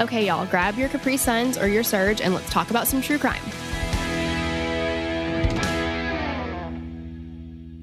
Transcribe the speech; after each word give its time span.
Okay, 0.00 0.26
y'all, 0.26 0.46
grab 0.46 0.76
your 0.76 0.88
Capri 0.88 1.16
Suns 1.16 1.58
or 1.58 1.66
your 1.66 1.82
Surge 1.82 2.20
and 2.20 2.32
let's 2.32 2.48
talk 2.50 2.70
about 2.70 2.86
some 2.86 3.02
true 3.02 3.18
crime. 3.18 3.42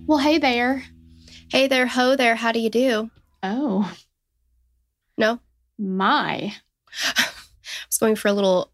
Well, 0.08 0.20
hey 0.20 0.38
there. 0.38 0.84
Hey 1.50 1.68
there, 1.68 1.88
ho 1.88 2.16
there, 2.16 2.36
how 2.36 2.52
do 2.52 2.60
you 2.60 2.70
do? 2.70 3.10
Oh, 3.44 3.92
No? 5.18 5.40
my. 5.78 6.54
I 7.18 7.26
was 7.88 7.98
going 8.00 8.16
for 8.16 8.30
a 8.30 8.34
little 8.34 8.72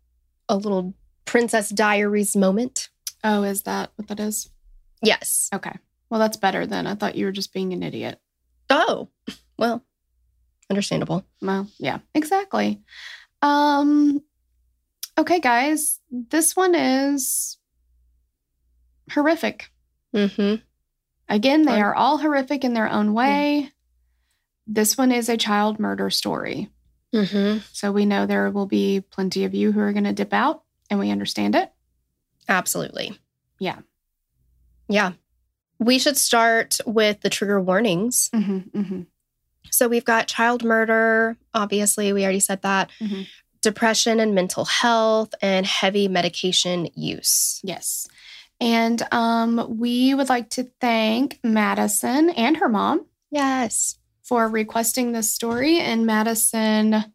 a 0.48 0.56
little 0.56 0.94
Princess 1.26 1.70
Diaries 1.70 2.36
moment. 2.36 2.90
Oh, 3.24 3.44
is 3.44 3.64
that 3.64 3.92
what 3.96 4.08
that 4.10 4.20
is? 4.20 4.50
Yes. 5.02 5.50
Okay. 5.54 5.74
Well, 6.10 6.20
that's 6.20 6.38
better 6.38 6.68
then. 6.68 6.86
I 6.86 6.96
thought 6.96 7.16
you 7.16 7.26
were 7.26 7.32
just 7.32 7.54
being 7.54 7.74
an 7.74 7.82
idiot. 7.82 8.20
Oh, 8.70 9.10
well, 9.58 9.84
understandable. 10.70 11.26
Well, 11.42 11.68
yeah, 11.80 12.00
exactly. 12.14 12.82
Um 13.42 14.22
okay, 15.18 15.40
guys. 15.40 16.00
This 16.10 16.56
one 16.56 16.76
is 16.76 17.58
horrific. 19.12 19.72
Mm-hmm. 20.16 20.56
Again, 21.30 21.64
they 21.64 21.82
are 21.82 21.96
all 21.96 22.18
horrific 22.18 22.64
in 22.64 22.74
their 22.74 22.90
own 22.90 23.14
way. 23.14 23.72
This 24.68 24.98
one 24.98 25.12
is 25.12 25.30
a 25.30 25.38
child 25.38 25.80
murder 25.80 26.10
story. 26.10 26.70
Mm-hmm. 27.14 27.60
So 27.72 27.92
we 27.92 28.06
know 28.06 28.26
there 28.26 28.50
will 28.52 28.68
be 28.68 29.02
plenty 29.02 29.46
of 29.46 29.54
you 29.54 29.72
who 29.72 29.80
are 29.80 29.94
going 29.94 30.06
to 30.06 30.14
dip 30.14 30.34
out, 30.34 30.64
and 30.90 31.00
we 31.00 31.10
understand 31.10 31.56
it. 31.56 31.72
Absolutely. 32.48 33.18
Yeah. 33.60 33.80
Yeah. 34.88 35.14
We 35.80 36.00
should 36.00 36.18
start 36.18 36.78
with 36.86 37.22
the 37.22 37.30
trigger 37.30 37.62
warnings. 37.62 38.30
Mm-hmm, 38.34 38.80
mm-hmm, 38.80 39.02
So 39.72 39.88
we've 39.88 40.06
got 40.06 40.28
child 40.28 40.64
murder, 40.64 41.38
obviously, 41.54 42.14
we 42.14 42.24
already 42.24 42.40
said 42.40 42.62
that, 42.62 42.90
Mhm. 43.00 43.26
depression 43.62 44.20
and 44.20 44.36
mental 44.36 44.66
health, 44.66 45.34
and 45.42 45.66
heavy 45.66 46.08
medication 46.08 46.90
use. 46.96 47.60
Yes. 47.64 48.08
And 48.60 49.02
um, 49.12 49.78
we 49.80 50.14
would 50.14 50.30
like 50.30 50.50
to 50.52 50.70
thank 50.80 51.40
Madison 51.44 52.30
and 52.32 52.58
her 52.58 52.70
mom 52.70 53.06
Yes. 53.32 53.98
for 54.24 54.48
requesting 54.48 55.12
this 55.14 55.32
story. 55.32 55.80
And 55.80 56.06
Madison 56.06 57.06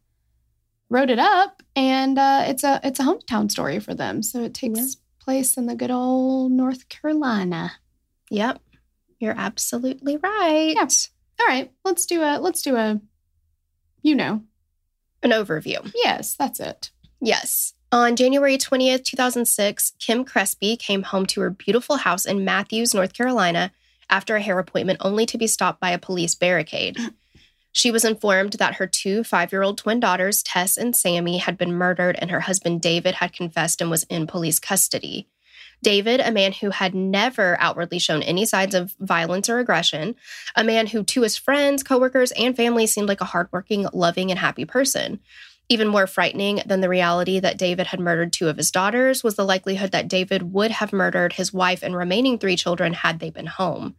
wrote 0.89 1.11
it 1.11 1.19
up, 1.19 1.63
and 1.75 2.19
uh, 2.19 2.45
it's 2.47 2.63
a 2.65 2.81
it's 2.85 3.01
a 3.01 3.05
hometown 3.05 3.51
story 3.51 3.79
for 3.81 3.95
them. 3.95 4.23
So 4.23 4.43
it 4.45 4.55
takes 4.55 4.79
Yeah. 4.79 4.87
place 5.21 5.57
in 5.57 5.67
the 5.67 5.75
good 5.75 5.91
old 5.91 6.53
North 6.53 6.89
Carolina. 6.89 7.73
Yep. 8.31 8.61
You're 9.19 9.35
absolutely 9.37 10.17
right. 10.17 10.75
Yeah. 10.77 10.87
All 11.41 11.47
right, 11.47 11.71
let's 11.85 12.07
do 12.07 12.23
a 12.23 12.39
let's 12.39 12.63
do 12.63 12.77
a 12.77 13.01
you 14.03 14.15
know. 14.15 14.43
An 15.23 15.31
overview. 15.31 15.91
Yes, 15.95 16.37
that's 16.37 16.61
it. 16.61 16.91
Yes. 17.21 17.75
On 17.91 18.15
January 18.15 18.59
20th, 18.59 19.05
2006, 19.05 19.93
Kim 19.99 20.25
Crespi 20.25 20.77
came 20.77 21.03
home 21.03 21.27
to 21.27 21.41
her 21.41 21.51
beautiful 21.51 21.97
house 21.97 22.27
in 22.27 22.45
Matthews, 22.45 22.95
North 22.95 23.13
Carolina, 23.13 23.73
after 24.11 24.37
a 24.37 24.43
hair 24.43 24.59
appointment 24.59 25.01
only 25.03 25.25
to 25.27 25.39
be 25.39 25.47
stopped 25.47 25.81
by 25.81 25.91
a 25.91 25.99
police 25.99 26.35
barricade. 26.35 26.99
She 27.77 27.91
was 27.91 28.07
informed 28.07 28.55
that 28.55 28.77
her 28.77 28.87
two 28.87 29.23
five 29.23 29.53
year 29.53 29.63
old 29.63 29.77
twin 29.77 30.01
daughters, 30.01 30.43
Tess 30.43 30.79
and 30.79 30.97
Sammy, 30.97 31.37
had 31.37 31.59
been 31.59 31.75
murdered 31.75 32.17
and 32.19 32.31
her 32.31 32.41
husband 32.41 32.81
David 32.81 33.17
had 33.17 33.35
confessed 33.35 33.83
and 33.83 33.91
was 33.91 34.05
in 34.05 34.27
police 34.27 34.59
custody. 34.59 35.29
David, 35.83 36.21
a 36.21 36.33
man 36.33 36.53
who 36.53 36.71
had 36.71 36.95
never 36.95 37.57
outwardly 37.61 37.99
shown 37.99 38.23
any 38.23 38.45
signs 38.45 38.75
of 38.75 38.95
violence 38.99 39.49
or 39.49 39.59
aggression, 39.59 40.17
a 40.55 40.65
man 40.65 40.89
who 40.89 41.05
to 41.05 41.23
his 41.23 41.37
friends, 41.37 41.83
coworkers, 41.83 42.33
and 42.33 42.57
family 42.57 42.87
seemed 42.87 43.09
like 43.09 43.21
a 43.21 43.27
hardworking, 43.27 43.87
loving, 43.93 44.31
and 44.31 44.41
happy 44.41 44.65
person. 44.65 45.21
Even 45.69 45.89
more 45.89 46.07
frightening 46.07 46.63
than 46.65 46.81
the 46.81 46.89
reality 46.89 47.41
that 47.41 47.59
David 47.59 47.89
had 47.89 47.99
murdered 47.99 48.33
two 48.33 48.49
of 48.49 48.57
his 48.57 48.71
daughters 48.71 49.25
was 49.25 49.35
the 49.35 49.45
likelihood 49.45 49.91
that 49.93 50.09
David 50.09 50.53
would 50.53 50.71
have 50.71 50.93
murdered 50.93 51.33
his 51.33 51.53
wife 51.53 51.83
and 51.83 51.97
remaining 51.97 52.39
three 52.39 52.57
children 52.57 52.93
had 52.93 53.19
they 53.19 53.31
been 53.31 53.47
home. 53.47 53.97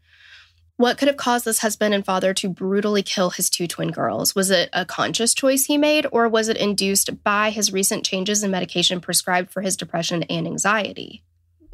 What 0.78 0.98
could 0.98 1.08
have 1.08 1.18
caused 1.18 1.44
this 1.44 1.60
husband 1.60 1.94
and 1.94 2.06
father 2.06 2.34
to 2.36 2.50
brutally 2.50 3.02
kill 3.02 3.32
his 3.32 3.50
two 3.50 3.68
twin 3.68 3.92
girls? 3.92 4.36
Was 4.36 4.52
it 4.52 4.70
a 4.72 4.86
conscious 4.86 5.34
choice 5.34 5.66
he 5.66 5.78
made, 5.78 6.06
or 6.12 6.30
was 6.30 6.50
it 6.50 6.58
induced 6.58 7.24
by 7.24 7.50
his 7.50 7.74
recent 7.74 8.06
changes 8.06 8.44
in 8.44 8.52
medication 8.52 9.02
prescribed 9.02 9.50
for 9.50 9.62
his 9.62 9.76
depression 9.76 10.24
and 10.24 10.46
anxiety? 10.46 11.24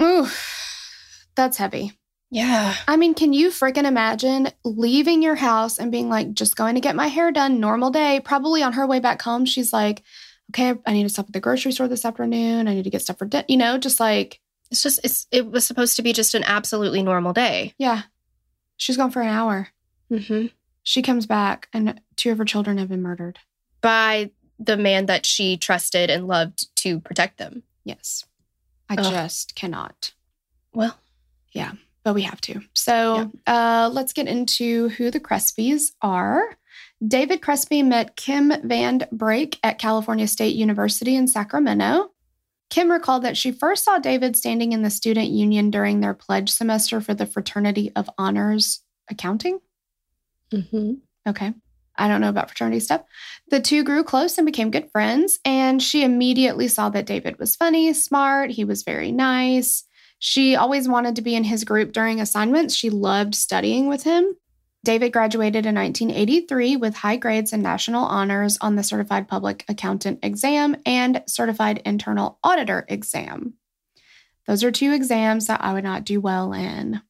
Ooh, 0.01 0.27
that's 1.35 1.57
heavy. 1.57 1.97
Yeah. 2.29 2.73
I 2.87 2.97
mean, 2.97 3.13
can 3.13 3.31
you 3.31 3.49
freaking 3.49 3.85
imagine 3.85 4.49
leaving 4.65 5.21
your 5.21 5.35
house 5.35 5.77
and 5.77 5.91
being 5.91 6.09
like, 6.09 6.33
just 6.33 6.55
going 6.55 6.75
to 6.75 6.81
get 6.81 6.95
my 6.95 7.07
hair 7.07 7.31
done, 7.31 7.59
normal 7.59 7.91
day? 7.91 8.19
Probably 8.23 8.63
on 8.63 8.73
her 8.73 8.87
way 8.87 8.99
back 8.99 9.21
home, 9.21 9.45
she's 9.45 9.71
like, 9.71 10.01
okay, 10.51 10.73
I 10.85 10.93
need 10.93 11.03
to 11.03 11.09
stop 11.09 11.27
at 11.27 11.33
the 11.33 11.39
grocery 11.39 11.71
store 11.71 11.87
this 11.87 12.05
afternoon. 12.05 12.67
I 12.67 12.73
need 12.73 12.83
to 12.85 12.89
get 12.89 13.01
stuff 13.03 13.19
for 13.19 13.25
dinner. 13.25 13.45
You 13.47 13.57
know, 13.57 13.77
just 13.77 13.99
like, 13.99 14.39
It's 14.71 14.81
just, 14.81 14.99
it's, 15.03 15.27
it 15.31 15.45
was 15.51 15.63
supposed 15.65 15.95
to 15.97 16.01
be 16.01 16.11
just 16.11 16.33
an 16.33 16.43
absolutely 16.43 17.03
normal 17.03 17.33
day. 17.33 17.73
yeah. 17.77 18.03
She's 18.77 18.97
gone 18.97 19.11
for 19.11 19.21
an 19.21 19.29
hour. 19.29 19.67
hmm 20.09 20.47
She 20.81 21.03
comes 21.03 21.27
back, 21.27 21.69
and 21.71 22.01
two 22.15 22.31
of 22.31 22.39
her 22.39 22.45
children 22.45 22.79
have 22.79 22.89
been 22.89 23.03
murdered. 23.03 23.38
By 23.81 24.31
the 24.57 24.75
man 24.75 25.06
that 25.06 25.25
she 25.27 25.56
trusted 25.56 26.09
and 26.09 26.27
loved 26.27 26.75
to 26.77 27.00
protect 27.00 27.38
them. 27.38 27.62
Yes. 27.85 28.25
I 28.89 28.95
Ugh. 28.95 29.12
just 29.12 29.56
cannot. 29.56 30.13
Well, 30.74 30.97
yeah, 31.51 31.74
but 32.03 32.13
we 32.13 32.24
have 32.24 32.41
to. 32.41 32.62
So 32.74 33.31
uh, 33.47 33.89
let's 33.91 34.13
get 34.13 34.27
into 34.27 34.89
who 34.89 35.12
the 35.12 35.19
Crespies 35.19 35.91
are. 36.01 36.57
David 37.06 37.41
Crespi 37.41 37.83
met 37.83 38.15
Kim 38.15 38.53
Van 38.63 39.06
Brake 39.12 39.59
at 39.63 39.80
California 39.80 40.27
State 40.27 40.56
University 40.56 41.15
in 41.15 41.27
Sacramento. 41.27 42.12
Kim 42.69 42.91
recalled 42.91 43.24
that 43.24 43.38
she 43.38 43.51
first 43.51 43.83
saw 43.83 44.00
David 44.00 44.35
standing 44.35 44.71
in 44.71 44.81
the 44.81 44.89
student 44.89 45.27
union 45.27 45.69
during 45.69 46.00
their 46.00 46.13
pledge 46.13 46.50
semester 46.50 47.01
for 47.01 47.13
the 47.13 47.25
Fraternity 47.25 47.91
of 47.95 48.09
Honors 48.18 48.81
Accounting. 49.09 49.59
hmm 50.51 50.94
Okay. 51.27 51.53
I 51.98 52.07
don't 52.07 52.22
know 52.22 52.30
about 52.30 52.50
fraternity 52.50 52.80
stuff. 52.80 53.04
The 53.50 53.60
two 53.60 53.84
grew 53.84 54.04
close 54.04 54.38
and 54.38 54.45
became 54.45 54.72
good 54.72 54.90
friends. 54.92 55.40
And 55.45 55.81
she 55.81 56.04
immediately 56.04 56.68
saw 56.68 56.90
that 56.90 57.06
David 57.06 57.40
was 57.40 57.56
funny, 57.56 57.94
smart, 57.94 58.51
he 58.51 58.66
was 58.66 58.84
very 58.84 59.12
nice. 59.12 59.84
She 60.19 60.56
always 60.56 60.88
wanted 60.88 61.18
to 61.18 61.22
be 61.22 61.36
in 61.36 61.44
his 61.44 61.66
group 61.66 61.92
during 61.92 62.22
assignments. 62.22 62.74
She 62.74 62.90
loved 62.90 63.36
studying 63.36 63.90
with 63.90 64.04
him. 64.04 64.36
David 64.86 65.13
graduated 65.13 65.66
in 65.66 65.75
1983 65.75 66.75
with 66.75 66.95
high 66.95 67.16
grades 67.16 67.54
and 67.54 67.63
national 67.63 68.04
honors 68.04 68.57
on 68.60 68.75
the 68.75 68.84
Certified 68.84 69.28
Public 69.28 69.63
Accountant 69.69 70.19
exam 70.24 70.75
and 70.86 71.24
Certified 71.28 71.81
Internal 71.86 72.38
Auditor 72.44 72.86
exam. 72.90 73.54
Those 74.45 74.63
are 74.63 74.72
two 74.72 74.92
exams 74.92 75.48
that 75.48 75.62
I 75.62 75.74
would 75.74 75.86
not 75.86 76.04
do 76.04 76.19
well 76.19 76.51
in. 76.51 77.01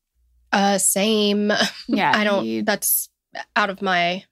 Uh, 0.51 0.77
same. 0.77 1.51
Yeah, 1.87 2.11
I 2.15 2.23
don't. 2.23 2.65
That's 2.65 3.09
out 3.55 3.69
of 3.69 3.81
my 3.81 4.23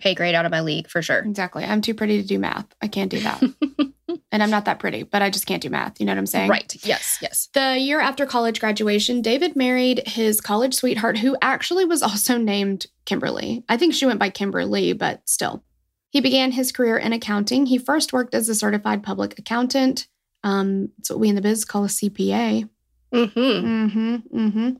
pay 0.00 0.14
grade, 0.14 0.34
out 0.34 0.44
of 0.44 0.50
my 0.50 0.60
league 0.60 0.88
for 0.88 1.02
sure. 1.02 1.18
exactly. 1.18 1.64
I'm 1.64 1.80
too 1.80 1.94
pretty 1.94 2.20
to 2.20 2.26
do 2.26 2.38
math. 2.38 2.66
I 2.80 2.88
can't 2.88 3.10
do 3.10 3.20
that. 3.20 3.42
and 4.32 4.42
I'm 4.42 4.50
not 4.50 4.64
that 4.64 4.78
pretty, 4.78 5.02
but 5.02 5.22
I 5.22 5.30
just 5.30 5.46
can't 5.46 5.62
do 5.62 5.70
math. 5.70 6.00
You 6.00 6.06
know 6.06 6.12
what 6.12 6.18
I'm 6.18 6.26
saying? 6.26 6.48
Right. 6.48 6.74
Yes. 6.84 7.18
Yes. 7.20 7.48
The 7.52 7.78
year 7.78 8.00
after 8.00 8.26
college 8.26 8.60
graduation, 8.60 9.22
David 9.22 9.56
married 9.56 10.06
his 10.06 10.40
college 10.40 10.74
sweetheart, 10.74 11.18
who 11.18 11.36
actually 11.42 11.84
was 11.84 12.02
also 12.02 12.36
named 12.36 12.86
Kimberly. 13.04 13.64
I 13.68 13.76
think 13.76 13.94
she 13.94 14.06
went 14.06 14.20
by 14.20 14.30
Kimberly, 14.30 14.92
but 14.92 15.28
still. 15.28 15.62
He 16.10 16.20
began 16.20 16.52
his 16.52 16.72
career 16.72 16.96
in 16.96 17.12
accounting. 17.12 17.66
He 17.66 17.78
first 17.78 18.12
worked 18.12 18.34
as 18.34 18.48
a 18.48 18.54
certified 18.54 19.02
public 19.02 19.38
accountant. 19.38 20.08
Um, 20.42 20.88
it's 20.98 21.10
what 21.10 21.20
we 21.20 21.28
in 21.28 21.36
the 21.36 21.40
biz 21.40 21.64
call 21.64 21.84
a 21.84 21.88
CPA. 21.88 22.68
Mm-hmm. 23.12 23.38
Mm-hmm. 23.38 24.38
Mm-hmm. 24.38 24.70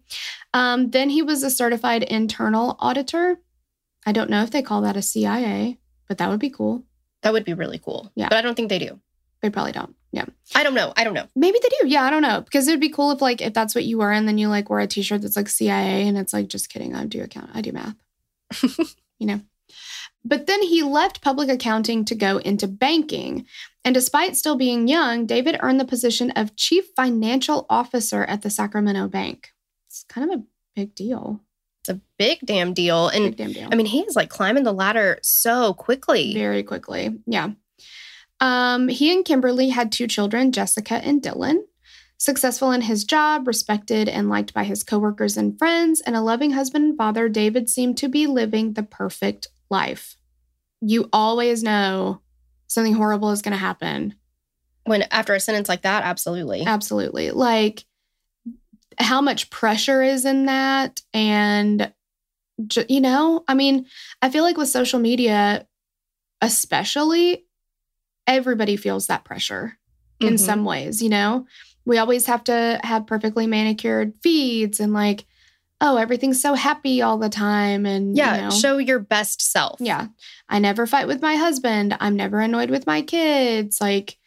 Um, 0.55 0.91
then 0.91 1.11
he 1.11 1.23
was 1.23 1.43
a 1.43 1.51
certified 1.51 2.03
internal 2.03 2.77
auditor. 2.79 3.39
I 4.07 4.13
don't 4.13 4.31
know 4.31 4.43
if 4.43 4.51
they 4.51 4.63
call 4.63 4.83
that 4.83 4.97
a 4.97 5.03
CIA, 5.03 5.79
but 6.09 6.19
that 6.19 6.31
would 6.31 6.41
be 6.41 6.51
cool. 6.51 6.85
That 7.23 7.33
would 7.33 7.45
be 7.45 7.55
really 7.55 7.79
cool. 7.79 8.11
Yeah. 8.15 8.29
But 8.29 8.39
I 8.39 8.43
don't 8.43 8.55
think 8.55 8.69
they 8.69 8.79
do. 8.79 8.99
They 9.43 9.51
probably 9.51 9.73
don't. 9.73 9.95
Yeah. 10.13 10.25
I 10.55 10.65
don't 10.65 10.75
know. 10.75 10.93
I 10.97 11.05
don't 11.05 11.15
know. 11.15 11.27
Maybe 11.37 11.59
they 11.63 11.69
do. 11.81 11.89
Yeah, 11.89 12.03
I 12.03 12.11
don't 12.11 12.23
know. 12.23 12.41
Because 12.41 12.67
it 12.67 12.73
would 12.73 12.81
be 12.81 12.89
cool 12.89 13.13
if 13.13 13.21
like 13.21 13.41
if 13.41 13.55
that's 13.55 13.75
what 13.75 13.85
you 13.85 13.99
were 13.99 14.13
and 14.13 14.27
then 14.27 14.39
you 14.39 14.49
like 14.49 14.69
wear 14.69 14.81
a 14.81 14.87
t-shirt 14.87 15.23
that's 15.23 15.37
like 15.37 15.49
CIA 15.49 16.07
and 16.07 16.19
it's 16.19 16.33
like 16.33 16.49
just 16.49 16.69
kidding, 16.69 16.95
I 16.95 17.07
do 17.07 17.23
account 17.23 17.51
I 17.55 17.61
do 17.61 17.73
math. 17.73 17.97
you 19.19 19.27
know. 19.27 19.41
But 20.25 20.47
then 20.47 20.63
he 20.63 20.83
left 20.83 21.23
public 21.23 21.49
accounting 21.49 22.05
to 22.07 22.15
go 22.15 22.39
into 22.39 22.67
banking. 22.67 23.47
And 23.85 23.95
despite 23.95 24.37
still 24.37 24.57
being 24.57 24.89
young, 24.89 25.25
David 25.25 25.59
earned 25.61 25.81
the 25.81 25.87
position 25.87 26.31
of 26.33 26.57
chief 26.57 26.87
financial 26.95 27.65
officer 27.71 28.25
at 28.25 28.43
the 28.43 28.51
Sacramento 28.51 29.09
Bank. 29.09 29.55
It's 29.87 30.05
kind 30.09 30.31
of 30.31 30.41
a 30.41 30.43
big 30.77 30.95
deal. 30.95 31.41
A 31.91 32.01
big 32.19 32.39
damn 32.45 32.73
deal. 32.73 33.11
Big 33.11 33.23
And 33.23 33.37
damn 33.37 33.53
deal. 33.53 33.69
I 33.71 33.75
mean, 33.75 33.87
he's 33.87 34.17
like 34.17 34.31
climbing 34.31 34.63
the 34.65 34.73
ladder 34.73 35.19
so 35.23 35.75
quickly. 35.75 36.33
very 36.35 36.63
quickly. 36.63 37.19
Yeah. 37.27 37.51
Um, 38.41 38.89
he 38.89 39.13
and 39.13 39.25
Kimberly 39.25 39.69
had 39.69 39.93
two 39.93 40.07
children, 40.07 40.53
Jessica 40.53 40.95
and 40.95 41.21
Dylan. 41.21 41.59
Successful 42.17 42.71
in 42.73 42.83
his 42.83 43.05
job, 43.05 43.47
respected 43.47 44.09
and 44.09 44.29
liked 44.29 44.53
by 44.53 44.65
his 44.65 44.85
coworkers 44.85 45.37
and 45.37 45.59
friends, 45.59 46.01
and 46.03 46.15
a 46.15 46.21
loving 46.21 46.51
husband 46.51 46.85
and 46.85 46.97
father, 46.97 47.29
David 47.29 47.69
seemed 47.71 47.97
to 47.99 48.09
be 48.09 48.27
living 48.27 48.75
the 48.75 48.83
perfect 48.83 49.49
life. 49.71 50.17
You 50.83 51.09
always 51.13 51.63
know 51.63 52.21
something 52.67 52.95
horrible 52.95 53.31
is 53.31 53.43
going 53.43 53.53
to 53.53 53.59
happen. 53.59 54.15
When 54.85 55.03
after 55.11 55.35
a 55.35 55.41
sentence 55.41 55.69
like 55.69 55.83
that, 55.83 56.05
absolutely. 56.05 56.63
Absolutely. 56.65 57.31
Like 57.31 57.85
how 58.99 59.21
much 59.21 59.51
pressure 59.51 60.03
is 60.03 60.25
in 60.25 60.47
that. 60.47 61.01
And, 61.15 61.93
you 62.89 63.01
know, 63.01 63.45
I 63.49 63.55
mean, 63.55 63.87
I 64.21 64.31
feel 64.31 64.43
like 64.45 64.57
with 64.57 64.69
social 64.69 64.99
media, 64.99 65.67
especially, 66.43 67.45
everybody 68.27 68.77
feels 68.77 69.07
that 69.09 69.25
pressure 69.25 69.79
in 70.21 70.35
Mhm. 70.35 70.41
some 70.41 70.65
ways, 70.65 71.03
you 71.03 71.09
know? 71.09 71.47
We 71.85 71.99
always 71.99 72.27
have 72.27 72.45
to 72.45 72.79
have 72.85 73.07
perfectly 73.07 73.47
manicured 73.47 74.15
feeds 74.23 74.81
and 74.81 74.93
like, 74.93 75.27
oh, 75.81 75.97
everything's 75.97 76.41
so 76.43 76.53
happy 76.53 77.01
all 77.01 77.17
the 77.17 77.31
time. 77.31 77.87
And, 77.87 78.15
Yeah. 78.17 78.37
you 78.37 78.43
know, 78.43 78.51
Show 78.51 78.77
your 78.79 78.99
best 78.99 79.41
self. 79.41 79.81
yeah. 79.81 80.09
I 80.49 80.59
never 80.59 80.87
fight 80.87 81.07
with 81.07 81.23
my 81.23 81.37
husband. 81.37 81.97
I'm 82.01 82.17
never 82.17 82.39
annoyed 82.41 82.69
with 82.71 82.87
my 82.87 83.01
kids. 83.01 83.81
Like, 83.81 84.19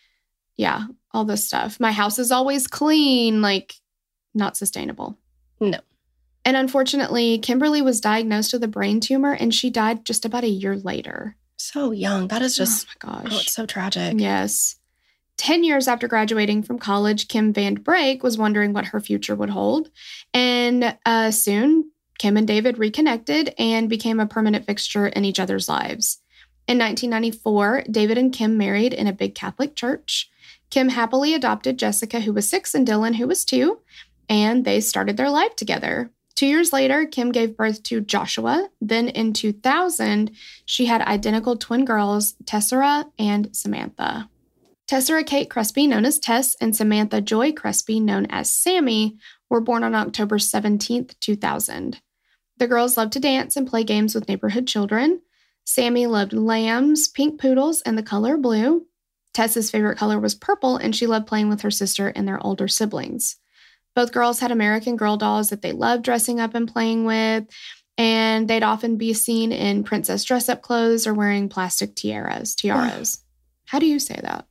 yeah, 0.58 0.86
all 1.12 1.26
this 1.26 1.46
stuff. 1.46 1.80
My 1.80 1.92
house 1.92 2.18
is 2.18 2.32
always 2.32 2.66
clean. 2.68 3.42
Like, 3.44 3.76
not 4.34 4.58
sustainable. 4.58 5.18
No. 5.60 5.80
And 6.46 6.58
unfortunately, 6.58 7.38
Kimberly 7.38 7.82
was 7.82 8.02
diagnosed 8.02 8.54
with 8.54 8.64
a 8.64 8.68
brain 8.68 9.00
tumor 9.00 9.34
and 9.34 9.54
she 9.54 9.70
died 9.70 10.06
just 10.06 10.26
about 10.26 10.44
a 10.44 10.50
year 10.50 10.76
later. 10.76 11.38
So 11.58 11.92
young. 11.92 12.28
That 12.28 12.42
is 12.42 12.58
just, 12.58 12.88
oh 13.04 13.08
my 13.08 13.20
oh, 13.20 13.24
gosh. 13.24 13.44
it's 13.44 13.54
so 13.54 13.66
tragic. 13.66 14.20
Yes. 14.20 14.76
10 15.38 15.64
years 15.64 15.88
after 15.88 16.08
graduating 16.08 16.64
from 16.64 16.78
college, 16.78 17.28
Kim 17.28 17.54
Van 17.54 17.76
Brake 17.76 18.24
was 18.24 18.38
wondering 18.38 18.74
what 18.74 18.88
her 18.88 19.00
future 19.00 19.36
would 19.36 19.50
hold. 19.50 19.90
And 20.34 20.98
uh, 21.06 21.32
soon, 21.32 21.92
Kim 22.20 22.38
and 22.38 22.48
David 22.48 22.78
reconnected 22.78 23.54
and 23.58 23.90
became 23.90 24.20
a 24.20 24.28
permanent 24.28 24.66
fixture 24.66 25.08
in 25.08 25.26
each 25.26 25.40
other's 25.40 25.68
lives. 25.68 26.20
In 26.68 26.78
1994, 26.78 27.86
David 27.90 28.18
and 28.18 28.32
Kim 28.32 28.58
married 28.58 28.94
in 28.94 29.08
a 29.08 29.14
big 29.14 29.36
Catholic 29.36 29.76
church. 29.76 30.30
Kim 30.70 30.90
happily 30.90 31.34
adopted 31.34 31.78
Jessica, 31.78 32.22
who 32.22 32.34
was 32.34 32.48
six, 32.48 32.74
and 32.74 32.88
Dylan, 32.88 33.16
who 33.16 33.28
was 33.28 33.44
two, 33.44 33.80
and 34.30 34.66
they 34.66 34.80
started 34.80 35.18
their 35.18 35.30
life 35.30 35.56
together. 35.56 36.12
Two 36.36 36.48
years 36.48 36.74
later, 36.74 37.06
Kim 37.06 37.32
gave 37.32 37.56
birth 37.56 37.84
to 37.84 38.02
Joshua. 38.02 38.70
Then 38.82 39.08
in 39.10 39.34
2000, 39.34 40.32
she 40.66 40.86
had 40.86 41.02
identical 41.02 41.58
twin 41.58 41.86
girls, 41.86 42.34
Tessera 42.46 43.06
and 43.20 43.56
Samantha. 43.56 44.30
Tessera 44.88 45.24
Kate 45.24 45.50
Crespi, 45.50 45.88
known 45.88 46.06
as 46.06 46.20
Tess, 46.20 46.56
and 46.60 46.76
Samantha 46.76 47.22
Joy 47.22 47.54
Crespi, 47.54 48.00
known 48.00 48.26
as 48.30 48.54
Sammy, 48.54 49.18
were 49.50 49.62
born 49.62 49.84
on 49.84 49.96
October 49.96 50.38
17th, 50.38 51.18
2000. 51.20 52.02
The 52.58 52.68
girls 52.68 52.98
loved 52.98 53.14
to 53.14 53.20
dance 53.20 53.56
and 53.56 53.68
play 53.68 53.84
games 53.84 54.14
with 54.14 54.28
neighborhood 54.28 54.68
children. 54.68 55.22
Sammy 55.66 56.08
loved 56.08 56.34
lambs, 56.34 57.08
pink 57.08 57.40
poodles, 57.40 57.82
and 57.82 57.98
the 57.98 58.04
color 58.04 58.38
blue. 58.38 58.86
Tess's 59.34 59.72
favorite 59.72 59.98
color 59.98 60.20
was 60.20 60.36
purple, 60.36 60.78
and 60.78 60.96
she 60.96 61.08
loved 61.08 61.28
playing 61.28 61.50
with 61.50 61.62
her 61.62 61.72
sister 61.72 62.10
and 62.10 62.28
their 62.28 62.44
older 62.46 62.68
siblings. 62.68 63.38
Both 63.96 64.12
girls 64.12 64.40
had 64.40 64.52
American 64.52 64.96
Girl 64.96 65.18
dolls 65.18 65.50
that 65.50 65.62
they 65.62 65.72
loved 65.72 66.04
dressing 66.04 66.40
up 66.40 66.56
and 66.56 66.72
playing 66.72 67.06
with, 67.06 67.46
and 67.98 68.48
they'd 68.48 68.64
often 68.64 68.98
be 68.98 69.14
seen 69.14 69.52
in 69.52 69.84
princess 69.84 70.24
dress 70.24 70.50
up 70.50 70.62
clothes 70.62 71.06
or 71.06 71.14
wearing 71.14 71.50
plastic 71.50 71.96
tiaras. 71.96 72.56
Tiaras. 72.56 73.24
How 73.66 73.80
do 73.80 73.86
you 73.86 74.00
say 74.00 74.20
that? 74.24 74.48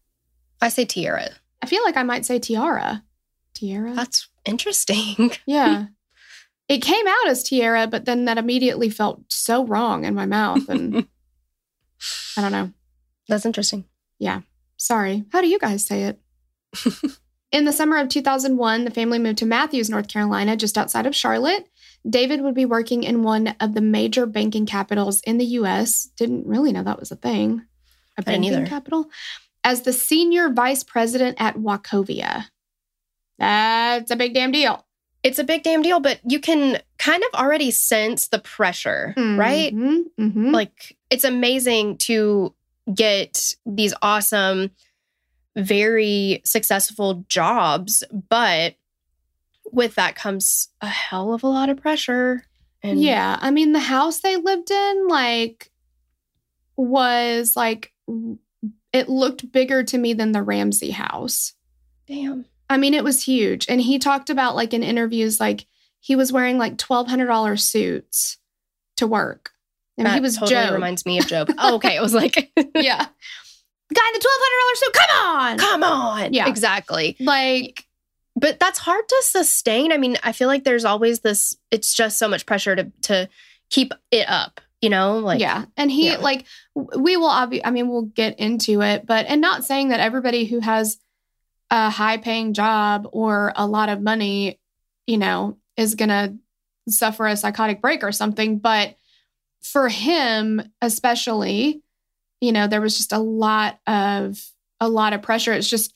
I 0.61 0.69
say 0.69 0.85
tiara. 0.85 1.29
I 1.61 1.67
feel 1.67 1.83
like 1.85 1.97
I 1.97 2.03
might 2.03 2.25
say 2.25 2.39
tiara. 2.39 3.03
Tiara? 3.55 3.94
That's 3.94 4.29
interesting. 4.44 5.33
yeah. 5.47 5.87
It 6.69 6.83
came 6.83 7.06
out 7.06 7.29
as 7.29 7.43
tiara, 7.43 7.87
but 7.87 8.05
then 8.05 8.25
that 8.27 8.38
immediately 8.38 8.88
felt 8.88 9.23
so 9.29 9.67
wrong 9.67 10.05
in 10.05 10.15
my 10.15 10.27
mouth. 10.27 10.69
And 10.69 10.97
I 12.37 12.40
don't 12.40 12.52
know. 12.52 12.73
That's 13.28 13.47
interesting. 13.47 13.85
Yeah. 14.19 14.43
Sorry. 14.76 15.25
How 15.33 15.40
do 15.40 15.49
you 15.49 15.59
guys 15.59 15.85
say 15.85 16.05
it? 16.05 16.21
in 17.52 17.64
the 17.64 17.73
summer 17.73 17.99
of 17.99 18.09
2001, 18.09 18.85
the 18.85 18.90
family 18.90 19.18
moved 19.18 19.38
to 19.38 19.47
Matthews, 19.47 19.90
North 19.90 20.09
Carolina, 20.09 20.56
just 20.56 20.76
outside 20.78 21.06
of 21.06 21.14
Charlotte. 21.14 21.68
David 22.09 22.40
would 22.40 22.54
be 22.54 22.64
working 22.64 23.04
in 23.04 23.23
one 23.23 23.54
of 23.61 23.75
the 23.75 23.80
major 23.80 24.26
banking 24.26 24.66
capitals 24.66 25.21
in 25.21 25.38
the 25.38 25.44
US. 25.44 26.11
Didn't 26.16 26.47
really 26.47 26.73
know 26.73 26.82
that 26.82 26.99
was 26.99 27.12
a 27.12 27.16
thing. 27.16 27.62
A 28.18 28.23
banking 28.23 28.52
either. 28.52 28.66
capital. 28.66 29.09
As 29.62 29.82
the 29.82 29.92
senior 29.92 30.50
vice 30.50 30.82
president 30.82 31.37
at 31.40 31.56
Wachovia. 31.56 32.47
That's 33.38 34.11
a 34.11 34.16
big 34.16 34.35
damn 34.35 34.50
deal. 34.52 34.85
It's 35.23 35.38
a 35.38 35.44
big 35.44 35.62
damn 35.62 35.82
deal, 35.82 36.00
but 36.00 36.18
you 36.28 36.40
can 36.40 36.80
kind 36.99 37.23
of 37.23 37.40
already 37.40 37.71
sense 37.71 38.28
the 38.28 38.40
pressure, 38.40 39.14
right? 39.16 39.73
Mhm, 39.75 40.04
mhm. 40.18 40.52
Like 40.52 40.97
it's 41.11 41.25
amazing 41.25 41.99
to 41.99 42.54
get 42.92 43.54
these 43.64 43.94
awesome, 44.02 44.73
very 45.56 46.40
successful 46.44 47.25
jobs, 47.28 48.02
but 48.28 48.76
with 49.71 49.94
that 49.94 50.14
comes 50.14 50.68
a 50.80 50.87
hell 50.87 51.32
of 51.32 51.42
a 51.42 51.49
lot 51.49 51.68
of 51.68 51.80
pressure. 51.80 52.44
And 52.82 53.00
yeah, 53.00 53.38
I 53.40 53.50
mean 53.50 53.73
the 53.73 53.80
house 53.80 54.21
they 54.21 54.37
lived 54.37 54.71
in 54.71 55.09
like 55.09 55.71
was 56.76 57.56
like 57.56 57.92
it 58.92 59.09
looked 59.09 59.52
bigger 59.52 59.82
to 59.85 59.99
me 59.99 60.14
than 60.14 60.32
the 60.32 60.42
Ramsey 60.42 60.90
house. 60.90 61.54
damn. 62.06 62.47
I 62.68 62.78
mean 62.78 62.94
it 62.94 63.04
was 63.04 63.23
huge 63.23 63.66
and 63.68 63.80
he 63.80 63.99
talked 63.99 64.30
about 64.30 64.56
like 64.56 64.73
in 64.73 64.82
interviews 64.82 65.38
like 65.38 65.66
he 66.02 66.16
was 66.16 66.32
wearing 66.32 66.59
like 66.59 66.76
$1200 66.78 67.61
suits 67.61 68.38
to 68.97 69.06
work. 69.06 69.52
And 69.97 70.06
that 70.06 70.14
he 70.14 70.21
was 70.21 70.37
totally 70.37 70.64
GOB. 70.64 70.73
reminds 70.75 71.06
me 71.06 71.18
of 71.18 71.28
GOB. 71.28 71.50
oh, 71.59 71.76
okay. 71.76 71.97
It 71.97 72.02
was 72.02 72.12
like, 72.12 72.50
yeah. 72.75 73.06
The 73.92 74.00
guy 74.00 74.08
in 74.08 74.12
the 74.14 74.18
$1200 74.18 74.76
suit, 74.76 74.92
come 74.92 75.26
on. 75.26 75.58
come 75.58 75.82
on. 75.84 76.32
Yeah. 76.32 76.49
Exactly. 76.49 77.16
Like 77.20 77.87
But 78.37 78.58
that's 78.58 78.78
hard 78.78 79.08
to 79.08 79.22
sustain. 79.22 79.92
I 79.92 79.99
mean, 79.99 80.16
I 80.22 80.32
feel 80.32 80.49
like 80.49 80.64
there's 80.64 80.84
always 80.84 81.20
this, 81.20 81.56
it's 81.70 81.94
just 81.94 82.18
so 82.18 82.28
much 82.28 82.46
pressure 82.46 82.76
to 82.76 82.90
to 83.02 83.28
keep 83.70 83.92
it 84.11 84.28
up, 84.28 84.61
you 84.80 84.90
know? 84.90 85.18
Like 85.18 85.40
yeah 85.40 85.64
and 85.76 85.90
he 85.90 86.08
yeah. 86.08 86.18
like 86.18 86.44
we 86.75 87.16
will 87.16 87.30
obvi- 87.30 87.62
i 87.64 87.70
mean 87.70 87.88
we'll 87.88 88.02
get 88.02 88.38
into 88.38 88.82
it 88.82 89.06
but 89.06 89.26
and 89.26 89.40
not 89.40 89.64
saying 89.64 89.88
that 89.88 90.00
everybody 90.00 90.44
who 90.44 90.61
has 90.61 90.99
a 91.70 91.88
high 91.90 92.18
paying 92.18 92.52
job 92.52 93.08
or 93.12 93.52
a 93.56 93.66
lot 93.66 93.88
of 93.88 94.00
money 94.00 94.58
you 95.06 95.16
know 95.16 95.56
is 95.76 95.94
gonna 95.94 96.37
suffer 96.88 97.26
a 97.26 97.37
psychotic 97.37 97.80
break 97.80 98.02
or 98.02 98.12
something 98.12 98.58
but 98.58 98.96
for 99.62 99.88
him, 99.88 100.62
especially, 100.80 101.82
you 102.42 102.50
know, 102.50 102.66
there 102.66 102.80
was 102.80 102.96
just 102.96 103.12
a 103.12 103.18
lot 103.20 103.78
of 103.87 104.44
a 104.80 104.88
lot 104.88 105.12
of 105.12 105.22
pressure. 105.22 105.52
It's 105.52 105.70
just 105.70 105.94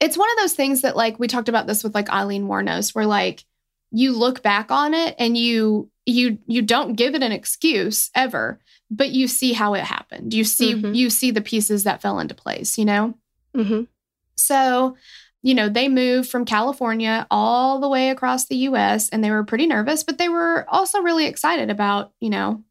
it's 0.00 0.18
one 0.18 0.28
of 0.32 0.36
those 0.38 0.52
things 0.54 0.82
that 0.82 0.96
like 0.96 1.20
we 1.20 1.28
talked 1.28 1.48
about 1.48 1.68
this 1.68 1.84
with 1.84 1.94
like 1.94 2.10
Aileen 2.10 2.48
Wuornos, 2.48 2.94
where 2.94 3.06
like 3.06 3.44
you 3.92 4.12
look 4.12 4.42
back 4.42 4.72
on 4.72 4.92
it 4.92 5.14
and 5.20 5.38
you 5.38 5.88
you 6.04 6.38
you 6.46 6.62
don't 6.62 6.94
give 6.94 7.14
it 7.14 7.22
an 7.22 7.30
excuse 7.30 8.10
ever, 8.14 8.58
but 8.90 9.10
you 9.10 9.28
see 9.28 9.52
how 9.52 9.74
it 9.74 9.84
happened. 9.84 10.34
You 10.34 10.42
see 10.42 10.74
Mhm. 10.74 10.96
you 10.96 11.10
see 11.10 11.30
the 11.30 11.40
pieces 11.40 11.84
that 11.84 12.02
fell 12.02 12.18
into 12.18 12.34
place, 12.34 12.76
you 12.76 12.84
know? 12.84 13.14
hmm 13.54 13.82
So, 14.34 14.96
you 15.42 15.54
know, 15.54 15.68
they 15.68 15.86
moved 15.88 16.28
from 16.28 16.44
California 16.44 17.24
all 17.30 17.78
the 17.78 17.88
way 17.88 18.10
across 18.10 18.46
the 18.46 18.56
US 18.68 19.10
and 19.10 19.22
they 19.22 19.30
were 19.30 19.44
pretty 19.44 19.68
nervous, 19.68 20.02
but 20.02 20.18
they 20.18 20.28
were 20.28 20.66
also 20.68 20.98
really 21.02 21.26
excited 21.26 21.70
about, 21.70 22.12
you 22.18 22.30
know, 22.30 22.64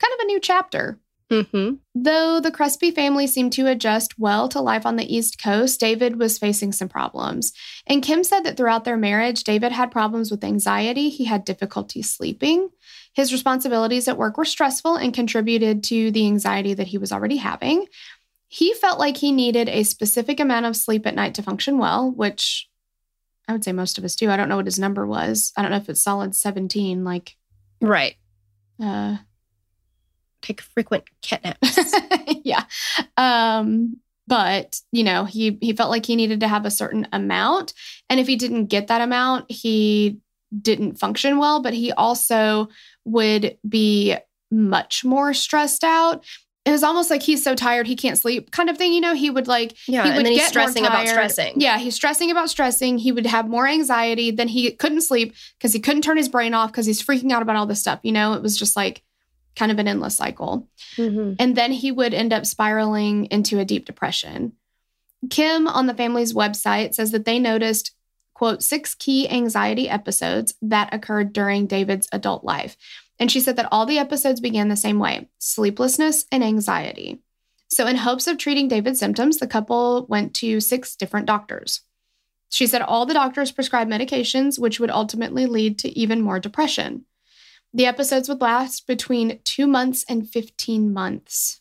kind 0.00 0.14
of 0.14 0.20
a 0.20 0.26
new 0.26 0.40
chapter. 0.40 0.98
Hmm 1.30 1.74
Though 1.94 2.40
the 2.40 2.50
Crespi 2.50 2.90
family 2.90 3.26
seemed 3.26 3.52
to 3.54 3.66
adjust 3.66 4.18
well 4.18 4.48
to 4.50 4.60
life 4.60 4.86
on 4.86 4.96
the 4.96 5.14
East 5.14 5.42
Coast, 5.42 5.80
David 5.80 6.18
was 6.18 6.38
facing 6.38 6.72
some 6.72 6.88
problems. 6.88 7.52
And 7.86 8.02
Kim 8.02 8.22
said 8.24 8.44
that 8.44 8.56
throughout 8.56 8.84
their 8.84 8.96
marriage, 8.96 9.44
David 9.44 9.72
had 9.72 9.90
problems 9.90 10.30
with 10.30 10.44
anxiety. 10.44 11.08
He 11.10 11.24
had 11.24 11.44
difficulty 11.44 12.02
sleeping. 12.02 12.70
His 13.14 13.32
responsibilities 13.32 14.06
at 14.06 14.16
work 14.16 14.38
were 14.38 14.44
stressful 14.44 14.96
and 14.96 15.12
contributed 15.12 15.82
to 15.84 16.10
the 16.12 16.26
anxiety 16.26 16.72
that 16.74 16.86
he 16.86 16.98
was 16.98 17.12
already 17.12 17.36
having. 17.36 17.86
He 18.46 18.72
felt 18.74 18.98
like 18.98 19.16
he 19.18 19.32
needed 19.32 19.68
a 19.68 19.82
specific 19.82 20.40
amount 20.40 20.66
of 20.66 20.76
sleep 20.76 21.06
at 21.06 21.14
night 21.14 21.34
to 21.34 21.42
function 21.42 21.78
well, 21.78 22.10
which 22.10 22.68
I 23.46 23.52
would 23.52 23.64
say 23.64 23.72
most 23.72 23.98
of 23.98 24.04
us 24.04 24.14
do. 24.14 24.30
I 24.30 24.36
don't 24.36 24.48
know 24.48 24.56
what 24.56 24.66
his 24.66 24.78
number 24.78 25.06
was. 25.06 25.52
I 25.56 25.62
don't 25.62 25.70
know 25.70 25.76
if 25.78 25.88
it's 25.88 26.02
solid 26.02 26.34
17, 26.34 27.04
like, 27.04 27.36
Right. 27.80 28.16
uh, 28.82 29.18
Take 30.42 30.60
frequent 30.60 31.04
cat 31.22 31.42
naps. 31.44 31.94
yeah. 32.44 32.64
Um, 33.16 33.96
but 34.26 34.80
you 34.92 35.02
know, 35.02 35.24
he 35.24 35.58
he 35.60 35.72
felt 35.72 35.90
like 35.90 36.06
he 36.06 36.14
needed 36.14 36.40
to 36.40 36.48
have 36.48 36.66
a 36.66 36.70
certain 36.70 37.08
amount. 37.12 37.72
And 38.10 38.20
if 38.20 38.26
he 38.26 38.36
didn't 38.36 38.66
get 38.66 38.88
that 38.88 39.00
amount, 39.00 39.50
he 39.50 40.18
didn't 40.60 40.98
function 40.98 41.38
well, 41.38 41.60
but 41.62 41.74
he 41.74 41.92
also 41.92 42.68
would 43.04 43.56
be 43.68 44.16
much 44.50 45.04
more 45.04 45.34
stressed 45.34 45.84
out. 45.84 46.24
It 46.64 46.72
was 46.72 46.82
almost 46.82 47.10
like 47.10 47.22
he's 47.22 47.42
so 47.42 47.54
tired 47.54 47.86
he 47.86 47.96
can't 47.96 48.18
sleep, 48.18 48.50
kind 48.50 48.68
of 48.68 48.76
thing. 48.76 48.92
You 48.92 49.00
know, 49.00 49.14
he 49.14 49.30
would 49.30 49.48
like 49.48 49.74
yeah, 49.86 50.02
he 50.02 50.08
and 50.08 50.16
would 50.18 50.26
then 50.26 50.32
he's 50.32 50.42
get 50.42 50.54
more 50.54 50.64
stressing 50.64 50.84
about 50.84 51.08
stressing. 51.08 51.60
Yeah, 51.60 51.78
he's 51.78 51.94
stressing 51.94 52.30
about 52.30 52.50
stressing. 52.50 52.98
He 52.98 53.10
would 53.10 53.24
have 53.24 53.48
more 53.48 53.66
anxiety. 53.66 54.30
Then 54.30 54.48
he 54.48 54.72
couldn't 54.72 55.00
sleep 55.00 55.34
because 55.58 55.72
he 55.72 55.80
couldn't 55.80 56.02
turn 56.02 56.18
his 56.18 56.28
brain 56.28 56.52
off 56.52 56.70
because 56.70 56.84
he's 56.84 57.02
freaking 57.02 57.32
out 57.32 57.40
about 57.40 57.56
all 57.56 57.64
this 57.64 57.80
stuff. 57.80 58.00
You 58.02 58.12
know, 58.12 58.34
it 58.34 58.42
was 58.42 58.58
just 58.58 58.76
like 58.76 59.02
kind 59.56 59.72
of 59.72 59.78
an 59.78 59.88
endless 59.88 60.16
cycle. 60.16 60.68
hmm 60.96 61.34
And 61.38 61.56
then 61.56 61.72
he 61.72 61.92
would 61.92 62.14
end 62.14 62.32
up 62.32 62.46
spiraling 62.46 63.26
into 63.26 63.58
a 63.58 63.64
deep 63.64 63.84
depression. 63.84 64.52
Kim 65.30 65.66
on 65.66 65.86
the 65.86 65.94
family's 65.94 66.32
website 66.32 66.94
says 66.94 67.10
that 67.10 67.24
they 67.24 67.38
noticed, 67.38 67.92
quote, 68.34 68.62
six 68.62 68.94
key 68.94 69.28
anxiety 69.28 69.88
episodes 69.88 70.54
that 70.62 70.94
occurred 70.94 71.32
during 71.32 71.66
David's 71.66 72.08
adult 72.12 72.44
life. 72.44 72.76
And 73.18 73.30
she 73.30 73.40
said 73.40 73.56
that 73.56 73.68
all 73.72 73.84
the 73.84 73.98
episodes 73.98 74.40
began 74.40 74.68
the 74.68 74.76
same 74.76 74.98
way 74.98 75.28
sleeplessness 75.38 76.24
and 76.30 76.44
anxiety. 76.44 77.20
So, 77.70 77.86
in 77.86 77.96
hopes 77.96 78.26
of 78.26 78.38
treating 78.38 78.68
David's 78.68 79.00
symptoms, 79.00 79.38
the 79.38 79.46
couple 79.46 80.06
went 80.08 80.34
to 80.36 80.60
six 80.60 80.96
different 80.96 81.26
doctors. 81.26 81.82
She 82.48 82.66
said 82.66 82.80
all 82.80 83.04
the 83.04 83.14
doctors 83.14 83.52
prescribed 83.52 83.90
medications, 83.90 84.58
which 84.58 84.80
would 84.80 84.90
ultimately 84.90 85.46
lead 85.46 85.78
to 85.80 85.98
even 85.98 86.22
more 86.22 86.40
depression. 86.40 87.04
The 87.74 87.86
episodes 87.86 88.28
would 88.28 88.40
last 88.40 88.86
between 88.86 89.40
two 89.44 89.66
months 89.66 90.04
and 90.08 90.28
15 90.28 90.92
months. 90.92 91.60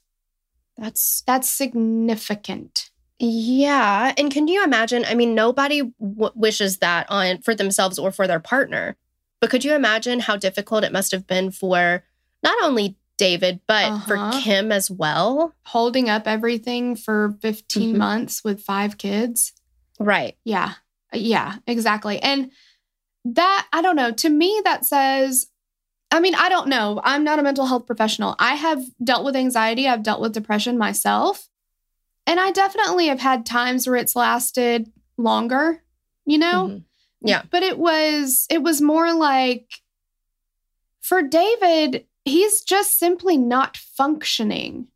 That's 0.78 1.24
That's 1.26 1.50
significant. 1.50 2.90
yeah. 3.20 4.14
And 4.18 4.32
can 4.32 4.48
you 4.48 4.64
imagine? 4.64 5.04
I 5.06 5.16
mean, 5.16 5.34
nobody 5.36 5.82
w- 6.00 6.32
wishes 6.36 6.78
that 6.78 7.08
on 7.10 7.42
for 7.42 7.56
themselves 7.56 7.98
or 7.98 8.12
for 8.12 8.28
their 8.28 8.40
partner. 8.40 8.96
But 9.42 9.50
could 9.50 9.66
you 9.66 9.74
imagine 9.76 10.20
how 10.22 10.36
difficult 10.38 10.84
it 10.84 10.92
must 10.94 11.12
have 11.12 11.26
been 11.28 11.52
for 11.52 12.04
not 12.44 12.56
only 12.64 12.96
David 13.18 13.60
but 13.68 14.02
for 14.06 14.18
Uh-huh. 14.18 14.40
Kim 14.42 14.72
as 14.72 14.92
well? 14.92 15.54
Holding 15.66 16.10
up 16.10 16.28
everything 16.28 16.96
for 16.96 17.36
15 17.42 17.96
Mhm. 17.96 17.98
months 17.98 18.44
with 18.44 18.62
five 18.64 18.98
kids. 19.00 19.54
Right. 20.00 20.38
Yeah. 20.44 20.74
Yeah, 21.12 21.56
exactly. 21.66 22.20
And 22.22 22.52
that, 23.26 23.68
I 23.74 23.82
don't 23.82 23.96
know, 23.96 24.12
to 24.12 24.30
me, 24.30 24.62
that 24.64 24.86
says, 24.86 25.48
I 26.12 26.20
mean, 26.20 26.36
I 26.36 26.50
don't 26.50 26.68
know. 26.68 27.02
I'm 27.04 27.24
not 27.24 27.40
a 27.40 27.44
mental 27.44 27.66
health 27.66 27.86
professional. 27.86 28.36
I 28.40 28.56
have 28.56 28.84
dealt 29.04 29.26
with 29.26 29.36
anxiety, 29.36 29.88
I've 29.88 30.04
dealt 30.04 30.22
with 30.22 30.34
depression 30.34 30.78
myself. 30.78 31.50
And 32.26 32.40
I 32.40 32.52
definitely 32.52 33.08
have 33.08 33.20
had 33.20 33.46
times 33.46 33.88
where 33.88 33.96
it's 33.96 34.16
lasted 34.16 34.92
longer, 35.18 35.82
you 36.26 36.38
know? 36.38 36.68
Mhm. 36.68 36.84
Yeah. 37.22 37.44
But 37.50 37.64
it 37.64 37.78
was, 37.78 38.46
it 38.50 38.62
was 38.62 38.82
more 38.82 39.14
like 39.14 39.82
for 41.02 41.22
David, 41.22 42.06
he's 42.26 42.62
just 42.62 43.00
simply 43.00 43.38
not 43.38 43.78
functioning. 43.78 44.88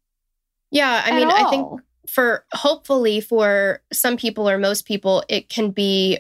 Yeah. 0.72 1.02
I 1.06 1.12
mean, 1.14 1.30
I 1.30 1.50
think 1.50 1.82
for 2.08 2.46
hopefully 2.52 3.22
for 3.22 3.82
some 3.94 4.18
people 4.18 4.50
or 4.50 4.58
most 4.58 4.86
people, 4.86 5.24
it 5.30 5.48
can 5.50 5.72
be 5.72 6.20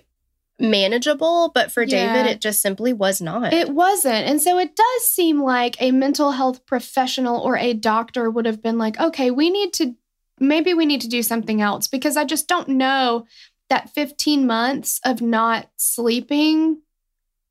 manageable. 0.62 1.52
But 1.54 1.72
for 1.72 1.84
Yeah. 1.84 2.14
David, 2.14 2.32
it 2.32 2.42
just 2.42 2.62
simply 2.62 2.94
was 2.94 3.22
not. 3.22 3.54
It 3.54 3.70
wasn't. 3.70 4.28
And 4.28 4.42
so 4.42 4.58
it 4.58 4.76
does 4.76 5.08
seem 5.08 5.42
like 5.42 5.82
a 5.82 5.92
mental 5.92 6.32
health 6.32 6.66
professional 6.66 7.40
or 7.42 7.58
a 7.58 7.74
doctor 7.74 8.30
would 8.30 8.46
have 8.46 8.62
been 8.62 8.78
like, 8.78 9.00
okay, 9.00 9.32
we 9.32 9.50
need 9.50 9.74
to, 9.74 9.96
maybe 10.40 10.74
we 10.74 10.86
need 10.86 11.02
to 11.02 11.10
do 11.10 11.24
something 11.24 11.62
else 11.62 11.88
because 11.88 12.18
I 12.18 12.24
just 12.24 12.48
don't 12.48 12.70
know 12.70 13.26
that 13.70 13.90
15 13.90 14.46
months 14.48 15.00
of 15.04 15.22
not 15.22 15.70
sleeping 15.78 16.82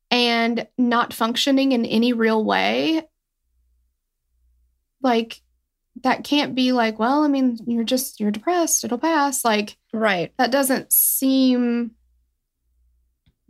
and 0.09 0.67
not 0.77 1.13
functioning 1.13 1.71
in 1.71 1.85
any 1.85 2.13
real 2.13 2.43
way. 2.43 3.03
Like, 5.01 5.41
that 6.03 6.23
can't 6.23 6.55
be 6.55 6.71
like, 6.71 6.99
well, 6.99 7.23
I 7.23 7.27
mean, 7.27 7.57
you're 7.65 7.83
just, 7.83 8.19
you're 8.19 8.31
depressed, 8.31 8.83
it'll 8.83 8.97
pass. 8.97 9.43
Like, 9.43 9.77
right. 9.93 10.31
that 10.37 10.51
doesn't 10.51 10.93
seem 10.93 11.91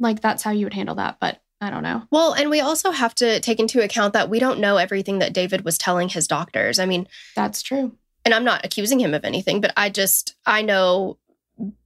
like 0.01 0.19
that's 0.21 0.43
how 0.43 0.51
you 0.51 0.65
would 0.65 0.73
handle 0.73 0.95
that, 0.95 1.17
but 1.21 1.41
I 1.61 1.69
don't 1.69 1.83
know. 1.83 2.03
Well, 2.11 2.33
and 2.33 2.49
we 2.49 2.59
also 2.59 2.91
have 2.91 3.13
to 3.15 3.39
take 3.39 3.59
into 3.59 3.83
account 3.83 4.13
that 4.13 4.29
we 4.29 4.39
don't 4.39 4.59
know 4.59 4.77
everything 4.77 5.19
that 5.19 5.31
David 5.33 5.63
was 5.63 5.77
telling 5.77 6.09
his 6.09 6.27
doctors. 6.27 6.79
I 6.79 6.85
mean, 6.87 7.07
That's 7.35 7.61
true. 7.61 7.95
and 8.25 8.33
I'm 8.33 8.43
not 8.43 8.65
accusing 8.65 8.99
him 8.99 9.13
of 9.13 9.23
anything, 9.23 9.61
but 9.61 9.71
I 9.77 9.89
just, 9.89 10.35
I 10.45 10.63
know 10.63 11.17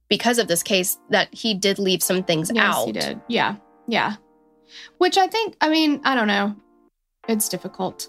because 0.08 0.38
of 0.38 0.48
this 0.48 0.62
case 0.62 0.98
that 1.10 1.28
he 1.34 1.52
did 1.54 1.78
leave 1.78 2.02
some 2.02 2.22
things 2.22 2.50
Yes, 2.54 2.74
out. 2.74 2.86
he 2.86 2.92
did. 2.92 3.20
Yeah. 3.28 3.56
Yeah. 3.86 4.16
Which 4.98 5.18
I 5.18 5.26
think, 5.26 5.56
I 5.60 5.68
mean, 5.68 6.00
I 6.04 6.14
don't 6.14 6.28
know. 6.28 6.56
It's 7.28 7.48
difficult. 7.48 8.08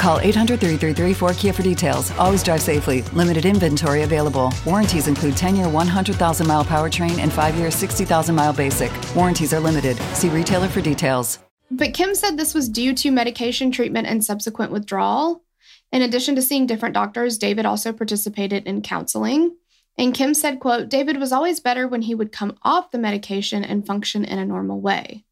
Call 0.00 0.18
800 0.18 0.58
333 0.58 1.28
4KIA 1.28 1.54
for 1.54 1.62
details. 1.62 2.10
Always 2.12 2.42
drive 2.42 2.62
safely. 2.62 3.02
Limited 3.12 3.44
inventory 3.44 4.02
available. 4.02 4.50
Warranties 4.64 5.08
include 5.08 5.36
10 5.36 5.56
year 5.56 5.68
100,000 5.68 6.46
mile 6.46 6.64
powertrain 6.64 7.18
and 7.18 7.30
5 7.30 7.54
year 7.56 7.70
60,000 7.70 8.34
mile 8.34 8.54
basic. 8.54 8.90
Warranties 9.14 9.52
are 9.52 9.60
limited. 9.60 9.98
See 10.14 10.30
retailer 10.30 10.68
for 10.68 10.80
details. 10.80 11.38
But 11.70 11.92
Kim 11.92 12.14
said 12.14 12.38
this 12.38 12.54
was 12.54 12.70
due 12.70 12.94
to 12.94 13.10
medication 13.10 13.70
treatment 13.70 14.06
and 14.06 14.24
subsequent 14.24 14.72
withdrawal. 14.72 15.44
In 15.92 16.00
addition 16.00 16.34
to 16.36 16.42
seeing 16.42 16.66
different 16.66 16.94
doctors, 16.94 17.36
David 17.36 17.66
also 17.66 17.92
participated 17.92 18.66
in 18.66 18.80
counseling. 18.80 19.54
And 19.98 20.14
Kim 20.14 20.32
said, 20.32 20.60
quote, 20.60 20.88
David 20.88 21.18
was 21.18 21.30
always 21.30 21.60
better 21.60 21.86
when 21.86 22.02
he 22.02 22.14
would 22.14 22.32
come 22.32 22.56
off 22.62 22.90
the 22.90 22.98
medication 22.98 23.62
and 23.62 23.86
function 23.86 24.24
in 24.24 24.38
a 24.38 24.46
normal 24.46 24.80
way. 24.80 25.26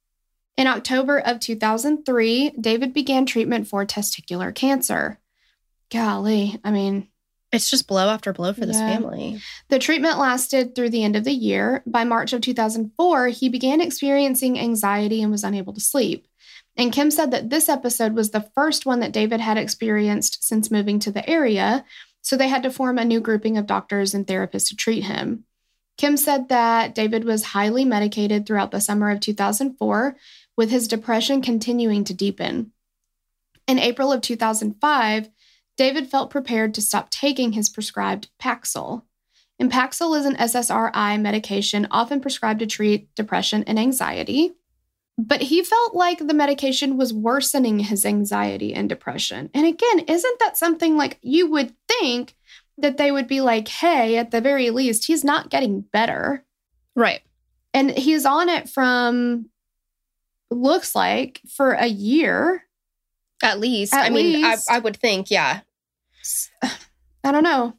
In 0.58 0.66
October 0.66 1.18
of 1.20 1.38
2003, 1.38 2.50
David 2.60 2.92
began 2.92 3.24
treatment 3.26 3.68
for 3.68 3.86
testicular 3.86 4.52
cancer. 4.52 5.20
Golly, 5.90 6.58
I 6.64 6.72
mean, 6.72 7.06
It's 7.52 7.70
just 7.70 7.86
blow 7.86 8.10
after 8.10 8.32
blow 8.34 8.52
for 8.52 8.66
this 8.66 8.76
Yeah. 8.76 8.92
family. 8.92 9.40
the 9.68 9.78
treatment 9.78 10.18
lasted 10.18 10.74
through 10.74 10.90
the 10.90 11.04
end 11.04 11.14
of 11.16 11.22
the 11.24 11.32
year. 11.32 11.82
By 11.86 12.02
March 12.04 12.32
of 12.32 12.40
2004, 12.42 13.28
he 13.28 13.48
began 13.48 13.80
experiencing 13.80 14.58
anxiety 14.58 15.22
and 15.22 15.30
was 15.30 15.44
unable 15.44 15.72
to 15.74 15.80
sleep. 15.80 16.26
And 16.76 16.92
Kim 16.92 17.10
said 17.12 17.30
that 17.30 17.50
this 17.50 17.68
episode 17.68 18.14
was 18.14 18.32
the 18.32 18.50
first 18.54 18.84
one 18.84 18.98
that 19.00 19.12
David 19.12 19.40
had 19.40 19.56
experienced 19.58 20.42
since 20.44 20.70
moving 20.72 20.98
to 20.98 21.12
the 21.12 21.26
area. 21.30 21.84
So 22.20 22.36
they 22.36 22.48
had 22.48 22.64
to 22.64 22.70
form 22.70 22.98
a 22.98 23.04
new 23.04 23.20
grouping 23.20 23.56
of 23.56 23.66
doctors 23.66 24.12
and 24.12 24.26
therapists 24.26 24.68
to 24.70 24.76
treat 24.76 25.04
him. 25.04 25.44
Kim 25.96 26.16
said 26.16 26.48
that 26.48 26.94
David 26.94 27.24
was 27.24 27.42
highly 27.42 27.84
medicated 27.84 28.46
throughout 28.46 28.70
the 28.70 28.80
summer 28.80 29.10
of 29.10 29.18
2004, 29.20 30.16
with 30.58 30.70
his 30.70 30.88
depression 30.88 31.40
continuing 31.40 32.02
to 32.02 32.12
deepen. 32.12 32.72
In 33.68 33.78
April 33.78 34.12
of 34.12 34.20
2005, 34.20 35.30
David 35.76 36.10
felt 36.10 36.30
prepared 36.30 36.74
to 36.74 36.82
stop 36.82 37.10
taking 37.10 37.52
his 37.52 37.68
prescribed 37.68 38.28
Paxil. 38.42 39.02
And 39.60 39.70
Paxil 39.70 40.18
is 40.18 40.26
an 40.26 40.34
SSRI 40.34 41.20
medication 41.20 41.86
often 41.92 42.20
prescribed 42.20 42.58
to 42.58 42.66
treat 42.66 43.14
depression 43.14 43.62
and 43.68 43.78
anxiety. 43.78 44.56
But 45.16 45.42
he 45.42 45.62
felt 45.62 45.94
like 45.94 46.18
the 46.18 46.34
medication 46.34 46.96
was 46.96 47.14
worsening 47.14 47.78
his 47.78 48.04
anxiety 48.04 48.74
and 48.74 48.88
depression. 48.88 49.50
And 49.54 49.64
again, 49.64 50.00
isn't 50.00 50.38
that 50.40 50.56
something 50.56 50.96
like 50.96 51.18
you 51.22 51.48
would 51.50 51.72
think 51.86 52.34
that 52.78 52.96
they 52.96 53.12
would 53.12 53.28
be 53.28 53.40
like, 53.40 53.68
hey, 53.68 54.16
at 54.16 54.32
the 54.32 54.40
very 54.40 54.70
least, 54.70 55.06
he's 55.06 55.22
not 55.22 55.50
getting 55.50 55.82
better. 55.82 56.44
Right. 56.96 57.20
And 57.72 57.90
he's 57.90 58.24
on 58.24 58.48
it 58.48 58.68
from, 58.68 59.50
looks 60.50 60.94
like, 60.94 61.40
for 61.48 61.72
a 61.72 61.86
year. 61.86 62.64
At 63.42 63.60
least. 63.60 63.94
At 63.94 64.06
I 64.06 64.10
mean, 64.10 64.44
I. 64.44 64.56
I 64.68 64.78
would 64.78 64.96
think, 64.96 65.30
yeah. 65.30 65.60
I 66.62 67.32
don't 67.32 67.44
know. 67.44 67.74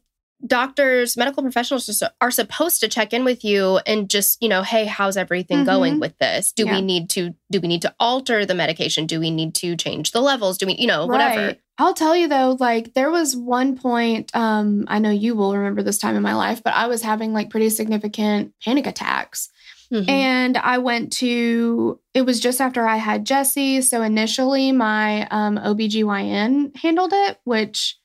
Doctors, 0.45 1.17
medical 1.17 1.43
professionals 1.43 1.85
just 1.85 2.01
are 2.21 2.31
supposed 2.31 2.79
to 2.79 2.87
check 2.87 3.11
in 3.11 3.25
with 3.25 3.43
you 3.43 3.79
and 3.85 4.09
just, 4.09 4.41
you 4.41 4.47
know, 4.47 4.61
hey, 4.63 4.85
how's 4.85 5.17
everything 5.17 5.59
Mhm. 5.59 5.65
going 5.65 5.99
with 5.99 6.17
this? 6.17 6.53
Do 6.53 6.63
Yeah. 6.65 6.75
we 6.75 6.81
need 6.81 7.09
to 7.11 7.35
do 7.51 7.59
we 7.59 7.67
need 7.67 7.81
to 7.81 7.93
alter 7.99 8.45
the 8.45 8.55
medication? 8.55 9.05
Do 9.05 9.19
we 9.19 9.31
need 9.31 9.53
to 9.55 9.75
change 9.75 10.11
the 10.11 10.21
levels? 10.21 10.57
Do 10.57 10.65
we, 10.67 10.75
you 10.75 10.87
know, 10.87 11.05
whatever. 11.07 11.57
I'll 11.77 11.93
tell 11.93 12.15
you 12.15 12.29
though, 12.29 12.55
like 12.57 12.93
there 12.93 13.11
was 13.11 13.35
one 13.35 13.77
point, 13.77 14.33
um, 14.33 14.85
I 14.87 14.99
know 14.99 15.09
you 15.09 15.35
will 15.35 15.57
remember 15.57 15.83
this 15.83 15.97
time 15.97 16.15
in 16.15 16.21
my 16.21 16.35
life, 16.35 16.61
but 16.63 16.73
I 16.73 16.87
was 16.87 17.01
having 17.01 17.33
like 17.33 17.49
pretty 17.49 17.69
significant 17.69 18.53
panic 18.63 18.87
attacks. 18.87 19.49
Mhm. 19.91 20.07
And 20.07 20.57
I 20.57 20.77
went 20.77 21.13
to, 21.13 21.99
it 22.13 22.21
was 22.21 22.39
just 22.39 22.61
after 22.61 22.87
I 22.87 22.97
had 22.97 23.25
Jesse. 23.25 23.81
So 23.81 24.01
initially 24.03 24.71
my 24.71 25.27
um, 25.29 25.57
OBGYN 25.57 26.75
handled 26.77 27.11
it, 27.13 27.39
which 27.43 27.97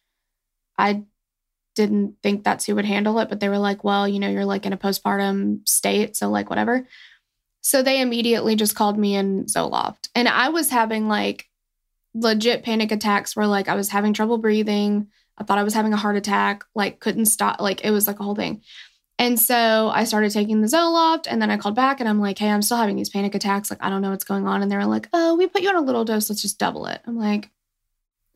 I 0.79 1.03
didn't 1.75 2.17
think 2.23 2.45
that's 2.45 2.65
who 2.65 2.75
would 2.77 2.85
handle 2.85 3.19
it. 3.19 3.29
But 3.29 3.41
they 3.41 3.49
were 3.49 3.59
like, 3.59 3.85
well, 3.85 4.09
you 4.09 4.19
know, 4.19 4.31
you're 4.31 4.45
like 4.45 4.65
in 4.67 4.73
a 4.73 4.79
postpartum 4.79 5.69
state. 5.69 6.17
So, 6.17 6.31
like, 6.31 6.49
whatever. 6.49 6.87
So 7.61 7.83
they 7.83 8.01
immediately 8.01 8.57
just 8.57 8.75
called 8.77 8.99
me 8.99 9.17
in 9.17 9.45
Zoloft. 9.47 10.09
And 10.15 10.29
I 10.29 10.51
was 10.51 10.71
having 10.71 11.09
like 11.09 11.49
legit 12.15 12.63
panic 12.63 12.93
attacks 12.93 13.35
where 13.35 13.47
like 13.47 13.69
I 13.69 13.75
was 13.75 13.89
having 13.89 14.13
trouble 14.13 14.39
breathing. 14.39 15.09
I 15.37 15.45
thought 15.45 15.59
I 15.59 15.65
was 15.65 15.75
having 15.75 15.93
a 15.93 15.97
heart 15.97 16.17
attack, 16.17 16.65
like, 16.77 17.01
couldn't 17.01 17.27
stop. 17.27 17.61
Like, 17.61 17.85
it 17.85 17.91
was 17.91 18.07
like 18.07 18.21
a 18.21 18.23
whole 18.23 18.37
thing. 18.37 18.63
And 19.19 19.39
so 19.39 19.91
I 19.95 20.05
started 20.05 20.33
taking 20.33 20.61
the 20.61 20.67
Zoloft 20.67 21.27
and 21.29 21.41
then 21.41 21.51
I 21.51 21.57
called 21.57 21.77
back 21.77 22.01
and 22.01 22.09
I'm 22.09 22.21
like, 22.21 22.39
hey, 22.39 22.51
I'm 22.51 22.63
still 22.63 22.77
having 22.77 22.97
these 22.97 23.11
panic 23.11 23.35
attacks. 23.35 23.71
Like, 23.71 23.83
I 23.83 23.89
don't 23.89 24.03
know 24.03 24.11
what's 24.11 24.25
going 24.25 24.47
on. 24.47 24.61
And 24.63 24.71
they 24.71 24.77
were 24.77 24.87
like, 24.87 25.09
oh, 25.13 25.37
we 25.37 25.47
put 25.47 25.63
you 25.63 25.69
on 25.69 25.77
a 25.77 25.81
little 25.81 26.05
dose. 26.05 26.29
Let's 26.29 26.43
just 26.43 26.59
double 26.59 26.87
it. 26.87 27.01
I'm 27.07 27.17
like, 27.17 27.51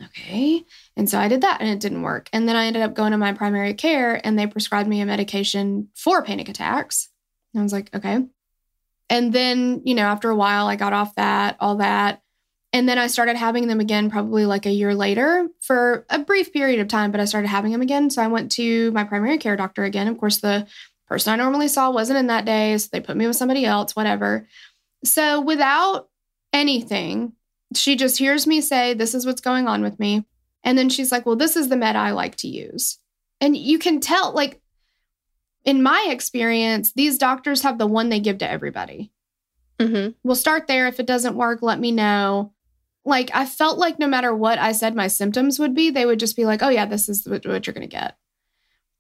okay. 0.03 0.65
And 0.97 1.11
so 1.11 1.19
I 1.19 1.27
did 1.27 1.41
that 1.41 1.61
and 1.61 1.69
it 1.69 1.81
didn't 1.81 2.03
work. 2.03 2.29
And 2.33 2.49
then 2.49 2.55
I 2.55 2.67
ended 2.67 2.83
up 2.83 2.95
going 2.95 3.11
to 3.11 3.19
my 3.19 3.33
primary 3.33 3.75
care 3.75 4.25
and 4.25 4.39
they 4.39 4.47
prescribed 4.47 4.89
me 4.89 5.01
a 5.01 5.07
medication 5.07 5.89
for 5.95 6.23
panic 6.23 6.49
attacks. 6.49 7.09
And 7.53 7.61
I 7.61 7.63
was 7.65 7.73
like, 7.73 7.95
okay. 7.95 8.25
And 9.11 9.33
then, 9.33 9.83
you 9.85 9.95
know, 9.95 10.05
after 10.05 10.31
a 10.31 10.37
while, 10.37 10.69
I 10.69 10.77
got 10.77 10.93
off 10.93 11.15
that, 11.17 11.57
all 11.61 11.77
that. 11.77 12.23
And 12.73 12.89
then 12.89 12.99
I 12.99 13.07
started 13.07 13.37
having 13.37 13.67
them 13.67 13.81
again 13.81 14.11
probably 14.11 14.45
like 14.45 14.67
a 14.67 14.71
year 14.71 14.95
later 14.95 15.49
for 15.61 16.05
a 16.11 16.19
brief 16.19 16.53
period 16.53 16.81
of 16.81 16.89
time, 16.89 17.11
but 17.11 17.21
I 17.21 17.25
started 17.25 17.49
having 17.49 17.73
them 17.73 17.81
again. 17.81 18.11
So 18.11 18.23
I 18.23 18.27
went 18.27 18.53
to 18.53 18.91
my 18.93 19.05
primary 19.05 19.39
care 19.39 19.57
doctor 19.57 19.85
again. 19.85 20.07
Of 20.07 20.19
course, 20.19 20.39
the 20.39 20.67
person 21.07 21.33
I 21.33 21.37
normally 21.37 21.69
saw 21.69 21.91
wasn't 21.91 22.19
in 22.19 22.27
that 22.27 22.45
day. 22.45 22.77
So 22.77 22.89
they 22.93 23.01
put 23.01 23.17
me 23.17 23.27
with 23.27 23.37
somebody 23.37 23.65
else, 23.65 23.97
whatever. 23.97 24.47
So 25.03 25.41
without 25.41 26.09
anything, 26.53 27.33
she 27.75 27.97
just 27.97 28.19
hears 28.19 28.47
me 28.47 28.61
say, 28.61 28.93
This 28.95 29.15
is 29.15 29.25
what's 29.25 29.41
going 29.41 29.67
on 29.67 29.83
with 29.83 29.99
me. 29.99 30.27
And 30.63 30.77
then 30.77 30.91
she's 30.91 31.11
like, 31.11 31.25
Well, 31.25 31.37
this 31.37 31.57
is 31.57 31.69
the 31.71 31.77
med 31.77 31.97
I 31.97 32.11
like 32.11 32.37
to 32.37 32.49
use. 32.49 32.99
And 33.41 33.57
you 33.57 33.79
can 33.79 34.01
tell, 34.01 34.33
like, 34.33 34.61
in 35.65 35.83
my 35.83 36.09
experience, 36.11 36.93
these 36.93 37.17
doctors 37.19 37.63
have 37.63 37.79
the 37.79 37.87
one 37.87 38.09
they 38.09 38.21
give 38.21 38.39
to 38.39 38.51
everybody 38.51 39.11
Mhm. 39.79 40.15
we'll 40.25 40.35
start 40.35 40.67
there. 40.67 40.89
If 40.89 40.99
it 40.99 41.07
doesn't 41.07 41.37
work, 41.37 41.63
let 41.63 41.79
me 41.79 41.93
know. 41.93 42.53
Like, 43.09 43.31
I 43.35 43.47
felt 43.47 43.79
like 43.79 43.99
no 43.99 44.07
matter 44.07 44.35
what 44.35 44.59
I 44.59 44.73
said 44.73 44.95
my 44.95 45.07
symptoms 45.09 45.59
would 45.59 45.75
be, 45.75 45.91
they 45.91 46.05
would 46.07 46.21
just 46.21 46.37
be 46.37 46.45
like, 46.45 46.63
oh, 46.63 46.69
yeah, 46.69 46.85
this 46.87 47.09
is 47.09 47.27
what, 47.27 47.47
what 47.47 47.67
you're 47.67 47.75
going 47.75 47.89
to 47.89 47.97
get. 47.97 48.17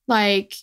Like, 0.06 0.54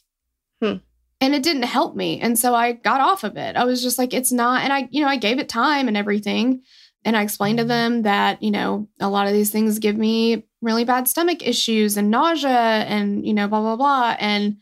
Hmm. 0.61 0.77
and 1.21 1.35
it 1.35 1.43
didn't 1.43 1.63
help 1.63 1.95
me. 1.95 2.19
And 2.19 2.39
so 2.39 2.55
I 2.55 2.71
got 2.71 3.01
off 3.01 3.23
of 3.23 3.37
it. 3.37 3.55
I 3.55 3.65
was 3.65 3.83
just 3.83 3.97
like, 3.99 4.13
it's 4.13 4.31
not. 4.31 4.63
And 4.63 4.73
I, 4.73 4.87
you 4.89 5.01
know, 5.01 5.07
I 5.09 5.17
gave 5.17 5.37
it 5.37 5.49
time 5.49 5.87
and 5.87 5.97
everything. 5.97 6.61
And 7.03 7.15
I 7.15 7.21
explained 7.21 7.59
to 7.59 7.65
them 7.65 8.01
that, 8.01 8.41
you 8.41 8.49
know, 8.51 8.87
a 8.99 9.09
lot 9.09 9.27
of 9.27 9.33
these 9.33 9.51
things 9.51 9.77
give 9.77 9.95
me 9.95 10.47
really 10.61 10.85
bad 10.85 11.07
stomach 11.07 11.45
issues 11.45 11.97
and 11.97 12.09
nausea 12.09 12.49
and, 12.49 13.27
you 13.27 13.33
know, 13.33 13.47
blah, 13.47 13.61
blah, 13.61 13.75
blah. 13.75 14.15
And 14.19 14.57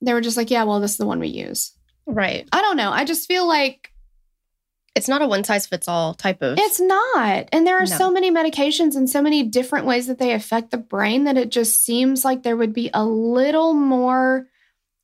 they 0.00 0.14
were 0.14 0.22
just 0.22 0.38
like, 0.38 0.50
yeah, 0.50 0.64
well, 0.64 0.80
this 0.80 0.92
is 0.92 0.96
the 0.96 1.06
one 1.06 1.20
we 1.20 1.28
use. 1.28 1.72
Right. 2.06 2.48
I 2.52 2.62
don't 2.62 2.78
know. 2.78 2.90
I 2.90 3.04
just 3.04 3.28
feel 3.28 3.46
like 3.46 3.90
It's 4.94 5.08
not 5.08 5.22
a 5.22 5.26
one 5.26 5.42
size 5.44 5.66
fits 5.66 5.88
all 5.88 6.14
type 6.14 6.40
of 6.40 6.56
It's 6.58 6.80
not. 6.80 7.48
And 7.52 7.66
there 7.66 7.76
are 7.78 7.86
No. 7.86 7.96
so 7.98 8.10
many 8.12 8.30
medications 8.30 8.94
and 8.94 9.10
so 9.10 9.20
many 9.20 9.42
different 9.42 9.86
ways 9.86 10.06
that 10.06 10.18
they 10.18 10.32
affect 10.32 10.70
the 10.70 10.76
brain 10.76 11.24
that 11.24 11.36
it 11.36 11.50
just 11.50 11.84
seems 11.84 12.24
like 12.24 12.42
there 12.42 12.56
would 12.56 12.72
be 12.72 12.90
a 12.94 13.04
little 13.04 13.74
more, 13.74 14.46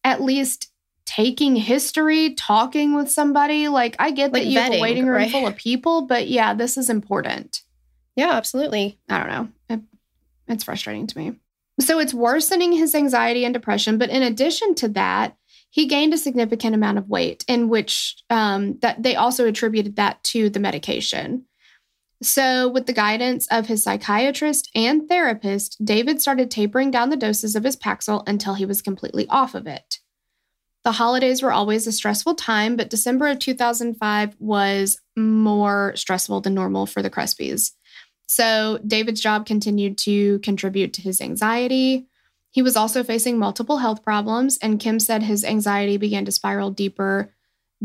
at 0.05 0.23
least 0.23 0.69
taking 1.07 1.57
history, 1.57 2.35
talking 2.35 2.95
with 2.95 3.11
somebody. 3.11 3.67
Like, 3.67 3.97
I 3.99 4.13
get 4.13 4.33
Like 4.33 4.45
that 4.45 4.49
you 4.49 4.61
have 4.61 4.73
a 4.75 4.81
waiting 4.81 5.07
room 5.07 5.17
right? 5.17 5.31
full 5.31 5.47
of 5.47 5.57
people, 5.57 6.03
but 6.03 6.29
yeah, 6.29 6.55
this 6.55 6.77
is 6.79 6.89
important. 6.89 7.63
Yeah, 8.15 8.31
absolutely. 8.33 8.99
I 9.09 9.19
don't 9.19 9.29
know. 9.29 9.49
It- 9.75 9.81
it's 10.47 10.65
frustrating 10.65 11.09
to 11.09 11.19
me. 11.19 11.33
So 11.81 11.99
it's 11.99 12.15
worsening 12.15 12.73
his 12.73 12.95
anxiety 12.95 13.45
and 13.45 13.53
depression. 13.55 13.99
But 13.99 14.11
in 14.11 14.23
addition 14.23 14.75
to 14.77 14.89
that, 14.91 15.37
he 15.71 15.87
gained 15.87 16.13
a 16.13 16.19
significant 16.19 16.75
amount 16.75 16.99
of 16.99 17.09
weight, 17.09 17.45
in 17.49 17.69
which 17.69 18.17
um, 18.29 18.79
that 18.81 19.03
they 19.03 19.15
also 19.15 19.47
attributed 19.47 19.97
that 19.97 20.23
to 20.25 20.51
the 20.51 20.61
medication. 20.61 21.45
So, 22.23 22.69
with 22.69 22.87
the 22.87 22.93
guidance 22.93 23.47
of 23.51 23.67
his 23.67 23.83
psychiatrist 23.83 24.71
and 24.75 25.09
therapist, 25.09 25.83
David 25.83 26.21
started 26.21 26.51
tapering 26.51 26.91
down 26.91 27.09
the 27.09 27.17
doses 27.17 27.57
of 27.57 27.65
his 27.65 27.77
Paxil 27.77 28.23
until 28.27 28.55
he 28.55 28.67
was 28.67 28.83
completely 28.83 29.27
off 29.29 29.55
of 29.55 29.67
it. 29.67 30.01
The 30.85 30.93
holidays 30.93 31.43
were 31.43 31.53
always 31.53 31.87
a 31.87 31.93
stressful 31.93 32.35
time, 32.35 32.77
but 32.77 32.91
December 32.91 33.29
of 33.29 33.39
2005 33.39 34.37
was 34.39 35.01
more 35.17 35.93
stressful 35.95 36.43
than 36.43 36.55
normal 36.55 36.87
for 36.87 37.01
the 37.01 37.11
Crespies. 37.11 37.73
So, 38.27 38.81
David's 38.87 39.21
job 39.23 39.47
continued 39.47 39.97
to 39.99 40.41
contribute 40.41 40.93
to 40.95 41.03
his 41.03 41.23
anxiety. 41.23 42.07
He 42.51 42.63
was 42.63 42.77
also 42.77 43.05
facing 43.05 43.39
multiple 43.39 43.79
health 43.79 44.03
problems, 44.03 44.59
and 44.59 44.81
Kim 44.81 44.99
said 44.99 45.23
his 45.23 45.45
anxiety 45.45 45.97
began 45.97 46.25
to 46.25 46.33
spiral 46.33 46.71
deeper 46.71 47.33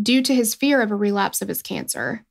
due 0.02 0.22
to 0.24 0.34
his 0.34 0.56
fear 0.56 0.82
of 0.82 0.92
a 0.92 0.96
relapse 0.96 1.42
of 1.42 1.48
his 1.48 1.62
cancer. 1.62 2.26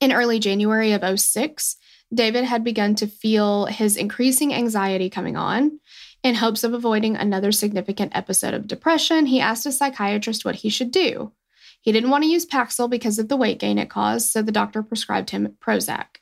In 0.00 0.12
early 0.12 0.38
January 0.38 0.92
of 0.92 1.18
06, 1.18 1.76
David 2.14 2.44
had 2.44 2.62
begun 2.62 2.94
to 2.96 3.06
feel 3.06 3.66
his 3.66 3.96
increasing 3.96 4.54
anxiety 4.54 5.10
coming 5.10 5.36
on. 5.36 5.80
In 6.22 6.36
hopes 6.36 6.64
of 6.64 6.72
avoiding 6.72 7.16
another 7.16 7.50
significant 7.50 8.12
episode 8.14 8.54
of 8.54 8.66
depression, 8.66 9.26
he 9.26 9.40
asked 9.40 9.66
a 9.66 9.72
psychiatrist 9.72 10.44
what 10.44 10.56
he 10.56 10.68
should 10.68 10.90
do. 10.90 11.32
He 11.80 11.92
didn't 11.92 12.10
want 12.10 12.24
to 12.24 12.30
use 12.30 12.46
Paxil 12.46 12.90
because 12.90 13.18
of 13.18 13.28
the 13.28 13.36
weight 13.36 13.58
gain 13.58 13.78
it 13.78 13.90
caused, 13.90 14.30
so 14.30 14.42
the 14.42 14.52
doctor 14.52 14.82
prescribed 14.82 15.30
him 15.30 15.56
Prozac. 15.60 16.18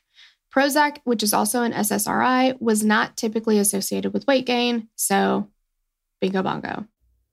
Prozac, 0.54 0.98
which 1.04 1.22
is 1.22 1.32
also 1.32 1.62
an 1.62 1.72
SSRI, 1.72 2.60
was 2.60 2.84
not 2.84 3.16
typically 3.16 3.58
associated 3.58 4.12
with 4.12 4.26
weight 4.26 4.46
gain, 4.46 4.88
so 4.94 5.48
bingo 6.20 6.42
bongo. 6.42 6.86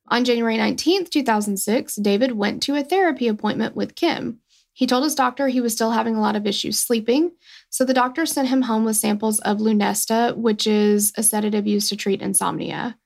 On 0.07 0.25
January 0.25 0.57
19th, 0.57 1.09
2006, 1.09 1.95
David 1.97 2.31
went 2.33 2.63
to 2.63 2.75
a 2.75 2.83
therapy 2.83 3.27
appointment 3.27 3.75
with 3.75 3.95
Kim. 3.95 4.39
He 4.73 4.87
told 4.87 5.03
his 5.03 5.15
doctor 5.15 5.47
he 5.47 5.61
was 5.61 5.73
still 5.73 5.91
having 5.91 6.15
a 6.15 6.21
lot 6.21 6.35
of 6.35 6.47
issues 6.47 6.79
sleeping, 6.79 7.31
so 7.69 7.85
the 7.85 7.93
doctor 7.93 8.25
sent 8.25 8.47
him 8.47 8.63
home 8.63 8.85
with 8.85 8.97
samples 8.97 9.39
of 9.41 9.59
Lunesta, 9.59 10.35
which 10.35 10.65
is 10.65 11.13
a 11.15 11.23
sedative 11.23 11.67
used 11.67 11.89
to 11.89 11.95
treat 11.95 12.21
insomnia. 12.21 12.97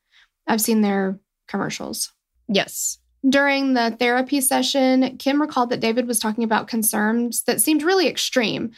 I've 0.48 0.62
seen 0.62 0.82
their 0.82 1.20
commercials. 1.48 2.14
Yes. 2.48 3.00
During 3.28 3.74
the 3.74 3.96
therapy 4.00 4.40
session, 4.40 5.18
Kim 5.18 5.42
recalled 5.42 5.72
that 5.72 5.80
David 5.80 6.08
was 6.08 6.20
talking 6.20 6.44
about 6.44 6.68
concerns 6.68 7.44
that 7.44 7.60
seemed 7.60 7.82
really 7.82 8.08
extreme. 8.08 8.72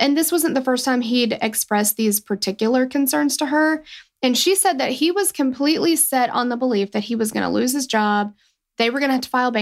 And 0.00 0.16
this 0.16 0.32
wasn't 0.32 0.54
the 0.54 0.64
first 0.64 0.84
time 0.84 1.02
he'd 1.02 1.38
expressed 1.40 1.96
these 1.96 2.18
particular 2.18 2.86
concerns 2.86 3.36
to 3.36 3.46
her. 3.46 3.84
And 4.22 4.36
she 4.36 4.54
said 4.54 4.78
that 4.78 4.92
he 4.92 5.10
was 5.10 5.30
completely 5.30 5.94
set 5.94 6.30
on 6.30 6.48
the 6.48 6.56
belief 6.56 6.92
that 6.92 7.04
he 7.04 7.14
was 7.14 7.30
going 7.30 7.44
to 7.44 7.52
lose 7.52 7.72
his 7.72 7.86
job. 7.86 8.34
They 8.78 8.90
were 8.90 8.98
going 8.98 9.10
to 9.10 9.14
have 9.14 9.22
to 9.22 9.28
file 9.28 9.52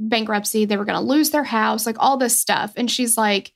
bankruptcy. 0.00 0.64
They 0.64 0.76
were 0.76 0.84
going 0.84 0.98
to 0.98 1.04
lose 1.04 1.30
their 1.30 1.44
house, 1.44 1.86
like 1.86 1.96
all 1.98 2.16
this 2.16 2.38
stuff. 2.38 2.72
And 2.76 2.90
she's 2.90 3.16
like, 3.16 3.52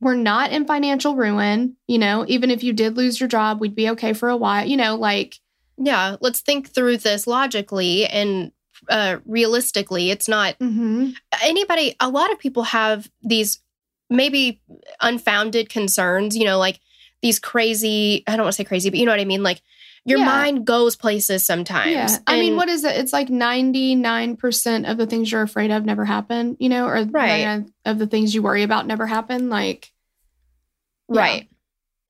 We're 0.00 0.16
not 0.16 0.50
in 0.50 0.66
financial 0.66 1.14
ruin. 1.14 1.76
You 1.86 1.98
know, 1.98 2.24
even 2.26 2.50
if 2.50 2.64
you 2.64 2.72
did 2.72 2.96
lose 2.96 3.20
your 3.20 3.28
job, 3.28 3.60
we'd 3.60 3.76
be 3.76 3.90
okay 3.90 4.12
for 4.12 4.28
a 4.28 4.36
while. 4.36 4.66
You 4.66 4.76
know, 4.76 4.96
like, 4.96 5.36
yeah, 5.78 6.16
let's 6.20 6.40
think 6.40 6.68
through 6.68 6.98
this 6.98 7.26
logically 7.26 8.06
and 8.06 8.50
uh, 8.88 9.18
realistically. 9.24 10.10
It's 10.10 10.28
not 10.28 10.58
mm-hmm. 10.58 11.10
anybody, 11.42 11.94
a 12.00 12.08
lot 12.08 12.32
of 12.32 12.38
people 12.38 12.64
have 12.64 13.08
these 13.22 13.60
maybe 14.10 14.60
unfounded 15.00 15.68
concerns, 15.70 16.36
you 16.36 16.44
know, 16.44 16.58
like 16.58 16.80
these 17.22 17.38
crazy, 17.38 18.24
I 18.26 18.32
don't 18.36 18.42
want 18.44 18.54
to 18.54 18.56
say 18.56 18.64
crazy, 18.64 18.90
but 18.90 18.98
you 18.98 19.06
know 19.06 19.12
what 19.12 19.20
I 19.20 19.24
mean? 19.24 19.42
Like 19.42 19.62
your 20.04 20.18
Yeah. 20.18 20.24
mind 20.24 20.66
goes 20.66 20.96
places 20.96 21.44
sometimes. 21.44 21.92
Yeah. 21.92 22.18
I 22.26 22.40
mean, 22.40 22.56
what 22.56 22.68
is 22.68 22.84
it? 22.84 22.96
It's 22.96 23.12
like 23.12 23.28
99% 23.28 24.90
of 24.90 24.96
the 24.96 25.06
things 25.06 25.30
you're 25.30 25.42
afraid 25.42 25.70
of 25.70 25.84
never 25.84 26.04
happen, 26.04 26.56
you 26.58 26.68
know, 26.68 26.86
or 26.86 27.04
Right. 27.04 27.64
of 27.84 27.98
the 27.98 28.06
things 28.06 28.34
you 28.34 28.42
worry 28.42 28.62
about 28.62 28.86
never 28.86 29.06
happen. 29.06 29.50
Like, 29.50 29.92
yeah. 31.12 31.20
Right. 31.20 31.48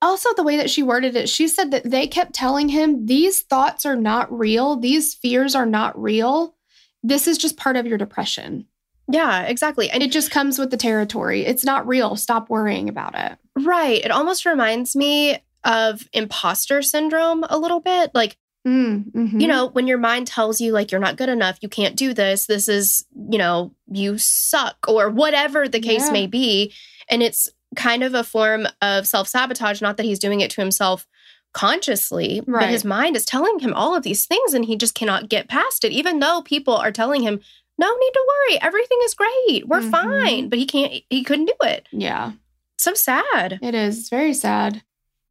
Also, 0.03 0.33
the 0.35 0.43
way 0.45 0.57
that 0.57 0.71
she 0.71 0.83
worded 0.83 1.15
it, 1.17 1.29
she 1.29 1.47
said 1.47 1.73
that 1.73 1.91
they 1.91 2.07
kept 2.07 2.33
telling 2.33 2.71
him 2.71 3.05
these 3.07 3.41
thoughts 3.41 3.85
are 3.85 3.97
not 3.97 4.33
real, 4.33 4.77
these 4.77 5.13
fears 5.15 5.55
are 5.55 5.67
not 5.67 6.01
real. 6.01 6.55
This 7.03 7.27
is 7.27 7.37
just 7.37 7.57
part 7.57 7.77
of 7.77 7.87
your 7.87 7.99
depression. 7.99 8.67
Yeah, 9.11 9.43
exactly. 9.43 9.91
And 9.91 10.03
It 10.03 10.13
just 10.13 10.31
comes 10.31 10.59
with 10.59 10.71
the 10.71 10.77
territory. 10.77 11.45
It's 11.45 11.65
not 11.65 11.87
real. 11.87 12.17
Stop 12.17 12.49
worrying 12.51 12.89
about 12.89 13.15
it. 13.17 13.39
right. 13.57 14.03
It 14.05 14.11
almost 14.11 14.47
reminds 14.47 14.95
me 14.97 15.39
of 15.65 16.09
imposter 16.13 16.81
syndrome 16.83 17.45
a 17.51 17.59
little 17.59 17.81
bit. 17.81 18.11
Like, 18.15 18.37
Mm, 18.69 19.11
mhm. 19.13 19.41
you 19.41 19.47
know, 19.49 19.69
when 19.69 19.87
your 19.87 19.97
mind 19.97 20.27
tells 20.27 20.61
you, 20.61 20.73
like, 20.73 20.93
you're 20.93 21.01
not 21.01 21.17
good 21.17 21.31
enough, 21.31 21.59
you 21.63 21.69
can't 21.71 21.97
do 21.97 22.13
this, 22.13 22.45
this 22.47 22.69
is, 22.69 23.07
you 23.31 23.39
know, 23.39 23.73
you 23.91 24.19
suck, 24.19 24.77
or 24.87 25.09
whatever 25.09 25.67
the 25.67 25.81
case 25.81 26.09
Yeah. 26.09 26.13
may 26.13 26.27
be. 26.27 26.71
And 27.09 27.23
it's 27.23 27.49
kind 27.75 28.03
of 28.03 28.13
a 28.15 28.23
form 28.23 28.67
of 28.83 29.07
self 29.09 29.29
sabotage, 29.29 29.81
not 29.81 29.97
that 29.97 30.05
he's 30.05 30.19
doing 30.19 30.41
it 30.43 30.51
to 30.51 30.61
himself 30.61 31.07
consciously, 31.55 32.43
but 32.47 32.69
his 32.69 32.85
mind 32.85 33.17
is 33.17 33.25
telling 33.25 33.59
him 33.61 33.73
all 33.75 33.95
of 33.95 34.03
these 34.03 34.27
things 34.27 34.55
and 34.55 34.65
he 34.65 34.77
just 34.77 34.95
cannot 34.95 35.29
get 35.29 35.49
past 35.49 35.85
it, 35.85 35.93
even 35.93 36.19
though 36.19 36.43
people 36.43 36.77
are 36.77 36.93
telling 36.93 37.23
him, 37.23 37.41
no 37.81 37.89
need 38.03 38.13
to 38.13 38.27
worry, 38.33 38.61
everything 38.63 38.99
is 39.05 39.15
great, 39.15 39.67
we're 39.67 39.81
Mhm. 39.81 39.91
fine. 39.91 40.49
But 40.49 40.59
he 40.61 40.67
can't, 40.67 40.93
he 41.11 41.25
couldn't 41.25 41.47
do 41.47 41.55
it. 41.63 41.89
yeah. 41.91 42.33
So 42.79 42.95
sad. 42.95 43.59
It 43.63 43.75
is 43.75 43.99
It's 43.99 44.09
very 44.09 44.33
sad. 44.33 44.83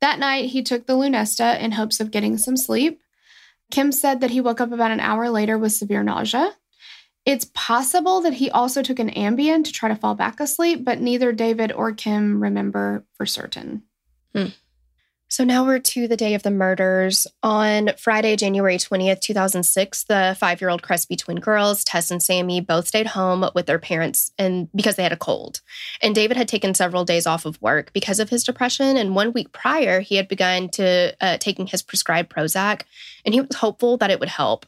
That 0.01 0.19
night, 0.19 0.49
he 0.49 0.61
took 0.63 0.85
the 0.85 0.93
Lunesta 0.97 1.59
in 1.59 1.71
hopes 1.73 1.99
of 1.99 2.11
getting 2.11 2.37
some 2.37 2.55
sleep. 2.57 3.01
Kim 3.71 3.91
said 3.91 4.21
that 4.21 4.29
he 4.31 4.39
woke 4.41 4.61
up 4.61 4.71
about 4.71 4.91
an 4.91 4.99
hour 4.99 5.29
later 5.29 5.57
with 5.57 5.73
severe 5.73 6.03
nausea. 6.03 6.55
It's 7.25 7.49
possible 7.53 8.21
that 8.21 8.33
he 8.35 8.49
also 8.49 8.81
took 8.81 8.97
an 8.99 9.09
Ambien 9.11 9.63
to 9.63 9.71
try 9.71 9.89
to 9.89 9.95
fall 9.95 10.15
back 10.15 10.39
asleep, 10.39 10.83
but 10.85 11.01
neither 11.01 11.31
David 11.33 11.71
or 11.71 11.91
Kim 11.91 12.41
remember 12.41 13.03
for 13.15 13.25
certain. 13.25 13.83
So 15.31 15.43
now 15.43 15.63
we're 15.63 15.77
to 15.77 16.07
the 16.07 16.17
day 16.17 16.33
of 16.33 16.41
the 16.41 16.49
murders. 16.49 17.27
On 17.43 17.91
Friday, 17.99 18.35
January 18.35 18.77
20th, 18.77 19.21
2006, 19.21 20.05
the 20.05 20.35
five 20.39 20.59
year 20.59 20.71
old 20.71 20.81
Crespi 20.81 21.15
twin 21.15 21.39
girls, 21.39 21.83
Tess 21.83 22.09
and 22.09 22.21
Sammy, 22.21 22.61
both 22.61 22.87
stayed 22.87 23.05
home 23.05 23.47
with 23.53 23.67
their 23.67 23.77
parents 23.77 24.31
and 24.39 24.69
because 24.73 24.95
they 24.95 25.03
had 25.03 25.13
a 25.13 25.17
cold. 25.17 25.61
And 26.01 26.15
David 26.15 26.35
had 26.35 26.47
taken 26.47 26.73
several 26.73 27.05
days 27.05 27.27
off 27.27 27.45
of 27.45 27.61
work 27.61 27.93
because 27.93 28.19
of 28.19 28.29
his 28.29 28.43
depression. 28.43 28.97
And 28.97 29.13
one 29.13 29.31
week 29.31 29.51
prior, 29.51 29.99
he 29.99 30.15
had 30.15 30.27
begun 30.27 30.67
to 30.69 31.15
uh, 31.21 31.37
taking 31.37 31.67
his 31.67 31.83
prescribed 31.83 32.31
Prozac, 32.31 32.81
and 33.23 33.35
he 33.35 33.41
was 33.41 33.55
hopeful 33.55 33.97
that 33.97 34.09
it 34.09 34.19
would 34.19 34.29
help. 34.29 34.65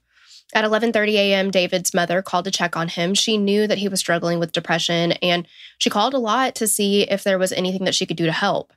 At 0.53 0.63
11:30 0.63 1.13
a.m., 1.13 1.49
David's 1.49 1.91
mother 1.91 2.21
called 2.21 2.45
to 2.45 2.51
check 2.51 2.77
on 2.77 2.87
him. 2.87 3.15
She 3.15 3.39
knew 3.39 3.65
that 3.65 3.79
he 3.79 3.87
was 3.87 3.99
struggling 3.99 4.37
with 4.37 4.51
depression, 4.51 5.13
and 5.13 5.47
she 5.79 5.89
called 5.89 6.13
a 6.13 6.19
lot 6.19 6.53
to 6.55 6.67
see 6.67 7.01
if 7.09 7.23
there 7.23 7.39
was 7.39 7.51
anything 7.51 7.85
that 7.85 7.95
she 7.95 8.05
could 8.05 8.17
do 8.17 8.27
to 8.27 8.31
help. 8.31 8.73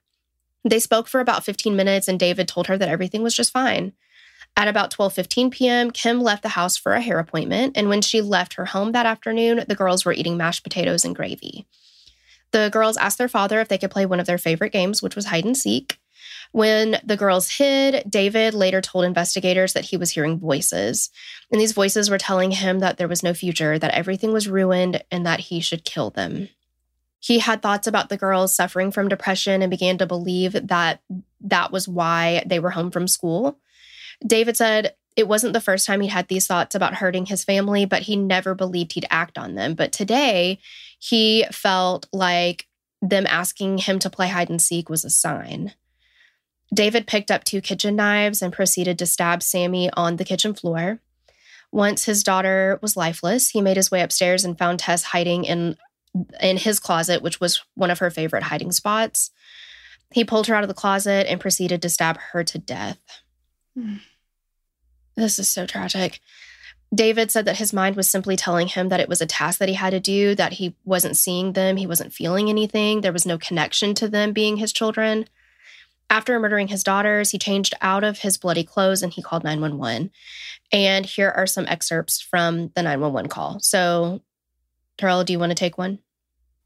They 0.64 0.78
spoke 0.78 1.08
for 1.08 1.20
about 1.20 1.44
15 1.44 1.76
minutes 1.76 2.08
and 2.08 2.18
David 2.18 2.48
told 2.48 2.66
her 2.68 2.78
that 2.78 2.88
everything 2.88 3.22
was 3.22 3.36
just 3.36 3.52
fine. 3.52 3.92
At 4.56 4.68
about 4.68 4.92
12:15 4.92 5.50
p.m., 5.50 5.90
Kim 5.90 6.20
left 6.20 6.42
the 6.42 6.50
house 6.50 6.76
for 6.76 6.92
a 6.92 7.00
hair 7.00 7.18
appointment, 7.18 7.76
and 7.76 7.88
when 7.88 8.00
she 8.00 8.20
left 8.20 8.54
her 8.54 8.66
home 8.66 8.92
that 8.92 9.06
afternoon, 9.06 9.64
the 9.66 9.74
girls 9.74 10.04
were 10.04 10.12
eating 10.12 10.36
mashed 10.36 10.62
potatoes 10.62 11.04
and 11.04 11.14
gravy. 11.14 11.66
The 12.52 12.70
girls 12.72 12.96
asked 12.96 13.18
their 13.18 13.28
father 13.28 13.60
if 13.60 13.66
they 13.68 13.78
could 13.78 13.90
play 13.90 14.06
one 14.06 14.20
of 14.20 14.26
their 14.26 14.38
favorite 14.38 14.72
games, 14.72 15.02
which 15.02 15.16
was 15.16 15.26
hide 15.26 15.44
and 15.44 15.56
seek. 15.56 15.98
When 16.52 17.00
the 17.04 17.16
girls 17.16 17.50
hid, 17.50 18.08
David 18.08 18.54
later 18.54 18.80
told 18.80 19.04
investigators 19.04 19.72
that 19.72 19.86
he 19.86 19.96
was 19.96 20.12
hearing 20.12 20.38
voices. 20.38 21.10
And 21.50 21.60
these 21.60 21.72
voices 21.72 22.08
were 22.08 22.16
telling 22.16 22.52
him 22.52 22.78
that 22.78 22.96
there 22.96 23.08
was 23.08 23.24
no 23.24 23.34
future, 23.34 23.76
that 23.76 23.94
everything 23.94 24.32
was 24.32 24.48
ruined, 24.48 25.02
and 25.10 25.26
that 25.26 25.40
he 25.40 25.58
should 25.58 25.84
kill 25.84 26.10
them. 26.10 26.48
He 27.24 27.38
had 27.38 27.62
thoughts 27.62 27.86
about 27.86 28.10
the 28.10 28.18
girls 28.18 28.54
suffering 28.54 28.92
from 28.92 29.08
depression 29.08 29.62
and 29.62 29.70
began 29.70 29.96
to 29.96 30.06
believe 30.06 30.52
that 30.52 31.00
that 31.40 31.72
was 31.72 31.88
why 31.88 32.42
they 32.44 32.58
were 32.58 32.68
home 32.68 32.90
from 32.90 33.08
school. 33.08 33.58
David 34.26 34.58
said 34.58 34.94
it 35.16 35.26
wasn't 35.26 35.54
the 35.54 35.62
first 35.62 35.86
time 35.86 36.02
he'd 36.02 36.08
had 36.08 36.28
these 36.28 36.46
thoughts 36.46 36.74
about 36.74 36.96
hurting 36.96 37.24
his 37.24 37.42
family, 37.42 37.86
but 37.86 38.02
he 38.02 38.14
never 38.14 38.54
believed 38.54 38.92
he'd 38.92 39.06
act 39.08 39.38
on 39.38 39.54
them. 39.54 39.72
But 39.72 39.90
today, 39.90 40.58
he 40.98 41.46
felt 41.50 42.06
like 42.12 42.66
them 43.00 43.26
asking 43.26 43.78
him 43.78 43.98
to 44.00 44.10
play 44.10 44.28
hide 44.28 44.50
and 44.50 44.60
seek 44.60 44.90
was 44.90 45.02
a 45.02 45.08
sign. 45.08 45.72
David 46.74 47.06
picked 47.06 47.30
up 47.30 47.44
two 47.44 47.62
kitchen 47.62 47.96
knives 47.96 48.42
and 48.42 48.52
proceeded 48.52 48.98
to 48.98 49.06
stab 49.06 49.42
Sammy 49.42 49.88
on 49.94 50.16
the 50.16 50.26
kitchen 50.26 50.52
floor. 50.52 51.00
Once 51.72 52.04
his 52.04 52.22
daughter 52.22 52.78
was 52.82 52.98
lifeless, 52.98 53.48
he 53.48 53.62
made 53.62 53.78
his 53.78 53.90
way 53.90 54.02
upstairs 54.02 54.44
and 54.44 54.58
found 54.58 54.78
Tess 54.78 55.04
hiding 55.04 55.44
in 55.44 55.78
in 56.40 56.56
his 56.56 56.78
closet, 56.78 57.22
which 57.22 57.40
was 57.40 57.62
one 57.74 57.90
of 57.90 57.98
her 57.98 58.10
favorite 58.10 58.44
hiding 58.44 58.72
spots. 58.72 59.30
He 60.12 60.24
pulled 60.24 60.46
her 60.46 60.54
out 60.54 60.62
of 60.62 60.68
the 60.68 60.74
closet 60.74 61.26
and 61.28 61.40
proceeded 61.40 61.82
to 61.82 61.88
stab 61.88 62.18
her 62.32 62.44
to 62.44 62.58
death. 62.58 63.00
Hmm. 63.76 63.96
This 65.16 65.38
is 65.38 65.48
so 65.48 65.66
tragic. 65.66 66.20
David 66.94 67.30
said 67.30 67.44
that 67.46 67.56
his 67.56 67.72
mind 67.72 67.96
was 67.96 68.08
simply 68.08 68.36
telling 68.36 68.68
him 68.68 68.88
that 68.88 69.00
it 69.00 69.08
was 69.08 69.20
a 69.20 69.26
task 69.26 69.58
that 69.58 69.68
he 69.68 69.74
had 69.74 69.90
to 69.90 70.00
do, 70.00 70.34
that 70.36 70.54
he 70.54 70.76
wasn't 70.84 71.16
seeing 71.16 71.52
them, 71.52 71.76
he 71.76 71.86
wasn't 71.86 72.12
feeling 72.12 72.48
anything, 72.48 73.00
there 73.00 73.12
was 73.12 73.26
no 73.26 73.38
connection 73.38 73.94
to 73.94 74.08
them 74.08 74.32
being 74.32 74.58
his 74.58 74.72
children. 74.72 75.26
After 76.10 76.38
murdering 76.38 76.68
his 76.68 76.84
daughters, 76.84 77.30
he 77.30 77.38
changed 77.38 77.74
out 77.80 78.04
of 78.04 78.18
his 78.18 78.36
bloody 78.36 78.62
clothes 78.62 79.02
and 79.02 79.12
he 79.12 79.22
called 79.22 79.42
911. 79.42 80.10
And 80.70 81.06
here 81.06 81.30
are 81.30 81.46
some 81.46 81.66
excerpts 81.66 82.20
from 82.20 82.70
the 82.76 82.82
911 82.82 83.28
call. 83.28 83.58
So, 83.60 84.20
Terrell, 84.98 85.24
do 85.24 85.32
you 85.32 85.38
want 85.38 85.50
to 85.50 85.56
take 85.56 85.78
one? 85.78 85.98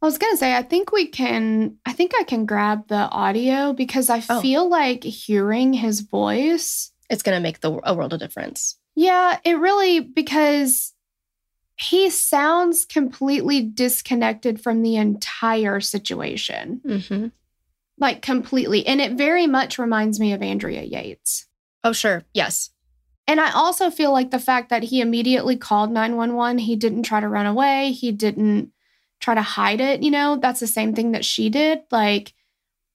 I 0.01 0.07
was 0.07 0.19
going 0.19 0.33
to 0.33 0.37
say, 0.37 0.55
I 0.55 0.63
think 0.63 0.93
we 0.93 1.07
can, 1.09 1.77
I 1.85 1.93
think 1.93 2.13
I 2.19 2.23
can 2.23 2.47
grab 2.47 2.87
the 2.89 3.09
audio 3.11 3.73
because 3.73 4.09
I 4.11 4.23
Oh. 4.29 4.41
feel 4.41 4.69
like 4.69 5.03
hearing 5.03 5.73
his 5.73 6.01
voice. 6.01 6.93
It's 7.11 7.23
going 7.23 7.37
to 7.37 7.43
make 7.43 7.61
the, 7.61 7.81
a 7.83 7.95
world 7.95 8.13
of 8.13 8.21
difference. 8.21 8.79
Yeah, 8.95 9.39
it 9.45 9.59
really, 9.59 10.01
because 10.01 10.95
he 11.77 12.11
sounds 12.11 12.85
completely 12.85 13.61
disconnected 13.63 14.61
from 14.61 14.83
the 14.83 14.97
entire 14.97 15.81
situation, 15.81 16.81
Mm-hmm. 16.85 17.27
like 17.99 18.23
completely. 18.23 18.87
And 18.87 19.01
it 19.01 19.13
very 19.13 19.47
much 19.49 19.79
reminds 19.79 20.21
me 20.21 20.33
of 20.33 20.43
Andrea 20.43 20.83
Yates. 20.83 21.47
Oh, 21.85 21.93
sure. 21.93 22.25
Yes. 22.35 22.71
And 23.27 23.41
I 23.41 23.51
also 23.53 23.91
feel 23.91 24.11
like 24.13 24.31
the 24.31 24.39
fact 24.39 24.71
that 24.71 24.85
he 24.85 25.01
immediately 25.01 25.57
called 25.57 25.91
911, 25.91 26.59
he 26.59 26.77
didn't 26.77 27.03
try 27.03 27.21
to 27.21 27.29
run 27.29 27.47
away, 27.47 27.93
he 27.93 28.11
didn't 28.13 28.73
try 29.21 29.35
to 29.35 29.43
hide 29.43 29.81
it, 29.81 30.03
you 30.03 30.11
know, 30.11 30.37
that's 30.37 30.61
the 30.61 30.67
same 30.67 30.95
thing 30.95 31.13
that 31.13 31.25
she 31.25 31.51
did. 31.51 31.81
Like 31.91 32.33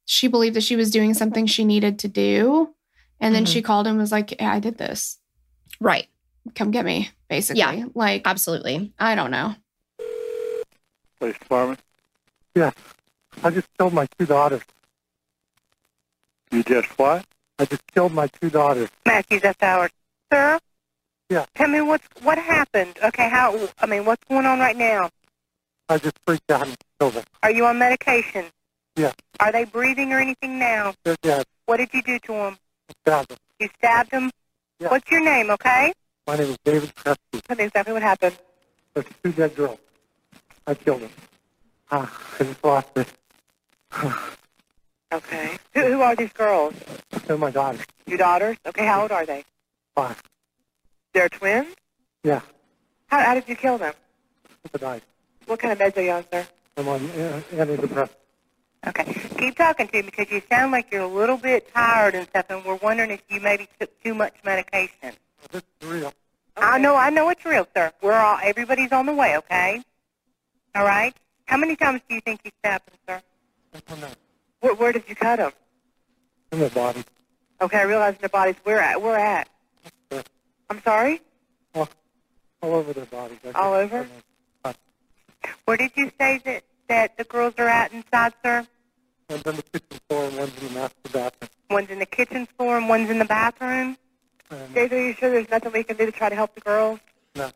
she 0.05 0.27
believed 0.27 0.55
that 0.55 0.63
she 0.63 0.75
was 0.75 0.91
doing 0.91 1.13
something 1.13 1.45
she 1.45 1.63
needed 1.65 1.99
to 1.99 2.07
do. 2.07 2.73
And 3.19 3.33
then 3.33 3.45
Mhm. 3.45 3.53
she 3.53 3.61
called 3.61 3.87
and 3.87 3.97
was 3.97 4.11
like, 4.11 4.31
yeah, 4.39 4.51
I 4.51 4.59
did 4.59 4.77
this. 4.77 5.17
Right. 5.79 6.07
come 6.55 6.71
get 6.71 6.83
me, 6.83 7.09
basically. 7.29 7.59
Yeah. 7.61 7.85
Like, 7.95 8.23
Absolutely. 8.25 8.91
I 8.99 9.15
don't 9.15 9.31
know. 9.31 9.55
Police 11.17 11.37
department. 11.39 11.79
Yes. 12.53 12.73
I 13.41 13.49
just 13.49 13.67
killed 13.77 13.93
my 13.93 14.07
two 14.19 14.25
daughters. 14.25 14.61
You 16.51 16.63
just 16.63 16.89
what? 16.99 17.25
I 17.59 17.65
just 17.65 17.81
killed 17.93 18.11
my 18.13 18.27
two 18.27 18.49
daughters. 18.49 18.89
Matthew, 19.05 19.39
that's 19.39 19.57
Howard. 19.61 19.91
Sir? 20.31 20.59
Yeah. 21.29 21.45
Tell 21.55 21.69
me 21.69 21.79
what's 21.81 22.05
what 22.21 22.37
happened. 22.37 22.97
Okay, 23.01 23.29
how 23.29 23.69
I 23.79 23.85
mean, 23.85 24.03
what's 24.05 24.23
going 24.25 24.45
on 24.45 24.59
right 24.59 24.75
now? 24.75 25.09
I 25.89 25.97
just 25.97 26.17
freaked 26.25 26.49
out 26.51 26.67
and 26.67 26.77
killed 26.99 27.13
them. 27.13 27.23
Are 27.43 27.51
you 27.51 27.65
on 27.65 27.77
medication? 27.77 28.45
Yeah. 28.95 29.11
Are 29.39 29.51
they 29.51 29.65
breathing 29.65 30.13
or 30.13 30.19
anything 30.19 30.59
now? 30.59 30.93
They're 31.03 31.17
dead. 31.21 31.45
What 31.65 31.77
did 31.77 31.89
you 31.93 32.01
do 32.01 32.19
to 32.19 32.31
them? 32.31 32.57
Stabbed 33.01 33.29
them. 33.29 33.37
You 33.59 33.69
stabbed 33.77 34.11
them? 34.11 34.31
What's 34.79 35.09
your 35.09 35.23
name, 35.23 35.49
okay? 35.51 35.93
My 36.27 36.35
name 36.35 36.49
is 36.49 36.57
David 36.63 36.93
Crespi. 36.95 37.41
Me 37.57 37.63
exactly 37.65 37.93
what 37.93 38.01
happened. 38.01 38.37
There's 38.93 39.05
two 39.23 39.31
dead 39.31 39.55
girls. 39.55 39.79
I 40.67 40.73
killed 40.73 41.01
them. 41.01 41.09
Ah, 41.91 42.35
I 42.39 42.43
just 42.43 42.63
lost 42.63 42.87
it. 42.95 43.07
Okay. 45.13 45.59
Who, 45.75 45.81
who 45.81 46.01
are 46.01 46.15
these 46.15 46.33
girls? 46.33 46.73
They're 47.27 47.37
my 47.37 47.51
daughters. 47.51 47.85
Your 48.07 48.17
daughters? 48.17 48.57
Okay, 48.65 48.83
how 48.83 49.03
old 49.03 49.11
are 49.11 49.27
they? 49.27 49.43
Five. 49.93 50.19
They're 51.13 51.29
twins? 51.29 51.67
Yeah. 52.23 52.41
How, 53.07 53.19
how 53.19 53.33
did 53.35 53.47
you 53.47 53.55
kill 53.55 53.77
them? 53.77 53.93
They 54.71 54.79
died. 54.79 55.03
What 55.45 55.59
kind 55.59 55.71
of 55.73 55.79
meds 55.79 55.97
are 55.97 56.01
you 56.01 56.11
on, 56.11 56.25
sir? 56.31 56.47
I'm 56.77 56.87
on 56.87 57.09
uh, 57.11 57.41
antidepressants. 57.51 58.09
Okay. 58.87 59.13
Keep 59.37 59.55
talking 59.57 59.87
to 59.87 59.93
me 59.97 60.01
because 60.03 60.29
you 60.31 60.41
sound 60.49 60.71
like 60.71 60.91
you're 60.91 61.03
a 61.03 61.07
little 61.07 61.37
bit 61.37 61.73
tired 61.73 62.15
and 62.15 62.27
stuff, 62.27 62.45
and 62.49 62.63
we're 62.65 62.75
wondering 62.75 63.11
if 63.11 63.21
you 63.29 63.39
maybe 63.39 63.67
took 63.79 63.89
too 64.03 64.13
much 64.13 64.33
medication. 64.43 65.13
This 65.51 65.63
is 65.81 65.87
real. 65.87 66.13
I 66.57 66.77
know, 66.77 66.95
I 66.95 67.09
know 67.09 67.29
it's 67.29 67.45
real, 67.45 67.67
sir. 67.75 67.91
We're 68.01 68.13
all, 68.13 68.37
everybody's 68.43 68.91
on 68.91 69.05
the 69.05 69.13
way, 69.13 69.37
okay? 69.37 69.81
All 70.75 70.83
right? 70.83 71.15
How 71.45 71.57
many 71.57 71.75
times 71.75 72.01
do 72.07 72.15
you 72.15 72.21
think 72.21 72.41
you 72.43 72.51
stabbed 72.59 72.85
them, 72.87 72.97
sir? 73.07 73.21
I 73.73 73.79
don't 73.89 74.01
know. 74.01 74.09
Where, 74.59 74.75
where 74.75 74.91
did 74.91 75.03
you 75.07 75.15
cut 75.15 75.37
them? 75.37 75.51
In 76.51 76.59
their 76.59 76.69
body. 76.69 77.03
Okay, 77.61 77.77
I 77.77 77.83
realize 77.83 78.15
their 78.19 78.29
bodies. 78.29 78.55
Where 78.63 78.79
at? 78.79 79.01
Where 79.01 79.17
at? 79.17 79.47
I'm 80.69 80.81
sorry? 80.83 81.21
All, 81.73 81.87
all 82.61 82.73
over 82.75 82.93
their 82.93 83.05
bodies. 83.05 83.39
I 83.45 83.51
All 83.59 83.79
think. 83.79 83.93
over? 83.93 84.07
I 85.43 85.47
don't 85.47 85.55
know. 85.55 85.61
Where 85.65 85.77
did 85.77 85.91
you 85.95 86.11
say 86.19 86.41
that, 86.45 86.63
that 86.89 87.17
the 87.17 87.23
girls 87.23 87.53
are 87.57 87.67
at 87.67 87.91
inside, 87.93 88.33
sir? 88.43 88.67
One's 89.29 89.45
on 89.45 89.55
the 89.55 89.63
kitchen 89.63 89.99
floor 90.09 90.25
and 90.25 90.37
one's 90.37 90.61
in 90.61 90.67
the 90.67 90.73
master 90.73 91.09
bathroom. 91.11 91.49
One's 91.69 91.89
in 91.89 91.99
the 91.99 92.05
kitchen 92.05 92.47
floor 92.57 92.77
and 92.77 92.89
one's 92.89 93.09
in 93.09 93.19
the 93.19 93.25
bathroom. 93.25 93.97
Um, 94.51 94.57
and 94.57 94.73
David, 94.73 94.93
are 94.93 95.07
you 95.07 95.13
sure 95.13 95.29
there's 95.31 95.49
nothing 95.49 95.71
we 95.71 95.83
can 95.83 95.97
do 95.97 96.05
to 96.05 96.11
try 96.11 96.29
to 96.29 96.35
help 96.35 96.53
the 96.55 96.61
girls? 96.61 96.99
no. 97.35 97.51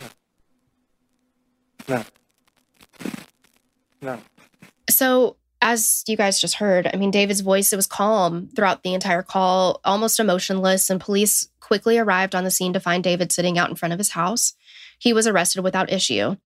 No. 0.00 0.06
No. 1.88 2.04
No. 4.00 4.18
So, 4.88 5.36
as 5.60 6.02
you 6.08 6.16
guys 6.16 6.40
just 6.40 6.56
heard, 6.56 6.90
I 6.92 6.96
mean, 6.96 7.10
David's 7.10 7.40
voice, 7.40 7.72
it 7.72 7.76
was 7.76 7.86
calm 7.86 8.48
throughout 8.54 8.82
the 8.82 8.94
entire 8.94 9.22
call, 9.22 9.80
almost 9.84 10.18
emotionless, 10.18 10.90
and 10.90 11.00
police 11.00 11.48
quickly 11.60 11.98
arrived 11.98 12.34
on 12.34 12.44
the 12.44 12.50
scene 12.50 12.72
to 12.72 12.80
find 12.80 13.04
David 13.04 13.30
sitting 13.30 13.58
out 13.58 13.70
in 13.70 13.76
front 13.76 13.92
of 13.92 13.98
his 13.98 14.10
house. 14.10 14.54
He 14.98 15.12
was 15.12 15.26
arrested 15.26 15.62
without 15.62 15.92
issue. 15.92 16.36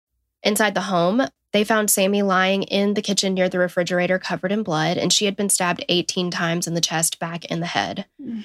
Inside 0.46 0.74
the 0.76 0.82
home, 0.82 1.26
they 1.52 1.64
found 1.64 1.90
Sammy 1.90 2.22
lying 2.22 2.62
in 2.62 2.94
the 2.94 3.02
kitchen 3.02 3.34
near 3.34 3.48
the 3.48 3.58
refrigerator 3.58 4.20
covered 4.20 4.52
in 4.52 4.62
blood, 4.62 4.96
and 4.96 5.12
she 5.12 5.24
had 5.24 5.34
been 5.34 5.48
stabbed 5.48 5.84
18 5.88 6.30
times 6.30 6.68
in 6.68 6.74
the 6.74 6.80
chest, 6.80 7.18
back, 7.18 7.44
and 7.50 7.60
the 7.60 7.66
head. 7.66 8.06
Mm. 8.22 8.44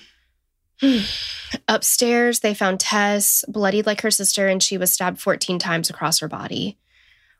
Upstairs, 1.67 2.39
they 2.39 2.55
found 2.55 2.79
Tess 2.79 3.45
bloodied 3.47 3.85
like 3.85 4.01
her 4.01 4.09
sister, 4.09 4.47
and 4.47 4.63
she 4.63 4.79
was 4.79 4.91
stabbed 4.91 5.21
14 5.21 5.59
times 5.59 5.91
across 5.91 6.17
her 6.21 6.27
body. 6.27 6.79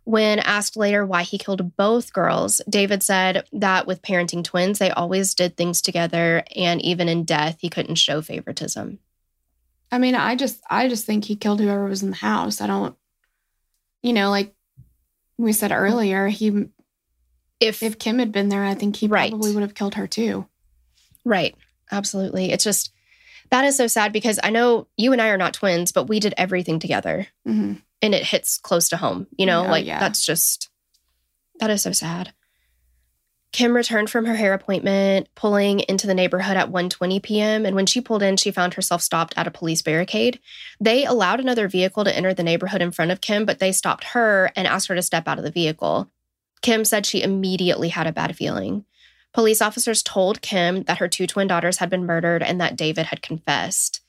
When 0.03 0.37
asked 0.37 0.77
later 0.77 1.07
why 1.07 1.23
he 1.23 1.39
killed 1.39 1.75
both 1.75 2.13
girls, 2.13 2.61
David 2.69 3.01
said 3.01 3.47
that 3.53 3.87
with 3.87 4.03
parenting 4.03 4.43
twins, 4.43 4.77
they 4.77 4.91
always 4.91 5.33
did 5.33 5.57
things 5.57 5.81
together, 5.81 6.43
and 6.55 6.79
even 6.83 7.09
in 7.09 7.23
death, 7.23 7.57
he 7.61 7.69
couldn't 7.69 7.95
show 7.95 8.21
favoritism. 8.21 8.99
I 9.91 9.97
mean, 9.97 10.13
I 10.13 10.35
just, 10.35 10.61
I 10.69 10.87
just 10.87 11.07
think 11.07 11.25
he 11.25 11.35
killed 11.35 11.59
whoever 11.59 11.85
was 11.85 12.03
in 12.03 12.11
the 12.11 12.15
house. 12.17 12.61
I 12.61 12.67
don't, 12.67 12.95
you 14.03 14.13
know, 14.13 14.29
like 14.29 14.53
we 15.37 15.53
said 15.53 15.71
earlier, 15.71 16.27
he, 16.27 16.65
If, 17.59 17.83
if 17.83 17.99
Kim 17.99 18.19
had 18.19 18.31
been 18.31 18.49
there, 18.49 18.63
I 18.63 18.73
think 18.73 18.95
he 18.95 19.07
Right. 19.07 19.31
probably 19.31 19.53
would 19.53 19.61
have 19.63 19.75
killed 19.75 19.95
her 19.95 20.07
too. 20.07 20.47
right, 21.25 21.55
absolutely. 21.91 22.51
It's 22.51 22.63
just 22.63 22.91
that 23.51 23.65
is 23.65 23.75
so 23.75 23.87
sad 23.87 24.13
because 24.13 24.39
I 24.43 24.49
know 24.49 24.87
you 24.97 25.11
and 25.11 25.21
I 25.21 25.29
are 25.29 25.37
not 25.37 25.53
twins, 25.53 25.91
but 25.91 26.05
we 26.09 26.19
did 26.19 26.33
everything 26.37 26.79
together, 26.79 27.27
hmm 27.45 27.73
and 28.03 28.15
it 28.15 28.23
hits 28.23 28.57
close 28.57 28.89
to 28.89 28.97
home. 28.97 29.27
You 29.37 29.45
know, 29.45 29.65
Oh, 29.65 29.69
like 29.69 29.85
yeah. 29.85 29.99
that's 29.99 30.25
just 30.25 30.69
that 31.59 31.69
is 31.69 31.83
so 31.83 31.91
sad. 31.91 32.33
Kim 33.51 33.75
returned 33.75 34.09
from 34.09 34.25
her 34.25 34.35
hair 34.35 34.53
appointment, 34.53 35.27
pulling 35.35 35.81
into 35.81 36.07
the 36.07 36.13
neighborhood 36.13 36.55
at 36.55 36.71
1:20 36.71 37.21
p.m. 37.21 37.65
And 37.65 37.75
when 37.75 37.85
she 37.85 37.99
pulled 37.99 38.23
in, 38.23 38.37
she 38.37 38.51
found 38.51 38.75
herself 38.75 39.01
stopped 39.01 39.33
at 39.35 39.47
a 39.47 39.51
police 39.51 39.81
barricade. 39.81 40.39
They 40.79 41.05
allowed 41.05 41.39
another 41.39 41.67
vehicle 41.67 42.05
to 42.05 42.15
enter 42.15 42.33
the 42.33 42.43
neighborhood 42.43 42.81
in 42.81 42.91
front 42.91 43.11
of 43.11 43.19
Kim, 43.19 43.45
but 43.45 43.59
they 43.59 43.71
stopped 43.71 44.05
her 44.05 44.51
and 44.55 44.67
asked 44.67 44.87
her 44.87 44.95
to 44.95 45.01
step 45.01 45.27
out 45.27 45.37
of 45.37 45.43
the 45.43 45.51
vehicle. 45.51 46.09
Kim 46.61 46.85
said 46.85 47.05
she 47.05 47.23
immediately 47.23 47.89
had 47.89 48.07
a 48.07 48.13
bad 48.13 48.37
feeling. 48.37 48.85
Police 49.33 49.61
officers 49.61 50.03
told 50.03 50.41
Kim 50.41 50.83
that 50.83 50.97
her 50.99 51.07
two 51.07 51.27
twin 51.27 51.47
daughters 51.47 51.77
had 51.77 51.89
been 51.89 52.05
murdered 52.05 52.43
and 52.43 52.59
that 52.61 52.75
David 52.75 53.07
had 53.07 53.21
confessed. 53.21 54.01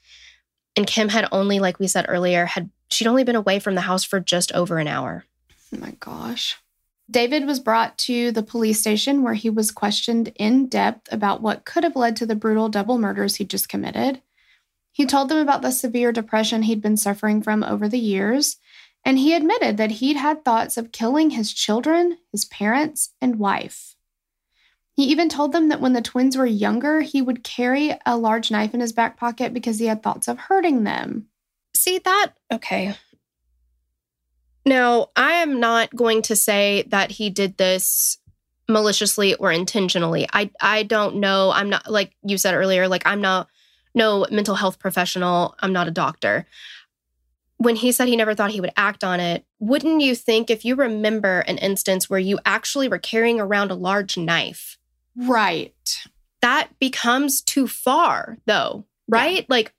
And 0.77 0.87
Kim 0.87 1.09
had 1.09 1.29
only, 1.33 1.61
like 1.61 1.79
we 1.79 1.87
said 1.87 2.07
earlier, 2.09 2.47
had 2.47 2.71
she'd 2.91 3.07
only 3.07 3.25
been 3.25 3.37
away 3.37 3.59
from 3.59 3.75
the 3.75 3.83
house 3.83 4.05
for 4.05 4.21
just 4.21 4.53
over 4.53 4.79
an 4.79 4.89
hour. 4.89 5.25
Oh 5.75 5.79
my 5.79 5.93
gosh. 6.01 6.59
David 7.11 7.47
was 7.47 7.61
brought 7.61 7.99
to 7.99 8.33
the 8.33 8.43
police 8.43 8.81
station 8.81 9.23
where 9.23 9.35
he 9.35 9.51
was 9.51 9.71
questioned 9.71 10.33
in 10.37 10.69
depth 10.69 11.13
about 11.13 11.43
what 11.43 11.65
could 11.65 11.85
have 11.85 11.97
led 11.97 12.17
to 12.17 12.27
the 12.27 12.37
brutal 12.37 12.69
double 12.69 12.99
murders 12.99 13.37
he'd 13.37 13.51
just 13.51 13.69
committed. 13.69 14.23
He 14.93 15.07
told 15.07 15.29
them 15.29 15.39
about 15.39 15.63
the 15.63 15.73
severe 15.73 16.13
depression 16.13 16.63
he'd 16.63 16.83
been 16.83 16.97
suffering 16.97 17.43
from 17.43 17.65
over 17.65 17.89
the 17.89 17.99
years, 17.99 18.57
and 19.05 19.19
he 19.19 19.35
admitted 19.35 19.79
that 19.79 19.93
he'd 19.93 20.17
had 20.17 20.45
thoughts 20.45 20.77
of 20.77 20.93
killing 20.93 21.31
his 21.31 21.53
children, 21.53 22.19
his 22.31 22.45
parents, 22.45 23.11
and 23.21 23.39
wife. 23.39 23.97
He 24.95 25.05
even 25.05 25.29
told 25.29 25.53
them 25.53 25.71
that 25.71 25.81
when 25.81 25.95
the 25.95 26.03
twins 26.03 26.37
were 26.37 26.47
younger, 26.47 27.01
he 27.01 27.23
would 27.23 27.43
carry 27.43 27.97
a 28.05 28.17
large 28.17 28.51
knife 28.51 28.75
in 28.75 28.81
his 28.81 28.93
back 28.93 29.17
pocket 29.17 29.55
because 29.55 29.79
he 29.79 29.87
had 29.87 30.03
thoughts 30.03 30.29
of 30.29 30.39
hurting 30.39 30.85
them. 30.85 31.29
See 31.75 31.99
that? 31.99 32.33
Okay. 32.53 32.95
Now, 34.65 35.09
I 35.17 35.33
am 35.35 35.59
not 35.61 35.95
going 35.95 36.23
to 36.23 36.37
say 36.37 36.85
that 36.89 37.11
he 37.13 37.31
did 37.31 37.57
this 37.57 38.19
maliciously 38.69 39.35
or 39.35 39.51
intentionally. 39.51 40.27
I 40.33 40.51
I 40.61 40.85
don't 40.85 41.17
know. 41.17 41.51
I'm 41.53 41.69
not 41.69 41.91
like 41.91 42.13
you 42.25 42.39
said 42.39 42.55
earlier, 42.55 42.89
like 42.89 43.03
I'm 43.07 43.21
not 43.21 43.49
no 43.95 44.27
mental 44.31 44.55
health 44.55 44.79
professional. 44.79 45.55
I'm 45.61 45.73
not 45.73 45.89
a 45.89 45.93
doctor. 45.93 46.47
When 47.59 47.77
he 47.77 47.93
said 47.93 48.09
he 48.09 48.17
never 48.17 48.35
thought 48.35 48.51
he 48.51 48.61
would 48.61 48.73
act 48.77 49.05
on 49.05 49.21
it, 49.21 49.45
wouldn't 49.61 50.01
you 50.01 50.15
think 50.17 50.49
if 50.51 50.65
you 50.65 50.75
remember 50.75 51.41
an 51.41 51.59
instance 51.59 52.09
where 52.09 52.19
you 52.19 52.39
actually 52.45 52.89
were 52.89 52.99
carrying 52.99 53.39
around 53.41 53.71
a 53.71 53.77
large 53.77 54.17
knife, 54.17 54.79
Right. 55.15 56.03
that 56.41 56.71
becomes 56.81 57.41
too 57.41 57.69
far 57.69 58.39
though, 58.47 58.85
right? 59.09 59.45
Like 59.49 59.75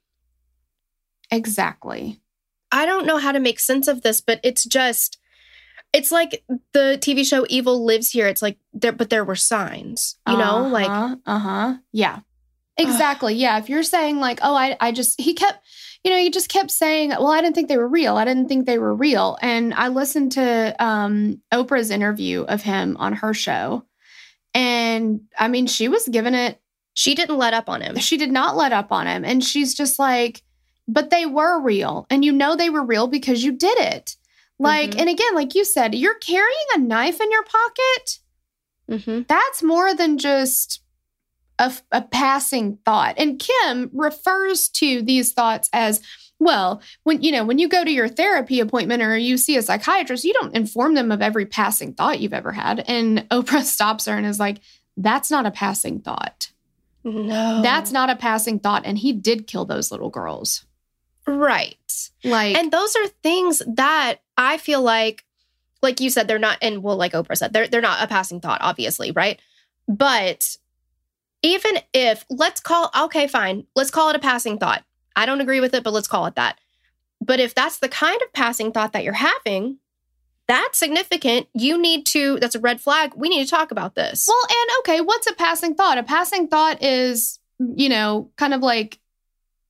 Exactly. 1.30 2.20
I 2.74 2.86
don't 2.86 3.06
know 3.06 3.18
how 3.18 3.30
to 3.30 3.38
make 3.38 3.60
sense 3.60 3.86
of 3.86 4.02
this, 4.02 4.20
but 4.20 4.40
it's 4.42 4.64
just 4.64 5.18
it's 5.92 6.10
like 6.10 6.44
the 6.72 6.98
TV 7.00 7.24
show 7.24 7.46
Evil 7.48 7.84
Lives 7.84 8.10
Here. 8.10 8.26
It's 8.26 8.42
like 8.42 8.58
there 8.72 8.90
but 8.92 9.10
there 9.10 9.24
were 9.24 9.36
signs. 9.36 10.16
You 10.28 10.36
know, 10.36 10.66
like 10.66 10.88
uh 11.24 11.38
huh, 11.38 11.74
yeah, 11.92 12.18
exactly, 12.76 13.34
yeah. 13.34 13.58
If 13.58 13.68
you're 13.68 13.84
saying 13.84 14.18
like, 14.18 14.40
oh, 14.42 14.56
I, 14.56 14.76
I 14.80 14.90
just 14.90 15.20
he 15.20 15.34
kept, 15.34 15.64
you 16.02 16.10
know, 16.10 16.18
he 16.18 16.30
just 16.30 16.48
kept 16.48 16.72
saying, 16.72 17.10
well, 17.10 17.30
I 17.30 17.40
didn't 17.40 17.54
think 17.54 17.68
they 17.68 17.78
were 17.78 17.86
real. 17.86 18.16
I 18.16 18.24
didn't 18.24 18.48
think 18.48 18.66
they 18.66 18.78
were 18.78 18.94
real. 18.94 19.38
And 19.40 19.72
I 19.72 19.86
listened 19.88 20.32
to 20.32 20.74
um 20.84 21.40
Oprah's 21.52 21.90
interview 21.92 22.42
of 22.42 22.62
him 22.62 22.96
on 22.98 23.12
her 23.12 23.32
show, 23.32 23.84
and 24.52 25.20
I 25.38 25.46
mean, 25.46 25.68
she 25.68 25.86
was 25.86 26.08
giving 26.08 26.34
it. 26.34 26.60
she 26.94 27.14
didn't 27.14 27.38
let 27.38 27.54
up 27.54 27.68
on 27.68 27.82
him. 27.82 27.98
She 27.98 28.16
did 28.16 28.32
not 28.32 28.56
let 28.56 28.72
up 28.72 28.90
on 28.90 29.06
him, 29.06 29.24
and 29.24 29.44
she's 29.44 29.74
just 29.74 30.00
like, 30.00 30.42
but 30.88 31.10
they 31.10 31.26
were 31.26 31.60
real, 31.60 32.06
and 32.10 32.24
you 32.24 32.32
know 32.32 32.56
they 32.56 32.70
were 32.70 32.84
real 32.84 33.06
because 33.06 33.42
you 33.44 33.52
did 33.52 33.78
it. 33.78 34.16
Like, 34.58 34.92
Mhm. 34.92 35.00
and 35.00 35.08
again, 35.08 35.34
like 35.34 35.54
you 35.54 35.64
said, 35.64 35.94
you're 35.94 36.14
carrying 36.14 36.66
a 36.74 36.78
knife 36.78 37.20
in 37.20 37.30
your 37.30 37.44
pocket 37.44 38.18
hmm 38.88 39.22
that's 39.26 39.62
more 39.62 39.94
than 39.94 40.18
just 40.18 40.82
a, 41.58 41.72
a 41.90 42.02
passing 42.02 42.76
thought. 42.84 43.14
And 43.16 43.38
Kim 43.38 43.88
refers 43.94 44.68
to 44.70 45.00
these 45.02 45.32
thoughts 45.32 45.70
as 45.72 46.02
well, 46.38 46.82
when 47.04 47.22
you 47.22 47.32
know, 47.32 47.44
when 47.44 47.58
you 47.58 47.66
go 47.68 47.82
to 47.82 47.90
your 47.90 48.08
therapy 48.08 48.60
appointment 48.60 49.02
or 49.02 49.16
you 49.16 49.38
see 49.38 49.56
a 49.56 49.62
psychiatrist, 49.62 50.24
you 50.24 50.34
don't 50.34 50.54
inform 50.54 50.94
them 50.94 51.10
of 51.12 51.22
every 51.22 51.46
passing 51.46 51.94
thought 51.94 52.20
you've 52.20 52.34
ever 52.34 52.52
had. 52.52 52.84
And 52.86 53.26
Oprah 53.30 53.62
stops 53.62 54.04
her 54.06 54.16
and 54.16 54.26
is 54.26 54.38
like, 54.40 54.58
that's 54.98 55.30
not 55.30 55.46
a 55.46 55.50
passing 55.50 56.00
thought. 56.00 56.50
No. 57.04 57.62
That's 57.62 57.90
not 57.92 58.10
a 58.10 58.16
passing 58.16 58.58
thought. 58.58 58.82
And 58.84 58.98
he 58.98 59.12
did 59.12 59.46
kill 59.46 59.64
those 59.64 59.90
little 59.90 60.10
girls. 60.10 60.64
Right. 61.26 62.10
Like, 62.22 62.56
And 62.56 62.72
those 62.72 62.96
are 62.96 63.06
things 63.22 63.62
that 63.66 64.16
I 64.36 64.58
feel 64.58 64.82
like, 64.82 65.24
like 65.82 66.00
you 66.00 66.10
said, 66.10 66.28
they're 66.28 66.38
not, 66.38 66.58
and 66.62 66.82
well, 66.82 66.96
like 66.96 67.12
Oprah 67.12 67.36
said, 67.36 67.52
they're 67.52 67.68
they're 67.68 67.80
not 67.80 68.02
a 68.02 68.06
passing 68.06 68.40
thought, 68.40 68.60
obviously, 68.62 69.10
right? 69.10 69.40
But 69.86 70.56
even 71.42 71.78
if 71.92 72.24
let's 72.30 72.60
call 72.60 72.90
okay, 73.04 73.26
fine, 73.26 73.66
let's 73.76 73.90
call 73.90 74.08
it 74.10 74.16
a 74.16 74.20
passing 74.20 74.58
thought. 74.58 74.82
I 75.14 75.26
don't 75.26 75.40
agree 75.40 75.60
with 75.60 75.74
it, 75.74 75.84
but 75.84 75.92
let's 75.92 76.08
call 76.08 76.26
it 76.26 76.36
that. 76.36 76.58
But 77.20 77.40
if 77.40 77.54
that's 77.54 77.78
the 77.78 77.88
kind 77.88 78.20
of 78.22 78.32
passing 78.32 78.72
thought 78.72 78.92
that 78.92 79.04
you're 79.04 79.12
having, 79.12 79.78
that's 80.46 80.78
significant. 80.78 81.48
You 81.54 81.80
need 81.80 82.06
to, 82.06 82.38
that's 82.40 82.54
a 82.54 82.60
red 82.60 82.80
flag. 82.80 83.12
We 83.16 83.28
need 83.28 83.44
to 83.44 83.50
talk 83.50 83.70
about 83.70 83.94
this. 83.94 84.26
well, 84.28 84.36
and 84.48 84.70
okay, 84.80 85.00
what's 85.00 85.26
a 85.26 85.34
passing 85.34 85.74
thought? 85.74 85.98
A 85.98 86.02
passing 86.02 86.48
thought 86.48 86.82
is, 86.82 87.38
you 87.58 87.88
know, 87.88 88.30
kind 88.36 88.52
of 88.52 88.60
like 88.60 88.98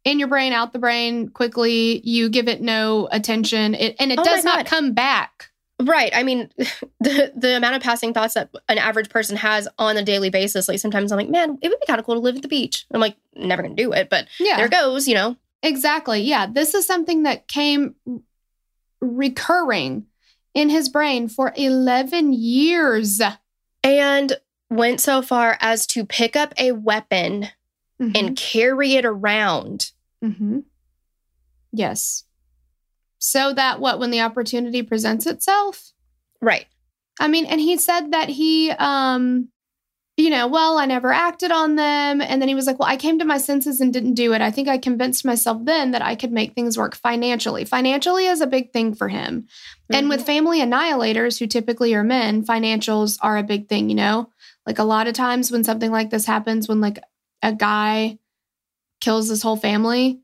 in 0.04 0.18
your 0.18 0.28
brain, 0.28 0.52
out 0.52 0.72
the 0.72 0.78
brain 0.78 1.28
quickly. 1.28 2.00
You 2.04 2.28
give 2.28 2.48
it 2.48 2.60
no 2.60 3.08
attention, 3.10 3.74
it, 3.74 3.96
and 3.98 4.12
it 4.12 4.18
Oh 4.18 4.24
does 4.24 4.44
not 4.44 4.66
come 4.66 4.92
back. 4.92 5.50
Right. 5.82 6.12
I 6.14 6.22
mean, 6.22 6.50
the 7.00 7.32
the 7.36 7.56
amount 7.56 7.76
of 7.76 7.82
passing 7.82 8.12
thoughts 8.14 8.34
that 8.34 8.50
an 8.68 8.78
average 8.78 9.08
person 9.10 9.36
has 9.36 9.66
on 9.78 9.96
a 9.96 10.02
daily 10.04 10.30
basis, 10.30 10.68
like 10.68 10.78
sometimes 10.78 11.10
I'm 11.10 11.18
like, 11.18 11.28
man, 11.28 11.58
it 11.62 11.68
would 11.68 11.80
be 11.80 11.86
kind 11.86 11.98
of 11.98 12.06
cool 12.06 12.14
to 12.14 12.20
live 12.20 12.36
at 12.36 12.42
the 12.42 12.48
beach. 12.48 12.86
I'm 12.92 13.00
like, 13.00 13.16
never 13.34 13.62
gonna 13.62 13.74
do 13.74 13.92
it, 13.92 14.08
but 14.10 14.28
Yeah. 14.38 14.56
there 14.56 14.68
goes, 14.68 15.08
you 15.08 15.14
know. 15.14 15.36
Exactly. 15.62 16.20
Yeah. 16.20 16.46
This 16.46 16.74
is 16.74 16.86
something 16.86 17.22
that 17.22 17.48
came 17.48 17.94
recurring 19.00 20.06
in 20.52 20.68
his 20.70 20.88
brain 20.88 21.28
for 21.28 21.52
11 21.56 22.32
years. 22.32 23.20
And 23.82 24.32
went 24.70 25.00
so 25.00 25.20
far 25.22 25.58
as 25.60 25.86
to 25.88 26.04
pick 26.06 26.36
up 26.36 26.54
a 26.58 26.72
weapon 26.72 27.48
and 27.98 28.36
carry 28.36 28.94
it 28.94 29.04
around. 29.04 29.90
hmm 30.22 30.60
Yes. 31.72 32.24
So 33.18 33.52
that 33.54 33.80
what, 33.80 33.98
when 33.98 34.10
the 34.10 34.20
opportunity 34.20 34.82
presents 34.82 35.26
itself? 35.26 35.92
Right. 36.40 36.66
I 37.18 37.28
mean, 37.28 37.46
and 37.46 37.60
he 37.60 37.76
said 37.78 38.12
that 38.12 38.28
he, 38.28 38.70
um, 38.70 39.48
you 40.16 40.30
know, 40.30 40.46
well, 40.46 40.78
I 40.78 40.86
never 40.86 41.12
acted 41.12 41.50
on 41.50 41.74
them. 41.74 42.20
And 42.20 42.40
then 42.40 42.48
he 42.48 42.54
was 42.54 42.66
like, 42.66 42.78
well, 42.78 42.88
I 42.88 42.96
came 42.96 43.18
to 43.18 43.24
my 43.24 43.38
senses 43.38 43.80
and 43.80 43.92
didn't 43.92 44.14
do 44.14 44.32
it. 44.32 44.40
I 44.40 44.52
think 44.52 44.68
I 44.68 44.78
convinced 44.78 45.24
myself 45.24 45.64
then 45.64 45.90
that 45.90 46.02
I 46.02 46.14
could 46.14 46.30
make 46.30 46.54
things 46.54 46.78
work 46.78 46.94
financially. 46.94 47.64
Financially 47.64 48.26
is 48.26 48.40
a 48.40 48.46
big 48.46 48.72
thing 48.72 48.94
for 48.94 49.08
him. 49.08 49.48
And 49.90 50.08
with 50.08 50.24
family 50.24 50.60
annihilators, 50.60 51.38
who 51.38 51.46
typically 51.46 51.94
are 51.94 52.04
men, 52.04 52.44
financials 52.44 53.18
are 53.22 53.36
a 53.36 53.42
big 53.42 53.68
thing, 53.68 53.88
you 53.88 53.96
know? 53.96 54.30
Like 54.66 54.78
a 54.78 54.84
lot 54.84 55.08
of 55.08 55.14
times 55.14 55.50
when 55.50 55.64
something 55.64 55.90
like 55.90 56.10
this 56.10 56.26
happens, 56.26 56.68
when 56.68 56.80
like 56.80 56.98
a 57.42 57.52
guy 57.52 58.18
kills 59.00 59.28
his 59.28 59.42
whole 59.42 59.56
family, 59.56 60.20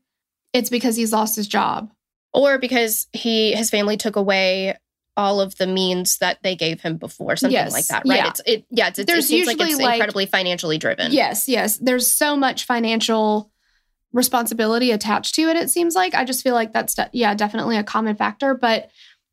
it's 0.53 0.69
because 0.69 0.95
he's 0.95 1.13
lost 1.13 1.35
his 1.35 1.47
job. 1.47 1.91
Or 2.33 2.57
because 2.57 3.07
he 3.13 3.51
his 3.53 3.69
family 3.69 3.97
took 3.97 4.15
away 4.15 4.77
all 5.17 5.41
of 5.41 5.55
the 5.57 5.67
means 5.67 6.17
that 6.19 6.39
they 6.41 6.55
gave 6.55 6.79
him 6.81 6.95
before, 6.97 7.35
something 7.35 7.51
Yes. 7.53 7.73
like 7.73 7.87
that, 7.87 8.03
right? 8.07 8.19
Yeah. 8.19 8.27
It's 8.29 8.41
it 8.45 8.65
yeah, 8.69 8.87
it's, 8.87 8.99
it's, 8.99 9.11
There's 9.11 9.25
it 9.25 9.27
seems 9.27 9.47
like 9.47 9.59
it's 9.59 9.79
like- 9.79 9.95
incredibly 9.95 10.25
financially 10.25 10.77
driven. 10.77 11.11
Yes, 11.11 11.49
yes. 11.49 11.77
There's 11.77 12.09
so 12.11 12.37
much 12.37 12.65
financial 12.65 13.51
responsibility 14.13 14.91
attached 14.91 15.35
to 15.35 15.43
it, 15.43 15.55
it 15.57 15.69
seems 15.69 15.95
like. 15.95 16.13
I 16.15 16.25
just 16.25 16.43
feel 16.43 16.53
like 16.53 16.73
that's, 16.73 16.95
de- 16.95 17.09
yeah, 17.13 17.33
definitely 17.33 17.77
a 17.77 17.83
common 17.83 18.15
factor. 18.15 18.53
But 18.53 18.89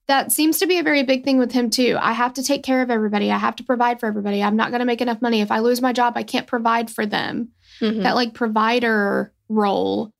that 0.06 0.32
seems 0.32 0.58
to 0.58 0.66
be 0.66 0.78
a 0.78 0.82
very 0.82 1.02
big 1.02 1.24
thing 1.24 1.38
with 1.38 1.52
him, 1.52 1.68
too. 1.70 1.96
I 2.00 2.12
have 2.12 2.34
to 2.34 2.42
take 2.42 2.62
care 2.62 2.80
of 2.82 2.90
everybody. 2.90 3.30
I 3.30 3.38
have 3.38 3.56
to 3.56 3.64
provide 3.64 4.00
for 4.00 4.06
everybody. 4.06 4.42
I'm 4.42 4.56
not 4.56 4.70
going 4.70 4.78
to 4.80 4.86
make 4.86 5.00
enough 5.00 5.20
money. 5.20 5.40
If 5.40 5.50
I 5.50 5.58
lose 5.58 5.82
my 5.82 5.92
job, 5.92 6.14
I 6.16 6.22
can't 6.22 6.46
provide 6.46 6.90
for 6.90 7.04
them. 7.06 7.50
Mhm. 7.80 8.02
That 8.02 8.14
like 8.14 8.34
provider 8.34 9.32
role. 9.48 10.12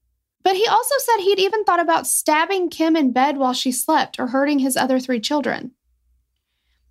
But 0.43 0.57
he 0.57 0.67
also 0.67 0.95
said 0.99 1.19
he'd 1.21 1.41
even 1.41 1.65
thought 1.65 1.81
about 1.81 2.07
stabbing 2.07 2.71
Kim 2.71 2.97
in 2.97 3.13
bed 3.13 3.37
while 3.37 3.53
she 3.53 3.73
slept 3.73 4.19
or 4.19 4.29
hurting 4.29 4.61
his 4.61 4.77
other 4.77 4.99
three 5.01 5.21
children. 5.21 5.73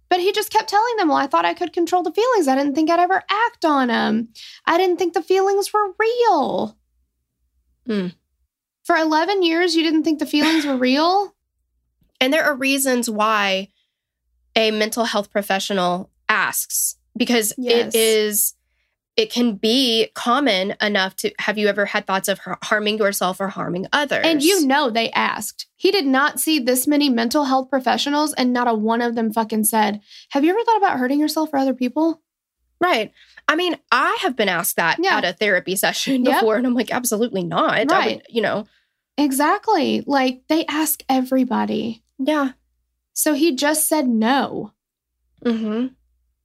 But 0.09 0.19
he 0.19 0.31
just 0.31 0.51
kept 0.51 0.69
telling 0.69 0.95
them, 0.97 1.07
Well, 1.09 1.17
I 1.17 1.27
thought 1.27 1.45
I 1.45 1.53
could 1.53 1.73
control 1.73 2.03
the 2.03 2.11
feelings. 2.13 2.47
I 2.47 2.55
didn't 2.55 2.75
think 2.75 2.89
I'd 2.89 2.99
ever 2.99 3.23
act 3.29 3.65
on 3.65 3.87
them. 3.89 4.29
I 4.65 4.77
didn't 4.77 4.97
think 4.97 5.13
the 5.13 5.21
feelings 5.23 5.71
were 5.73 5.93
real. 5.99 6.77
Hmm. 7.85 8.07
For 8.83 8.95
11 8.95 9.43
years, 9.43 9.75
you 9.75 9.83
didn't 9.83 10.03
think 10.03 10.19
the 10.19 10.25
feelings 10.25 10.65
were 10.65 10.77
real? 10.77 11.35
And 12.21 12.31
there 12.31 12.43
are 12.43 12.55
reasons 12.55 13.09
why 13.09 13.69
a 14.55 14.71
mental 14.71 15.03
health 15.05 15.29
professional 15.29 16.09
asks 16.29 16.95
because 17.15 17.53
Yes. 17.57 17.93
it 17.93 17.97
is 17.97 18.53
it 19.17 19.31
can 19.31 19.55
be 19.55 20.09
common 20.13 20.75
enough 20.79 21.15
to 21.17 21.31
have 21.39 21.57
you 21.57 21.67
ever 21.67 21.85
had 21.85 22.05
thoughts 22.07 22.27
of 22.29 22.39
harming 22.63 22.99
yourself 22.99 23.39
or 23.41 23.47
harming 23.47 23.87
others 23.91 24.21
And 24.23 24.41
you 24.43 24.65
know, 24.67 24.89
they 24.91 25.09
asked. 25.11 25.65
He 25.75 25.91
did 25.91 26.05
not 26.05 26.39
see 26.39 26.59
this 26.59 26.87
many 26.87 27.09
mental 27.09 27.45
health 27.45 27.69
professionals, 27.69 28.33
and 28.33 28.53
not 28.53 28.67
a 28.67 28.73
one 28.73 29.01
of 29.01 29.15
them 29.15 29.33
fucking 29.33 29.63
said, 29.65 30.01
Have 30.29 30.43
you 30.43 30.51
ever 30.51 30.63
thought 30.63 30.77
about 30.77 30.99
hurting 30.99 31.19
yourself 31.19 31.49
or 31.51 31.57
other 31.57 31.73
people? 31.73 32.21
right 32.79 33.11
i 33.47 33.55
mean 33.55 33.75
i 33.91 34.15
have 34.21 34.35
been 34.35 34.47
asked 34.49 34.75
that 34.75 34.99
Yeah. 35.01 35.17
at 35.17 35.25
a 35.25 35.33
therapy 35.33 35.75
session 35.75 36.23
Yep. 36.23 36.35
before 36.41 36.57
and 36.57 36.67
i'm 36.67 36.75
like 36.75 36.91
absolutely 36.91 37.43
not 37.43 37.71
I 37.73 37.83
Right. 37.85 38.15
would, 38.17 38.25
you 38.29 38.41
know 38.43 38.67
Exactly. 39.17 40.03
Like 40.05 40.43
they 40.47 40.63
ask 40.67 41.01
everybody. 41.09 42.03
yeah 42.19 42.51
So 43.13 43.33
he 43.33 43.55
just 43.55 43.87
said 43.87 44.07
no. 44.07 44.73
hmm 45.43 45.87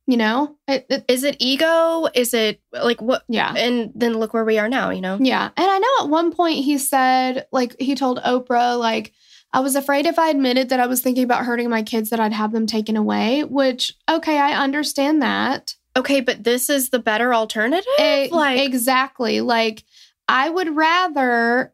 You 0.07 0.17
know? 0.17 0.57
It, 0.67 0.87
it- 0.91 1.05
is 1.09 1.23
it 1.25 1.37
ego 1.39 2.09
is 2.15 2.35
it 2.35 2.61
like 2.73 3.01
what 3.01 3.23
yeah. 3.29 3.55
and 3.57 3.93
then 3.95 4.19
look 4.19 4.35
where 4.35 4.45
we 4.45 4.59
are 4.59 4.69
now 4.69 4.91
you 4.91 5.01
know 5.01 5.17
Yeah. 5.21 5.51
And 5.57 5.71
I 5.71 5.79
know 5.79 6.05
at 6.05 6.09
one 6.11 6.33
point 6.33 6.65
he 6.65 6.77
said, 6.79 7.47
like, 7.53 7.77
he 7.81 7.95
told 7.95 8.19
Oprah, 8.21 8.79
like, 8.79 9.13
I 9.53 9.61
was 9.61 9.77
afraid 9.77 10.07
if 10.07 10.19
I 10.19 10.31
admitted 10.31 10.71
that 10.71 10.81
I 10.81 10.87
was 10.87 11.03
thinking 11.03 11.25
about 11.25 11.45
hurting 11.45 11.69
my 11.71 11.83
kids, 11.83 12.11
that 12.11 12.19
I'd 12.21 12.33
have 12.33 12.53
them 12.53 12.67
taken 12.67 12.97
away, 12.97 13.45
which, 13.45 13.95
okay, 14.11 14.39
I 14.39 14.53
understand 14.63 15.23
that. 15.23 15.75
okay 15.97 16.21
but 16.21 16.43
this 16.43 16.69
is 16.71 16.89
the 16.91 16.99
better 16.99 17.33
alternative 17.35 17.87
E- 18.01 18.29
like 18.31 18.59
exactly. 18.61 19.41
Like, 19.41 19.85
I 20.27 20.49
would 20.49 20.75
rather 20.75 21.73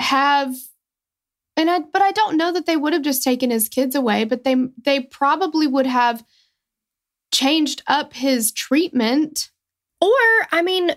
have. 0.00 0.54
And 1.58 1.70
I, 1.70 1.78
but 1.80 2.02
I 2.02 2.12
don't 2.12 2.36
know 2.36 2.52
that 2.52 2.66
they 2.66 2.76
would 2.76 2.92
have 2.92 3.02
just 3.02 3.22
taken 3.22 3.50
his 3.50 3.68
kids 3.68 3.94
away, 3.94 4.24
but 4.24 4.44
they 4.44 4.56
they 4.84 5.00
probably 5.00 5.66
would 5.66 5.86
have 5.86 6.22
changed 7.32 7.82
up 7.86 8.12
his 8.14 8.52
treatment. 8.52 9.50
or 10.00 10.08
i 10.52 10.62
mean 10.62 10.92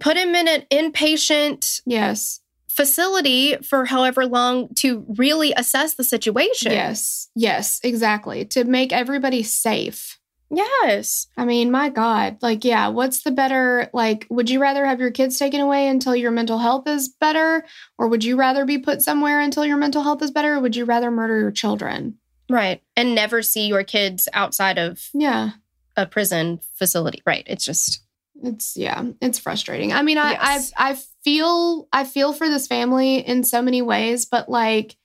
put 0.00 0.16
him 0.16 0.34
in 0.34 0.48
an 0.48 0.62
inpatient 0.72 1.80
Yes. 1.86 2.40
facility 2.68 3.56
for 3.56 3.84
however 3.84 4.26
long 4.26 4.68
to 4.74 5.04
really 5.16 5.52
assess 5.56 5.94
the 5.94 6.02
situation. 6.02 6.72
Yes. 6.72 7.28
Yes, 7.36 7.78
exactly. 7.84 8.44
To 8.46 8.64
make 8.64 8.92
everybody 8.92 9.44
safe. 9.44 10.18
Yes. 10.50 11.28
I 11.36 11.44
mean, 11.44 11.70
my 11.70 11.88
God. 11.88 12.38
Like, 12.42 12.64
yeah, 12.64 12.88
what's 12.88 13.22
the 13.22 13.30
better? 13.30 13.88
Like, 13.92 14.26
would 14.30 14.50
you 14.50 14.60
rather 14.60 14.84
have 14.84 14.98
your 15.00 15.10
kids 15.12 15.38
taken 15.38 15.60
away 15.60 15.86
until 15.86 16.16
your 16.16 16.30
mental 16.32 16.58
health 16.58 16.88
is 16.88 17.08
better? 17.08 17.64
Or 17.96 18.08
would 18.08 18.24
you 18.24 18.36
rather 18.36 18.64
be 18.64 18.78
put 18.78 19.02
somewhere 19.02 19.40
until 19.40 19.64
your 19.64 19.76
mental 19.76 20.02
health 20.02 20.22
is 20.22 20.30
better? 20.32 20.54
Or 20.56 20.60
would 20.60 20.74
you 20.76 20.84
rather 20.84 21.10
murder 21.12 21.38
your 21.38 21.52
children? 21.52 22.18
Right. 22.50 22.82
And 22.96 23.14
never 23.14 23.42
see 23.42 23.66
your 23.68 23.84
kids 23.84 24.28
outside 24.32 24.78
of 24.78 25.08
Yeah. 25.14 25.50
a 25.96 26.06
prison 26.06 26.60
facility. 26.74 27.22
Right. 27.26 27.44
It's 27.46 27.64
just 27.64 28.02
It's 28.42 28.76
yeah, 28.76 29.04
it's 29.20 29.38
frustrating. 29.38 29.92
I 29.92 30.02
mean, 30.02 30.18
I 30.18 30.32
Yes. 30.32 30.72
I 30.76 30.90
I 30.90 30.98
feel 31.24 31.88
I 31.92 32.04
feel 32.04 32.32
for 32.32 32.48
this 32.48 32.66
family 32.66 33.16
in 33.18 33.44
so 33.44 33.62
many 33.62 33.80
ways, 33.80 34.26
but 34.26 34.48
like 34.48 34.96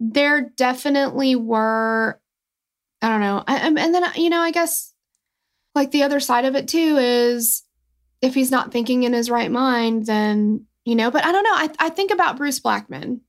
there 0.00 0.50
definitely 0.56 1.36
were 1.36 2.20
I 3.02 3.08
don't 3.08 3.20
know. 3.20 3.44
I, 3.46 3.58
and 3.68 3.76
then 3.94 4.04
you 4.16 4.28
know, 4.30 4.40
I 4.40 4.50
guess 4.50 4.92
like 5.74 5.90
the 5.90 6.02
other 6.02 6.20
side 6.20 6.44
of 6.46 6.56
it 6.56 6.68
too 6.68 6.96
is 6.98 7.62
if 8.22 8.34
he's 8.34 8.50
not 8.50 8.72
thinking 8.72 9.04
in 9.04 9.12
his 9.12 9.30
right 9.30 9.50
mind, 9.50 10.06
then 10.06 10.66
you 10.84 10.94
know. 10.96 11.10
But 11.10 11.24
I 11.24 11.32
don't 11.32 11.44
know. 11.44 11.54
I 11.54 11.70
I 11.78 11.88
think 11.90 12.10
about 12.10 12.36
Bruce 12.36 12.58
Blackman. 12.60 13.20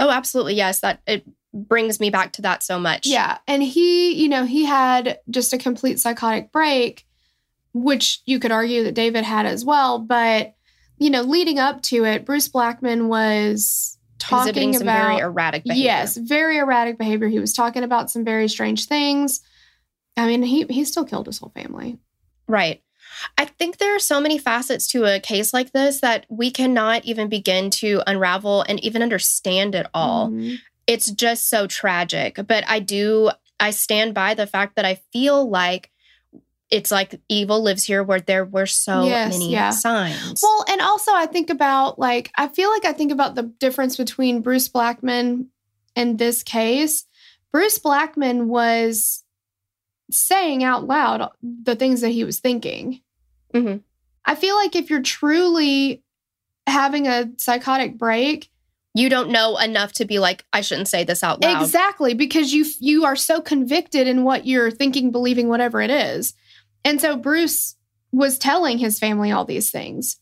oh, 0.00 0.10
absolutely. 0.10 0.54
Yes. 0.54 0.80
That 0.80 1.00
it 1.06 1.24
brings 1.54 2.00
me 2.00 2.10
back 2.10 2.32
to 2.32 2.42
that 2.42 2.62
so 2.62 2.78
much. 2.78 3.06
Yeah. 3.06 3.38
And 3.46 3.62
he, 3.62 4.12
you 4.12 4.28
know, 4.28 4.44
he 4.44 4.64
had 4.64 5.20
just 5.30 5.52
a 5.52 5.58
complete 5.58 6.00
psychotic 6.00 6.52
break, 6.52 7.06
which 7.72 8.20
you 8.26 8.38
could 8.38 8.52
argue 8.52 8.84
that 8.84 8.94
David 8.94 9.24
had 9.24 9.46
as 9.46 9.64
well. 9.64 9.98
But, 10.00 10.54
you 10.98 11.10
know, 11.10 11.22
leading 11.22 11.58
up 11.58 11.82
to 11.82 12.04
it, 12.04 12.24
Bruce 12.26 12.48
Blackman 12.48 13.08
was 13.08 13.96
talking 14.18 14.48
Exhibiting 14.48 14.72
some 14.74 14.82
about 14.82 15.08
very 15.08 15.20
erratic 15.20 15.64
behavior. 15.64 15.84
Yes, 15.84 16.16
very 16.16 16.58
erratic 16.58 16.98
behavior. 16.98 17.28
He 17.28 17.38
was 17.38 17.52
talking 17.52 17.84
about 17.84 18.10
some 18.10 18.24
very 18.24 18.48
strange 18.48 18.86
things. 18.86 19.40
I 20.16 20.26
mean, 20.26 20.42
he 20.42 20.64
he 20.70 20.84
still 20.84 21.04
killed 21.04 21.26
his 21.26 21.38
whole 21.38 21.52
family. 21.54 21.98
Right. 22.46 22.82
I 23.38 23.44
think 23.44 23.78
there 23.78 23.94
are 23.94 24.00
so 24.00 24.20
many 24.20 24.38
facets 24.38 24.88
to 24.88 25.04
a 25.04 25.20
case 25.20 25.52
like 25.52 25.72
this 25.72 26.00
that 26.00 26.26
we 26.28 26.50
cannot 26.50 27.04
even 27.04 27.28
begin 27.28 27.70
to 27.70 28.02
unravel 28.06 28.62
and 28.62 28.80
even 28.80 29.02
understand 29.02 29.74
it 29.74 29.86
all. 29.94 30.30
Mhm. 30.30 30.58
It's 30.86 31.10
just 31.10 31.48
so 31.48 31.66
tragic. 31.66 32.38
But 32.46 32.64
I 32.68 32.80
do, 32.80 33.30
I 33.60 33.70
stand 33.70 34.14
by 34.14 34.34
the 34.34 34.46
fact 34.46 34.76
that 34.76 34.84
I 34.84 35.00
feel 35.12 35.48
like 35.48 35.90
it's 36.70 36.90
like 36.90 37.20
evil 37.28 37.62
lives 37.62 37.84
here 37.84 38.02
where 38.02 38.20
there 38.20 38.44
were 38.44 38.66
so 38.66 39.04
Yes, 39.06 39.32
many 39.32 39.52
yeah. 39.52 39.70
signs. 39.70 40.40
Well, 40.42 40.64
and 40.68 40.80
also 40.80 41.12
I 41.14 41.26
think 41.26 41.50
about 41.50 41.98
like 41.98 42.30
I 42.36 42.48
feel 42.48 42.70
like 42.70 42.84
I 42.84 42.92
think 42.92 43.12
about 43.12 43.34
the 43.34 43.42
difference 43.44 43.96
between 43.96 44.40
Bruce 44.40 44.68
Blackman 44.68 45.50
and 45.94 46.18
this 46.18 46.42
case. 46.42 47.04
Bruce 47.52 47.78
Blackman 47.78 48.48
was 48.48 49.22
saying 50.10 50.64
out 50.64 50.86
loud 50.86 51.30
the 51.42 51.76
things 51.76 52.00
that 52.00 52.08
he 52.10 52.24
was 52.24 52.40
thinking. 52.40 53.00
Mhm. 53.54 53.82
I 54.24 54.34
feel 54.34 54.56
like 54.56 54.74
if 54.74 54.90
you're 54.90 55.02
truly 55.02 56.02
having 56.66 57.06
a 57.06 57.30
psychotic 57.36 57.96
break, 57.98 58.50
you 58.94 59.08
don't 59.08 59.30
know 59.30 59.58
enough 59.58 59.92
to 59.94 60.04
be 60.04 60.18
like, 60.18 60.44
I 60.52 60.60
shouldn't 60.60 60.88
say 60.88 61.02
this 61.04 61.22
out 61.24 61.42
loud. 61.42 61.60
Exactly, 61.62 62.14
because 62.14 62.52
you 62.52 62.64
you 62.80 63.04
are 63.04 63.16
so 63.16 63.40
convicted 63.40 64.06
in 64.06 64.24
what 64.24 64.46
you're 64.46 64.70
thinking, 64.70 65.10
believing, 65.10 65.48
whatever 65.48 65.80
it 65.80 65.90
is. 65.90 66.32
And 66.84 67.00
so 67.00 67.16
Bruce 67.16 67.76
was 68.12 68.38
telling 68.38 68.78
his 68.78 68.98
family 68.98 69.32
all 69.32 69.44
these 69.44 69.70
things. 69.70 70.18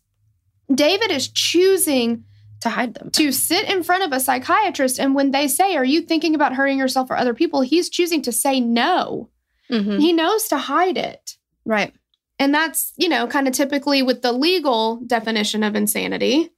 David 0.72 1.10
is 1.10 1.28
choosing 1.28 2.24
To 2.60 2.70
hide 2.70 2.94
them. 2.94 3.10
to 3.10 3.30
sit 3.32 3.68
in 3.68 3.82
front 3.82 4.04
of 4.04 4.12
a 4.12 4.20
psychiatrist 4.20 4.98
and 4.98 5.14
when 5.14 5.32
they 5.32 5.48
say, 5.48 5.76
"Are 5.76 5.84
you 5.84 6.00
thinking 6.00 6.34
about 6.34 6.54
hurting 6.54 6.78
yourself 6.78 7.10
or 7.10 7.16
other 7.16 7.34
people?" 7.34 7.60
he's 7.60 7.90
choosing 7.90 8.22
to 8.22 8.32
say 8.32 8.60
no. 8.60 9.28
Mhm. 9.70 10.00
He 10.00 10.12
knows 10.12 10.48
to 10.48 10.56
hide 10.56 10.96
it. 10.96 11.36
Right. 11.66 11.92
And 12.38 12.54
that's, 12.54 12.92
you 12.96 13.08
know, 13.08 13.26
kind 13.26 13.46
of 13.46 13.54
typically 13.54 14.02
with 14.02 14.22
the 14.22 14.32
legal 14.32 14.96
definition 15.06 15.62
of 15.62 15.74
insanity. 15.76 16.50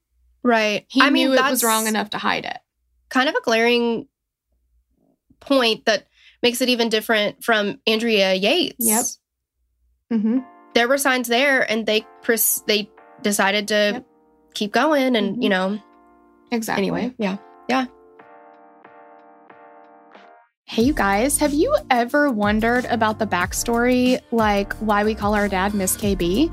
Right. 0.45 0.85
He 0.89 1.01
I 1.01 1.09
mean, 1.11 1.31
knew 1.31 1.35
it 1.37 1.41
was 1.51 1.65
wrong 1.65 1.87
enough 1.89 2.11
to 2.11 2.19
hide 2.19 2.45
it. 2.45 2.59
Kind 3.09 3.29
of 3.29 3.35
a 3.35 3.41
glaring 3.41 4.07
point 5.41 5.87
that 5.87 6.07
makes 6.43 6.61
it 6.61 6.69
even 6.69 6.91
different 6.91 7.43
from 7.43 7.81
Andrea 7.87 8.35
Yates. 8.35 8.77
Yep. 8.79 9.05
Mm-hmm. 10.13 10.39
There 10.75 10.87
were 10.89 10.99
signs 10.99 11.29
there, 11.29 11.69
and 11.71 11.87
they 11.87 12.07
pres- 12.23 12.63
they 12.67 12.91
decided 13.23 13.69
to 13.69 13.75
Yep. 13.95 14.07
keep 14.55 14.73
going, 14.73 15.17
and 15.17 15.37
Mhm. 15.39 15.43
you 15.43 15.49
know, 15.49 15.79
Exactly. 16.51 16.83
anyway, 16.83 17.15
yeah, 17.19 17.39
yeah. 17.69 17.87
Hey, 20.67 20.83
you 20.83 20.93
guys, 20.95 21.39
have 21.39 21.53
you 21.55 21.75
ever 21.91 22.31
wondered 22.31 22.85
about 22.87 23.19
the 23.19 23.27
backstory, 23.27 24.19
like 24.33 24.73
why 24.75 25.05
we 25.05 25.15
call 25.15 25.35
our 25.35 25.49
dad 25.49 25.75
Miss 25.75 25.97
KB? 25.97 26.51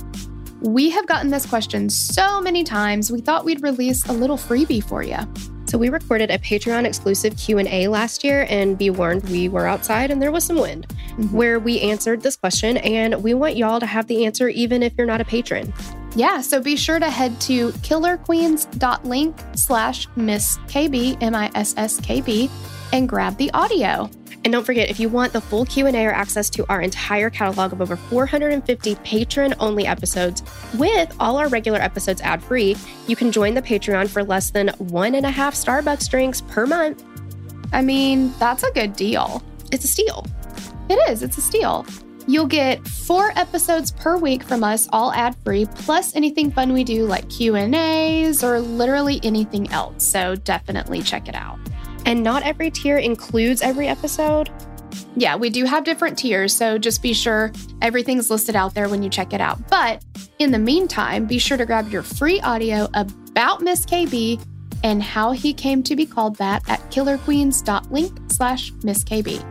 We 0.61 0.89
have 0.91 1.07
gotten 1.07 1.31
this 1.31 1.45
question 1.45 1.89
so 1.89 2.39
many 2.39 2.63
times, 2.63 3.11
we 3.11 3.21
thought 3.21 3.45
we'd 3.45 3.63
release 3.63 4.05
a 4.07 4.13
little 4.13 4.37
freebie 4.37 4.83
for 4.83 5.01
you. 5.01 5.17
So 5.65 5.77
we 5.77 5.89
recorded 5.89 6.29
a 6.29 6.37
Patreon 6.37 6.85
exclusive 6.85 7.37
Q&A 7.37 7.87
last 7.87 8.23
year 8.23 8.45
and 8.49 8.77
be 8.77 8.89
warned 8.89 9.23
we 9.29 9.47
were 9.49 9.65
outside 9.67 10.11
and 10.11 10.21
there 10.21 10.31
was 10.31 10.43
some 10.43 10.57
wind 10.57 10.85
Mhm. 11.17 11.31
where 11.31 11.59
we 11.59 11.79
answered 11.79 12.21
this 12.21 12.35
question 12.35 12.77
and 12.77 13.23
we 13.23 13.33
want 13.33 13.55
y'all 13.55 13.79
to 13.79 13.85
have 13.85 14.07
the 14.07 14.25
answer 14.25 14.49
even 14.49 14.83
if 14.83 14.93
you're 14.97 15.07
not 15.07 15.21
a 15.21 15.25
patron. 15.25 15.73
Yeah, 16.15 16.41
so 16.41 16.59
be 16.61 16.75
sure 16.75 16.99
to 16.99 17.09
head 17.09 17.39
to 17.41 17.69
killerqueens.link 17.71 19.35
slash 19.55 20.07
Miss 20.17 20.57
KB, 20.67 21.17
M-I-S-S-K-B, 21.21 22.49
and 22.91 23.07
grab 23.07 23.37
the 23.37 23.49
audio. 23.53 24.09
And 24.43 24.51
don't 24.51 24.65
forget 24.65 24.89
if 24.89 24.99
you 24.99 25.07
want 25.07 25.33
the 25.33 25.41
full 25.41 25.65
Q&A 25.65 26.05
or 26.05 26.11
access 26.11 26.49
to 26.51 26.65
our 26.67 26.81
entire 26.81 27.29
catalog 27.29 27.73
of 27.73 27.81
over 27.81 27.95
450 27.95 28.95
patron-only 28.95 29.85
episodes 29.85 30.41
with 30.77 31.15
all 31.19 31.37
our 31.37 31.47
regular 31.47 31.79
episodes 31.79 32.21
ad-free, 32.21 32.75
you 33.07 33.15
can 33.15 33.31
join 33.31 33.53
the 33.53 33.61
Patreon 33.61 34.09
for 34.09 34.23
less 34.23 34.49
than 34.49 34.69
one 34.79 35.13
and 35.13 35.25
a 35.25 35.31
half 35.31 35.53
Starbucks 35.53 36.09
drinks 36.09 36.41
per 36.41 36.65
month. 36.65 37.03
I 37.71 37.81
mean, 37.81 38.33
that's 38.39 38.63
a 38.63 38.71
good 38.71 38.95
deal. 38.95 39.43
It's 39.71 39.85
a 39.85 39.87
steal. 39.87 40.25
It 40.89 40.99
is, 41.09 41.21
it's 41.21 41.37
a 41.37 41.41
steal. 41.41 41.85
You'll 42.27 42.47
get 42.47 42.85
four 42.87 43.31
episodes 43.35 43.91
per 43.91 44.17
week 44.17 44.43
from 44.43 44.63
us, 44.63 44.87
all 44.91 45.11
ad-free, 45.13 45.67
plus 45.75 46.15
anything 46.15 46.51
fun 46.51 46.73
we 46.73 46.83
do 46.83 47.05
like 47.05 47.29
Q&As 47.29 48.43
or 48.43 48.59
literally 48.59 49.19
anything 49.23 49.69
else. 49.71 50.05
So 50.05 50.35
definitely 50.35 51.01
check 51.01 51.27
it 51.27 51.35
out. 51.35 51.59
And 52.05 52.23
not 52.23 52.43
every 52.43 52.71
tier 52.71 52.97
includes 52.97 53.61
every 53.61 53.87
episode. 53.87 54.49
Yeah, 55.15 55.35
we 55.35 55.49
do 55.49 55.65
have 55.65 55.83
different 55.83 56.17
tiers, 56.17 56.55
so 56.55 56.77
just 56.77 57.01
be 57.01 57.13
sure 57.13 57.51
everything's 57.81 58.29
listed 58.29 58.55
out 58.55 58.73
there 58.73 58.89
when 58.89 59.03
you 59.03 59.09
check 59.09 59.33
it 59.33 59.41
out. 59.41 59.69
But 59.69 60.03
in 60.39 60.51
the 60.51 60.59
meantime, 60.59 61.25
be 61.25 61.37
sure 61.37 61.57
to 61.57 61.65
grab 61.65 61.89
your 61.89 62.03
free 62.03 62.39
audio 62.41 62.87
about 62.93 63.61
Miss 63.61 63.85
KB 63.85 64.43
and 64.83 65.03
how 65.03 65.31
he 65.31 65.53
came 65.53 65.83
to 65.83 65.95
be 65.95 66.05
called 66.05 66.37
that 66.37 66.67
at 66.69 66.79
killerqueens.link 66.91 68.19
slash 68.31 68.71
Miss 68.83 69.03
KB. 69.03 69.50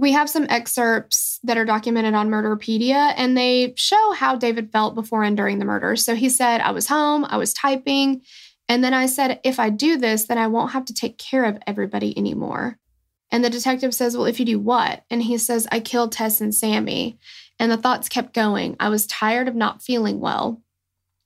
we 0.00 0.12
have 0.12 0.28
some 0.28 0.46
excerpts 0.48 1.38
that 1.44 1.56
are 1.56 1.64
documented 1.64 2.14
on 2.14 2.28
Murderpedia, 2.28 3.14
and 3.16 3.36
they 3.36 3.74
show 3.76 4.12
how 4.12 4.34
David 4.34 4.72
felt 4.72 4.94
before 4.94 5.22
and 5.22 5.36
during 5.36 5.58
the 5.58 5.64
murder. 5.64 5.94
So 5.94 6.16
he 6.16 6.28
said, 6.28 6.60
I 6.60 6.72
was 6.72 6.88
home, 6.88 7.24
I 7.28 7.36
was 7.36 7.54
typing, 7.54 8.22
and 8.68 8.82
then 8.82 8.92
I 8.92 9.06
said, 9.06 9.40
if 9.44 9.60
I 9.60 9.70
do 9.70 9.96
this, 9.96 10.24
then 10.24 10.38
I 10.38 10.48
won't 10.48 10.72
have 10.72 10.86
to 10.86 10.94
take 10.94 11.18
care 11.18 11.44
of 11.44 11.58
everybody 11.66 12.16
anymore. 12.18 12.78
And 13.30 13.44
the 13.44 13.50
detective 13.50 13.94
says, 13.94 14.16
Well, 14.16 14.26
if 14.26 14.40
you 14.40 14.46
do 14.46 14.58
what? 14.58 15.04
And 15.10 15.22
he 15.22 15.38
says, 15.38 15.66
I 15.70 15.80
killed 15.80 16.12
Tess 16.12 16.40
and 16.40 16.54
Sammy. 16.54 17.18
And 17.58 17.70
the 17.70 17.76
thoughts 17.76 18.08
kept 18.08 18.34
going. 18.34 18.76
I 18.80 18.88
was 18.88 19.06
tired 19.06 19.48
of 19.48 19.54
not 19.54 19.82
feeling 19.82 20.18
well. 20.18 20.60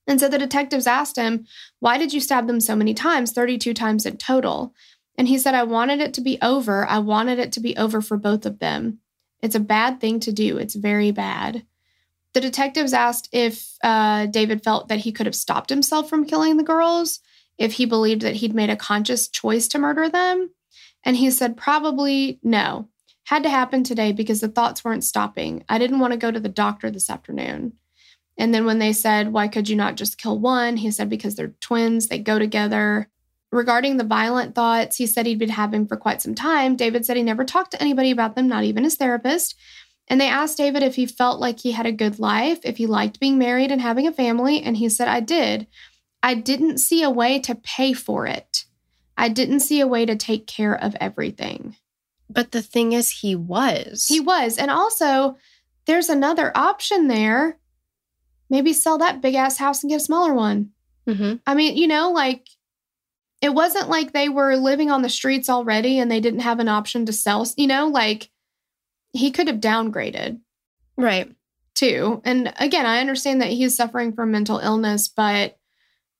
And 0.06 0.18
so 0.18 0.28
the 0.28 0.38
detectives 0.38 0.86
asked 0.86 1.16
him, 1.16 1.46
Why 1.80 1.98
did 1.98 2.12
you 2.12 2.20
stab 2.20 2.46
them 2.46 2.60
so 2.60 2.74
many 2.74 2.94
times, 2.94 3.32
32 3.32 3.74
times 3.74 4.06
in 4.06 4.16
total? 4.16 4.74
And 5.18 5.26
he 5.26 5.36
said, 5.36 5.54
I 5.54 5.64
wanted 5.64 6.00
it 6.00 6.14
to 6.14 6.20
be 6.20 6.38
over. 6.40 6.86
I 6.86 7.00
wanted 7.00 7.40
it 7.40 7.52
to 7.52 7.60
be 7.60 7.76
over 7.76 8.00
for 8.00 8.16
both 8.16 8.46
of 8.46 8.60
them. 8.60 9.00
It's 9.42 9.56
a 9.56 9.60
bad 9.60 10.00
thing 10.00 10.20
to 10.20 10.32
do. 10.32 10.58
It's 10.58 10.76
very 10.76 11.10
bad. 11.10 11.66
The 12.34 12.40
detectives 12.40 12.92
asked 12.92 13.28
if 13.32 13.76
uh, 13.82 14.26
David 14.26 14.62
felt 14.62 14.88
that 14.88 15.00
he 15.00 15.12
could 15.12 15.26
have 15.26 15.34
stopped 15.34 15.70
himself 15.70 16.08
from 16.08 16.24
killing 16.24 16.56
the 16.56 16.62
girls, 16.62 17.18
if 17.58 17.72
he 17.72 17.84
believed 17.84 18.22
that 18.22 18.36
he'd 18.36 18.54
made 18.54 18.70
a 18.70 18.76
conscious 18.76 19.28
choice 19.28 19.66
to 19.68 19.78
murder 19.78 20.08
them. 20.08 20.50
And 21.04 21.16
he 21.16 21.30
said, 21.30 21.56
probably 21.56 22.38
no. 22.42 22.88
Had 23.24 23.42
to 23.42 23.50
happen 23.50 23.82
today 23.82 24.12
because 24.12 24.40
the 24.40 24.48
thoughts 24.48 24.84
weren't 24.84 25.04
stopping. 25.04 25.64
I 25.68 25.78
didn't 25.78 25.98
want 25.98 26.12
to 26.12 26.18
go 26.18 26.30
to 26.30 26.40
the 26.40 26.48
doctor 26.48 26.90
this 26.90 27.10
afternoon. 27.10 27.72
And 28.38 28.54
then 28.54 28.64
when 28.64 28.78
they 28.78 28.92
said, 28.92 29.32
Why 29.32 29.48
could 29.48 29.68
you 29.68 29.76
not 29.76 29.96
just 29.96 30.16
kill 30.16 30.38
one? 30.38 30.76
He 30.76 30.90
said, 30.90 31.10
Because 31.10 31.34
they're 31.34 31.54
twins, 31.60 32.06
they 32.06 32.20
go 32.20 32.38
together. 32.38 33.10
Regarding 33.50 33.96
the 33.96 34.04
violent 34.04 34.54
thoughts 34.54 34.96
he 34.96 35.06
said 35.06 35.26
he'd 35.26 35.38
been 35.38 35.48
having 35.48 35.86
for 35.86 35.96
quite 35.96 36.22
some 36.22 36.34
time, 36.34 36.76
David 36.76 37.04
said 37.04 37.16
he 37.16 37.22
never 37.22 37.44
talked 37.44 37.72
to 37.72 37.80
anybody 37.80 38.10
about 38.10 38.36
them, 38.36 38.48
not 38.48 38.64
even 38.64 38.84
his 38.84 38.96
therapist. 38.96 39.56
And 40.08 40.20
they 40.20 40.28
asked 40.28 40.56
David 40.56 40.82
if 40.82 40.94
he 40.96 41.06
felt 41.06 41.38
like 41.38 41.60
he 41.60 41.72
had 41.72 41.86
a 41.86 41.92
good 41.92 42.18
life, 42.18 42.60
if 42.64 42.78
he 42.78 42.86
liked 42.86 43.20
being 43.20 43.38
married 43.38 43.70
and 43.70 43.80
having 43.80 44.06
a 44.06 44.12
family. 44.12 44.62
And 44.62 44.76
he 44.76 44.88
said, 44.88 45.08
I 45.08 45.20
did. 45.20 45.66
I 46.22 46.34
didn't 46.34 46.78
see 46.78 47.02
a 47.02 47.10
way 47.10 47.38
to 47.40 47.54
pay 47.54 47.92
for 47.92 48.26
it. 48.26 48.64
I 49.16 49.28
didn't 49.28 49.60
see 49.60 49.80
a 49.80 49.86
way 49.86 50.06
to 50.06 50.16
take 50.16 50.46
care 50.46 50.74
of 50.74 50.96
everything. 51.00 51.76
But 52.30 52.52
the 52.52 52.62
thing 52.62 52.92
is, 52.92 53.10
he 53.10 53.34
was. 53.34 54.06
He 54.08 54.20
was. 54.20 54.58
And 54.58 54.70
also, 54.70 55.36
there's 55.86 56.08
another 56.08 56.52
option 56.54 57.08
there. 57.08 57.58
Maybe 58.50 58.72
sell 58.72 58.98
that 58.98 59.20
big 59.20 59.34
ass 59.34 59.58
house 59.58 59.82
and 59.82 59.90
get 59.90 60.00
a 60.00 60.04
smaller 60.04 60.32
one. 60.32 60.70
hmm 61.06 61.34
I 61.46 61.54
mean, 61.54 61.76
you 61.76 61.86
know, 61.86 62.10
like 62.12 62.46
it 63.40 63.54
wasn't 63.54 63.88
like 63.88 64.12
they 64.12 64.28
were 64.28 64.56
living 64.56 64.90
on 64.90 65.02
the 65.02 65.08
streets 65.08 65.48
already 65.48 65.98
and 65.98 66.10
they 66.10 66.20
didn't 66.20 66.40
have 66.40 66.60
an 66.60 66.68
option 66.68 67.06
to 67.06 67.12
sell, 67.12 67.46
you 67.56 67.66
know, 67.66 67.86
like 67.86 68.30
he 69.12 69.30
could 69.30 69.46
have 69.48 69.60
downgraded 69.60 70.40
Right. 70.96 71.32
too. 71.74 72.20
And 72.24 72.52
again, 72.58 72.86
I 72.86 73.00
understand 73.00 73.40
that 73.40 73.50
he's 73.50 73.76
suffering 73.76 74.12
from 74.12 74.32
mental 74.32 74.58
illness, 74.58 75.08
but 75.08 75.56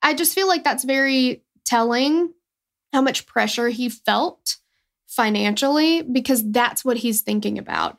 I 0.03 0.14
just 0.14 0.35
feel 0.35 0.47
like 0.47 0.62
that's 0.62 0.85
very 0.85 1.43
telling 1.64 2.33
how 2.93 3.03
much 3.03 3.27
pressure 3.27 3.69
he 3.69 3.89
felt 3.89 4.57
financially 5.09 6.03
because 6.03 6.49
that's 6.51 6.85
what 6.85 6.99
he's 6.99 7.23
thinking 7.23 7.59
about. 7.59 7.99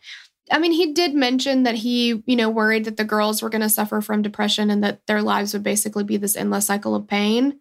I 0.52 0.58
mean, 0.58 0.72
he 0.72 0.94
did 0.94 1.14
mention 1.14 1.64
that 1.64 1.76
he, 1.76 2.24
you 2.26 2.36
know, 2.36 2.50
worried 2.50 2.86
that 2.86 2.98
the 2.98 3.04
girls 3.04 3.42
were 3.42 3.50
going 3.50 3.62
to 3.62 3.70
suffer 3.70 4.02
from 4.02 4.22
depression 4.22 4.70
and 4.70 4.84
that 4.84 5.06
their 5.06 5.22
lives 5.22 5.54
would 5.54 5.64
basically 5.64 6.04
be 6.04 6.18
this 6.18 6.36
endless 6.36 6.66
cycle 6.66 6.96
of 6.96 7.08
pain. 7.08 7.60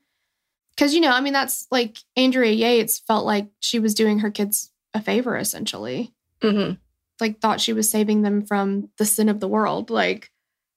Cause, 0.79 0.95
you 0.95 1.01
know, 1.01 1.11
I 1.11 1.21
mean, 1.21 1.33
that's 1.33 1.67
like 1.71 1.99
Andrea 2.17 2.53
Yates 2.53 3.01
felt 3.01 3.27
like 3.27 3.49
she 3.61 3.79
was 3.81 3.95
doing 3.95 4.21
her 4.21 4.31
kids 4.31 4.73
a 4.95 5.03
favor 5.03 5.37
essentially 5.37 6.15
hmm 6.41 6.73
like 7.21 7.41
thought 7.41 7.61
she 7.61 7.73
was 7.73 7.91
saving 7.91 8.23
them 8.23 8.47
from 8.47 8.89
the 8.97 9.05
sin 9.05 9.29
of 9.29 9.41
the 9.41 9.49
world. 9.49 9.91
Like 9.91 10.31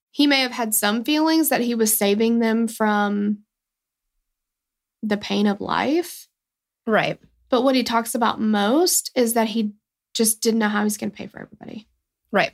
he 0.09 0.25
may 0.25 0.41
have 0.41 0.51
had 0.51 0.73
some 0.73 1.03
feelings 1.03 1.49
that 1.49 1.61
he 1.61 1.75
was 1.75 1.95
saving 1.95 2.39
them 2.39 2.67
from 2.67 3.43
the 5.03 5.17
pain 5.17 5.45
of 5.47 5.61
life, 5.61 6.27
Right. 6.87 7.19
but 7.49 7.61
what 7.63 7.75
he 7.75 7.83
talks 7.83 8.15
about 8.15 8.41
most 8.41 9.11
is 9.15 9.33
that 9.33 9.49
he 9.49 9.73
just 10.15 10.41
didn't 10.41 10.59
know 10.59 10.67
how 10.67 10.83
he's 10.83 10.97
going 10.97 11.11
to 11.11 11.15
pay 11.17 11.27
for 11.27 11.39
everybody. 11.39 11.87
Right. 12.31 12.51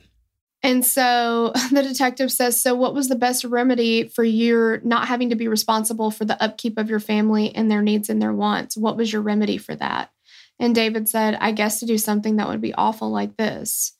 And 0.62 0.84
so 0.84 1.52
the 1.72 1.82
detective 1.82 2.32
says, 2.32 2.60
So, 2.60 2.74
what 2.74 2.94
was 2.94 3.08
the 3.08 3.16
best 3.16 3.44
remedy 3.44 4.08
for 4.08 4.24
your 4.24 4.80
not 4.80 5.08
having 5.08 5.30
to 5.30 5.36
be 5.36 5.48
responsible 5.48 6.10
for 6.10 6.24
the 6.24 6.42
upkeep 6.42 6.78
of 6.78 6.90
your 6.90 7.00
family 7.00 7.54
and 7.54 7.70
their 7.70 7.82
needs 7.82 8.08
and 8.08 8.20
their 8.20 8.32
wants? 8.32 8.76
What 8.76 8.96
was 8.96 9.12
your 9.12 9.22
remedy 9.22 9.58
for 9.58 9.74
that? 9.76 10.10
And 10.58 10.74
David 10.74 11.08
said, 11.08 11.36
I 11.40 11.52
guess 11.52 11.80
to 11.80 11.86
do 11.86 11.98
something 11.98 12.36
that 12.36 12.48
would 12.48 12.60
be 12.60 12.74
awful 12.74 13.10
like 13.10 13.36
this. 13.36 13.92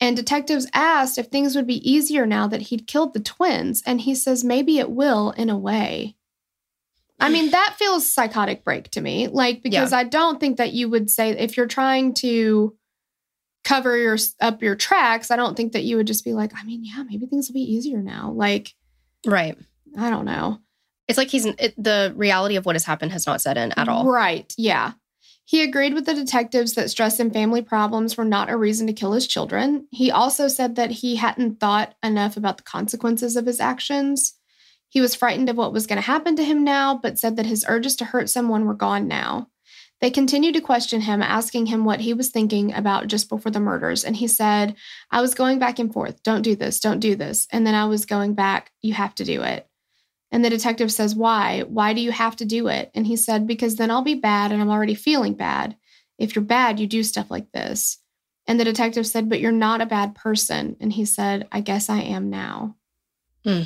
And 0.00 0.16
detectives 0.16 0.66
asked 0.72 1.18
if 1.18 1.26
things 1.26 1.54
would 1.54 1.66
be 1.66 1.88
easier 1.88 2.26
now 2.26 2.48
that 2.48 2.62
he'd 2.62 2.86
killed 2.86 3.14
the 3.14 3.20
twins. 3.20 3.82
And 3.86 4.00
he 4.00 4.14
says, 4.14 4.42
Maybe 4.42 4.78
it 4.78 4.90
will 4.90 5.30
in 5.32 5.50
a 5.50 5.58
way. 5.58 6.16
I 7.20 7.28
mean, 7.28 7.50
that 7.52 7.76
feels 7.78 8.12
psychotic 8.12 8.64
break 8.64 8.90
to 8.92 9.00
me. 9.00 9.28
Like, 9.28 9.62
because 9.62 9.92
I 9.92 10.04
don't 10.04 10.40
think 10.40 10.56
that 10.56 10.72
you 10.72 10.88
would 10.88 11.10
say, 11.10 11.30
if 11.30 11.56
you're 11.56 11.66
trying 11.66 12.14
to 12.14 12.74
cover 13.64 13.96
your 13.96 14.18
up 14.40 14.62
your 14.62 14.76
tracks, 14.76 15.30
I 15.30 15.36
don't 15.36 15.56
think 15.56 15.72
that 15.72 15.84
you 15.84 15.96
would 15.96 16.06
just 16.06 16.24
be 16.24 16.32
like, 16.32 16.52
I 16.56 16.64
mean, 16.64 16.84
yeah, 16.84 17.02
maybe 17.02 17.26
things 17.26 17.48
will 17.48 17.54
be 17.54 17.60
easier 17.60 18.02
now. 18.02 18.32
Like, 18.34 18.74
Right. 19.26 19.56
I 19.98 20.10
don't 20.10 20.24
know. 20.24 20.58
It's 21.08 21.18
like 21.18 21.28
he's 21.28 21.46
it, 21.46 21.74
the 21.76 22.12
reality 22.16 22.56
of 22.56 22.64
what 22.64 22.74
has 22.74 22.84
happened 22.84 23.12
has 23.12 23.26
not 23.26 23.40
set 23.40 23.56
in 23.56 23.72
at 23.72 23.88
all. 23.88 24.06
Right. 24.06 24.52
Yeah. 24.56 24.92
He 25.44 25.62
agreed 25.62 25.92
with 25.92 26.06
the 26.06 26.14
detectives 26.14 26.74
that 26.74 26.90
stress 26.90 27.18
and 27.18 27.32
family 27.32 27.62
problems 27.62 28.16
were 28.16 28.24
not 28.24 28.48
a 28.48 28.56
reason 28.56 28.86
to 28.86 28.92
kill 28.92 29.12
his 29.12 29.26
children. 29.26 29.86
He 29.90 30.10
also 30.10 30.48
said 30.48 30.76
that 30.76 30.90
he 30.90 31.16
hadn't 31.16 31.60
thought 31.60 31.94
enough 32.02 32.36
about 32.36 32.58
the 32.58 32.62
consequences 32.62 33.36
of 33.36 33.46
his 33.46 33.60
actions. 33.60 34.34
He 34.88 35.00
was 35.00 35.14
frightened 35.14 35.48
of 35.48 35.56
what 35.56 35.72
was 35.72 35.86
going 35.86 35.96
to 35.96 36.06
happen 36.06 36.36
to 36.36 36.44
him 36.44 36.64
now, 36.64 36.98
but 37.02 37.18
said 37.18 37.36
that 37.36 37.46
his 37.46 37.64
urges 37.68 37.96
to 37.96 38.04
hurt 38.04 38.30
someone 38.30 38.66
were 38.66 38.74
gone 38.74 39.08
now. 39.08 39.48
They 40.02 40.10
continued 40.10 40.54
to 40.54 40.60
question 40.60 41.00
him, 41.00 41.22
asking 41.22 41.66
him 41.66 41.84
what 41.84 42.00
he 42.00 42.12
was 42.12 42.28
thinking 42.28 42.74
about 42.74 43.06
just 43.06 43.28
before 43.28 43.52
the 43.52 43.60
murders. 43.60 44.04
And 44.04 44.16
he 44.16 44.26
said, 44.26 44.74
I 45.12 45.20
was 45.20 45.32
going 45.32 45.60
back 45.60 45.78
and 45.78 45.92
forth. 45.92 46.24
Don't 46.24 46.42
do 46.42 46.56
this. 46.56 46.80
Don't 46.80 46.98
do 46.98 47.14
this. 47.14 47.46
And 47.52 47.64
then 47.64 47.76
I 47.76 47.84
was 47.84 48.04
going 48.04 48.34
back. 48.34 48.72
You 48.82 48.94
have 48.94 49.14
to 49.14 49.24
do 49.24 49.42
it. 49.42 49.68
And 50.32 50.44
the 50.44 50.50
detective 50.50 50.90
says, 50.90 51.14
Why? 51.14 51.62
Why 51.68 51.92
do 51.94 52.00
you 52.00 52.10
have 52.10 52.34
to 52.36 52.44
do 52.44 52.66
it? 52.66 52.90
And 52.96 53.06
he 53.06 53.14
said, 53.14 53.46
Because 53.46 53.76
then 53.76 53.92
I'll 53.92 54.02
be 54.02 54.16
bad 54.16 54.50
and 54.50 54.60
I'm 54.60 54.70
already 54.70 54.96
feeling 54.96 55.34
bad. 55.34 55.76
If 56.18 56.34
you're 56.34 56.44
bad, 56.44 56.80
you 56.80 56.88
do 56.88 57.04
stuff 57.04 57.30
like 57.30 57.52
this. 57.52 57.98
And 58.48 58.58
the 58.58 58.64
detective 58.64 59.06
said, 59.06 59.28
But 59.28 59.38
you're 59.38 59.52
not 59.52 59.80
a 59.80 59.86
bad 59.86 60.16
person. 60.16 60.76
And 60.80 60.92
he 60.92 61.04
said, 61.04 61.46
I 61.52 61.60
guess 61.60 61.88
I 61.88 62.00
am 62.00 62.28
now. 62.28 62.74
Hmm. 63.44 63.62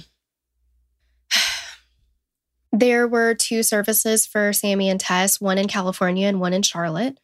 There 2.79 3.09
were 3.09 3.35
two 3.35 3.63
services 3.63 4.27
for 4.27 4.53
Sammy 4.53 4.91
and 4.91 5.01
Tess, 5.01 5.41
one 5.41 5.57
in 5.57 5.67
California 5.67 6.29
and 6.29 6.41
one 6.41 6.53
in 6.53 6.61
Charlotte. 6.61 7.19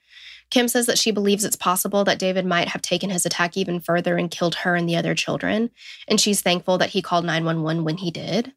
Kim 0.49 0.67
says 0.67 0.87
that 0.87 0.97
she 0.97 1.11
believes 1.11 1.45
it's 1.45 1.57
possible 1.57 2.05
that 2.05 2.19
David 2.19 2.47
might 2.47 2.69
have 2.69 2.81
taken 2.81 3.11
his 3.11 3.27
attack 3.27 3.55
even 3.55 3.79
further 3.79 4.17
and 4.17 4.31
killed 4.31 4.55
her 4.55 4.77
and 4.77 4.89
the 4.89 4.97
other 4.97 5.15
children, 5.15 5.69
and 6.09 6.19
she's 6.19 6.41
thankful 6.41 6.79
that 6.79 6.91
he 6.91 7.03
called 7.03 7.27
911 7.27 7.85
when 7.85 7.99
he 7.99 8.11
did. 8.11 8.55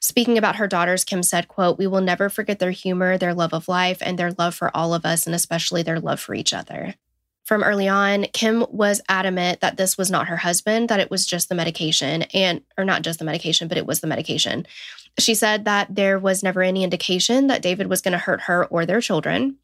Speaking 0.00 0.38
about 0.38 0.56
her 0.56 0.66
daughters, 0.66 1.04
Kim 1.04 1.22
said, 1.22 1.48
quote, 1.48 1.76
"We 1.76 1.86
will 1.86 2.00
never 2.00 2.30
forget 2.30 2.60
their 2.60 2.70
humor, 2.70 3.18
their 3.18 3.34
love 3.34 3.52
of 3.52 3.68
life, 3.68 3.98
and 4.00 4.18
their 4.18 4.32
love 4.32 4.54
for 4.54 4.74
all 4.74 4.94
of 4.94 5.04
us 5.04 5.26
and 5.26 5.34
especially 5.34 5.82
their 5.82 6.00
love 6.00 6.18
for 6.18 6.34
each 6.34 6.54
other." 6.54 6.94
From 7.44 7.62
early 7.62 7.88
on, 7.88 8.26
Kim 8.32 8.64
was 8.70 9.02
adamant 9.08 9.60
that 9.60 9.76
this 9.76 9.98
was 9.98 10.10
not 10.10 10.28
her 10.28 10.38
husband, 10.38 10.88
that 10.88 11.00
it 11.00 11.10
was 11.10 11.26
just 11.26 11.48
the 11.48 11.56
medication 11.56 12.22
and 12.32 12.62
or 12.78 12.84
not 12.84 13.02
just 13.02 13.18
the 13.18 13.24
medication, 13.24 13.68
but 13.68 13.76
it 13.76 13.84
was 13.84 14.00
the 14.00 14.06
medication. 14.06 14.66
She 15.18 15.34
said 15.34 15.64
that 15.66 15.94
there 15.94 16.18
was 16.18 16.42
never 16.42 16.62
any 16.62 16.84
indication 16.84 17.46
that 17.48 17.62
David 17.62 17.88
was 17.88 18.00
going 18.00 18.12
to 18.12 18.18
hurt 18.18 18.42
her 18.42 18.64
or 18.66 18.86
their 18.86 19.00
children. 19.00 19.56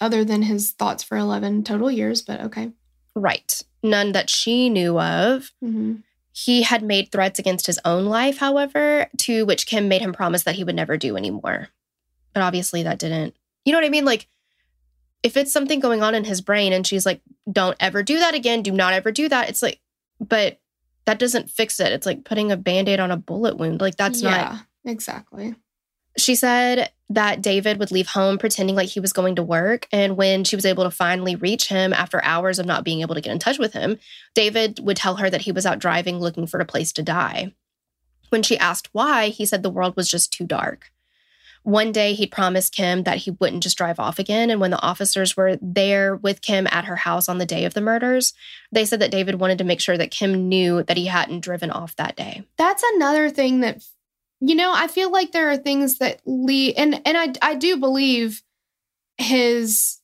Other 0.00 0.24
than 0.24 0.42
his 0.42 0.72
thoughts 0.72 1.02
for 1.02 1.16
11 1.16 1.64
total 1.64 1.90
years, 1.90 2.22
but 2.22 2.40
okay. 2.40 2.72
Right. 3.14 3.62
None 3.82 4.12
that 4.12 4.30
she 4.30 4.68
knew 4.70 4.98
of. 4.98 5.52
hmm 5.60 5.96
He 6.32 6.62
had 6.62 6.82
made 6.82 7.12
threats 7.12 7.38
against 7.38 7.66
his 7.66 7.78
own 7.84 8.06
life, 8.06 8.38
however, 8.38 9.06
to 9.18 9.44
which 9.46 9.66
Kim 9.66 9.88
made 9.88 10.02
him 10.02 10.12
promise 10.12 10.42
that 10.44 10.56
he 10.56 10.64
would 10.64 10.74
never 10.74 10.96
do 10.96 11.16
anymore. 11.16 11.68
But 12.32 12.42
obviously, 12.42 12.82
that 12.82 12.98
didn't. 12.98 13.36
You 13.64 13.72
know 13.72 13.78
what 13.78 13.86
I 13.86 13.90
mean? 13.90 14.04
Like, 14.04 14.26
if 15.22 15.36
it's 15.36 15.52
something 15.52 15.80
going 15.80 16.02
on 16.02 16.14
in 16.14 16.24
his 16.24 16.40
brain 16.40 16.72
and 16.72 16.86
she's 16.86 17.06
like, 17.06 17.20
don't 17.50 17.76
ever 17.78 18.02
do 18.02 18.18
that 18.18 18.34
again, 18.34 18.62
do 18.62 18.72
not 18.72 18.92
ever 18.94 19.12
do 19.12 19.28
that, 19.28 19.48
it's 19.48 19.62
like, 19.62 19.80
but 20.18 20.58
that 21.04 21.18
doesn't 21.18 21.50
fix 21.50 21.78
it. 21.78 21.92
It's 21.92 22.06
like 22.06 22.24
putting 22.24 22.50
a 22.50 22.56
band 22.56 22.88
aid 22.88 22.98
on 23.00 23.10
a 23.10 23.16
bullet 23.16 23.56
wound. 23.56 23.80
Like, 23.80 23.96
that's 23.96 24.22
not. 24.22 24.58
Exactly. 24.84 25.54
She 26.16 26.34
said 26.34 26.90
that 27.10 27.42
David 27.42 27.78
would 27.78 27.90
leave 27.90 28.08
home 28.08 28.38
pretending 28.38 28.76
like 28.76 28.88
he 28.88 29.00
was 29.00 29.12
going 29.12 29.36
to 29.36 29.42
work. 29.42 29.88
And 29.90 30.16
when 30.16 30.44
she 30.44 30.56
was 30.56 30.64
able 30.64 30.84
to 30.84 30.90
finally 30.90 31.34
reach 31.34 31.68
him 31.68 31.92
after 31.92 32.22
hours 32.22 32.58
of 32.58 32.66
not 32.66 32.84
being 32.84 33.00
able 33.00 33.14
to 33.14 33.20
get 33.20 33.32
in 33.32 33.38
touch 33.38 33.58
with 33.58 33.72
him, 33.72 33.98
David 34.34 34.78
would 34.80 34.96
tell 34.96 35.16
her 35.16 35.28
that 35.28 35.42
he 35.42 35.52
was 35.52 35.66
out 35.66 35.80
driving 35.80 36.18
looking 36.20 36.46
for 36.46 36.60
a 36.60 36.64
place 36.64 36.92
to 36.92 37.02
die. 37.02 37.52
When 38.30 38.42
she 38.42 38.58
asked 38.58 38.88
why, 38.92 39.28
he 39.28 39.44
said 39.44 39.62
the 39.62 39.70
world 39.70 39.96
was 39.96 40.08
just 40.08 40.32
too 40.32 40.44
dark. 40.46 40.90
One 41.64 41.92
day, 41.92 42.12
he 42.12 42.26
promised 42.26 42.74
Kim 42.74 43.04
that 43.04 43.18
he 43.18 43.30
wouldn't 43.30 43.62
just 43.62 43.78
drive 43.78 43.98
off 43.98 44.18
again. 44.18 44.50
And 44.50 44.60
when 44.60 44.70
the 44.70 44.82
officers 44.82 45.34
were 45.34 45.58
there 45.62 46.14
with 46.14 46.42
Kim 46.42 46.66
at 46.70 46.84
her 46.84 46.96
house 46.96 47.26
on 47.26 47.38
the 47.38 47.46
day 47.46 47.64
of 47.64 47.72
the 47.72 47.80
murders, 47.80 48.34
they 48.70 48.84
said 48.84 49.00
that 49.00 49.10
David 49.10 49.36
wanted 49.36 49.56
to 49.58 49.64
make 49.64 49.80
sure 49.80 49.96
that 49.96 50.10
Kim 50.10 50.46
knew 50.46 50.82
that 50.82 50.98
he 50.98 51.06
hadn't 51.06 51.40
driven 51.40 51.70
off 51.70 51.96
that 51.96 52.16
day. 52.16 52.44
That's 52.58 52.84
another 52.94 53.30
thing 53.30 53.60
that 53.60 53.82
you 54.46 54.54
know, 54.54 54.72
I 54.74 54.88
feel 54.88 55.10
like 55.10 55.32
there 55.32 55.50
are 55.50 55.56
things 55.56 55.98
that 55.98 56.20
Lee 56.26 56.74
and 56.74 57.00
and 57.06 57.16
I 57.16 57.32
I 57.42 57.54
do 57.54 57.76
believe 57.76 58.42
his 59.16 60.00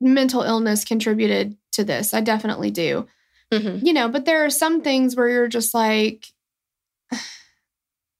mental 0.00 0.42
illness 0.42 0.84
contributed 0.84 1.56
to 1.72 1.84
this. 1.84 2.14
I 2.14 2.20
definitely 2.20 2.70
do. 2.70 3.06
Mhm. 3.52 3.84
You 3.84 3.92
know, 3.92 4.08
but 4.08 4.24
there 4.24 4.44
are 4.44 4.50
some 4.50 4.80
things 4.80 5.16
where 5.16 5.28
you're 5.28 5.48
just 5.48 5.74
like 5.74 6.26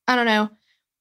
I 0.09 0.17
don't 0.17 0.27
know. 0.27 0.51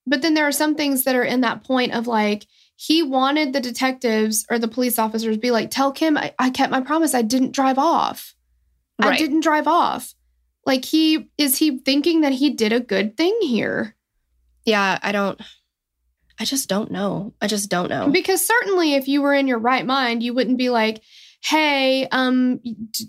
But 0.06 0.22
then 0.22 0.34
there 0.34 0.48
are 0.48 0.52
some 0.52 0.76
things 0.76 1.06
that 1.06 1.16
are 1.16 1.24
in 1.24 1.42
that 1.42 1.64
point 1.64 1.94
of 1.94 2.08
like 2.08 2.46
he 2.76 3.02
wanted 3.02 3.54
the 3.54 3.62
detectives 3.62 4.46
or 4.50 4.60
the 4.60 4.68
police 4.68 5.00
officers 5.00 5.38
be 5.38 5.52
like, 5.52 5.72
tell 5.72 5.92
Kim 5.92 6.18
I, 6.18 6.34
I 6.38 6.50
kept 6.50 6.72
my 6.72 6.82
promise. 6.82 7.14
I 7.14 7.22
didn't 7.22 7.52
drive 7.52 7.78
off. 7.78 8.36
I 9.00 9.18
didn't 9.18 9.42
drive 9.42 9.68
off. 9.68 10.14
Like 10.66 10.86
he 10.86 11.30
is 11.38 11.58
he 11.58 11.80
thinking 11.80 12.22
that 12.22 12.34
he 12.34 12.50
did 12.52 12.72
a 12.74 12.80
good 12.80 13.18
thing 13.18 13.38
here? 13.42 13.96
Yeah, 14.66 14.98
I 15.02 15.12
don't, 15.12 15.40
I 16.40 16.46
just 16.46 16.70
don't 16.70 16.92
know. 16.92 17.34
I 17.42 17.48
just 17.48 17.70
don't 17.70 17.90
know. 17.90 18.10
Because 18.10 18.46
certainly 18.46 18.94
if 18.96 19.08
you 19.08 19.22
were 19.22 19.34
in 19.34 19.48
your 19.48 19.60
right 19.60 19.86
mind, 19.86 20.24
you 20.24 20.34
wouldn't 20.34 20.58
be 20.58 20.70
like, 20.70 21.02
"Hey, 21.44 22.08
um 22.12 22.60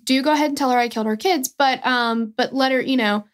do 0.05 0.23
go 0.23 0.33
ahead 0.33 0.49
and 0.51 0.59
tell 0.59 0.71
her 0.71 0.79
I 0.79 0.89
killed 0.89 1.07
her 1.07 1.17
kids, 1.17 1.49
but 1.49 1.85
um 1.87 2.35
but 2.37 2.55
let 2.55 2.73
her, 2.73 2.81
you 2.81 2.97
know, 2.97 3.25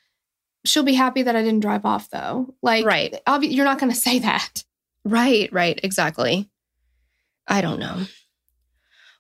she'll 0.65 0.83
be 0.85 0.95
happy 0.95 1.23
that 1.23 1.35
I 1.35 1.43
didn't 1.43 1.61
drive 1.61 1.85
off 1.85 2.09
though." 2.11 2.55
Like 2.63 2.85
Right. 2.87 3.21
obvi- 3.27 3.53
you're 3.53 3.65
not 3.65 3.79
going 3.81 3.93
to 3.93 3.99
say 3.99 4.19
that. 4.21 4.65
Right, 5.05 5.51
right, 5.53 5.81
exactly. 5.83 6.49
I 7.49 7.61
don't 7.63 7.81
know. 7.81 8.05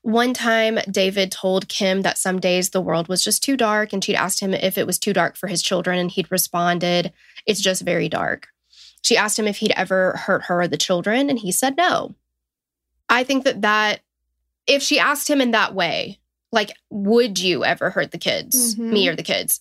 One 0.02 0.32
time, 0.32 0.78
David 0.90 1.30
told 1.32 1.68
Kim 1.68 2.02
that 2.02 2.16
some 2.16 2.38
days 2.40 2.70
the 2.70 2.80
world 2.80 3.08
was 3.08 3.22
just 3.24 3.42
too 3.42 3.56
dark, 3.56 3.92
and 3.92 4.02
she'd 4.02 4.14
asked 4.14 4.40
him 4.40 4.54
if 4.54 4.78
it 4.78 4.86
was 4.86 4.98
too 4.98 5.12
dark 5.12 5.36
for 5.36 5.46
his 5.46 5.62
children, 5.62 5.98
and 5.98 6.10
he'd 6.10 6.30
responded, 6.30 7.12
It's 7.44 7.60
just 7.60 7.82
very 7.82 8.08
dark. 8.08 8.48
She 9.02 9.16
asked 9.16 9.38
him 9.38 9.48
if 9.48 9.58
he'd 9.58 9.72
ever 9.76 10.12
hurt 10.16 10.44
her 10.44 10.62
or 10.62 10.68
the 10.68 10.76
children, 10.76 11.30
and 11.30 11.38
he 11.38 11.52
said 11.52 11.76
no. 11.76 12.14
I 13.08 13.24
think 13.24 13.44
that 13.44 13.62
that, 13.62 14.00
if 14.66 14.82
she 14.82 14.98
asked 14.98 15.28
him 15.28 15.40
in 15.40 15.50
that 15.52 15.74
way, 15.74 16.20
like, 16.52 16.72
would 16.90 17.38
you 17.40 17.64
ever 17.64 17.90
hurt 17.90 18.12
the 18.12 18.18
kids, 18.18 18.76
Mhm. 18.76 18.92
me 18.92 19.08
or 19.08 19.16
the 19.16 19.22
kids? 19.22 19.60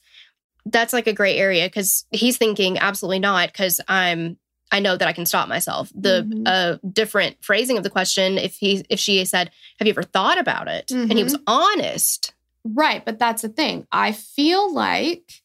That's 0.65 0.93
like 0.93 1.07
a 1.07 1.13
gray 1.13 1.37
area 1.37 1.65
because 1.67 2.05
he's 2.11 2.37
thinking 2.37 2.77
absolutely 2.77 3.19
not 3.19 3.51
because 3.51 3.81
I'm 3.87 4.37
I 4.71 4.79
know 4.79 4.95
that 4.95 5.07
I 5.07 5.13
can 5.13 5.25
stop 5.25 5.47
myself. 5.49 5.89
The 5.95 6.27
Mhm. 6.29 6.43
uh, 6.45 6.77
different 6.93 7.43
phrasing 7.43 7.77
of 7.77 7.83
the 7.83 7.89
question, 7.89 8.37
if 8.37 8.53
he 8.57 8.85
if 8.87 8.99
she 8.99 9.25
said, 9.25 9.49
"Have 9.79 9.87
you 9.87 9.93
ever 9.93 10.03
thought 10.03 10.37
about 10.37 10.67
it?" 10.67 10.91
and 10.91 11.13
he 11.17 11.23
was 11.23 11.35
honest, 11.47 12.33
Right, 12.63 13.03
but 13.03 13.17
that's 13.17 13.41
the 13.41 13.49
thing. 13.49 13.87
I 13.91 14.11
feel 14.11 14.71
like 14.71 15.41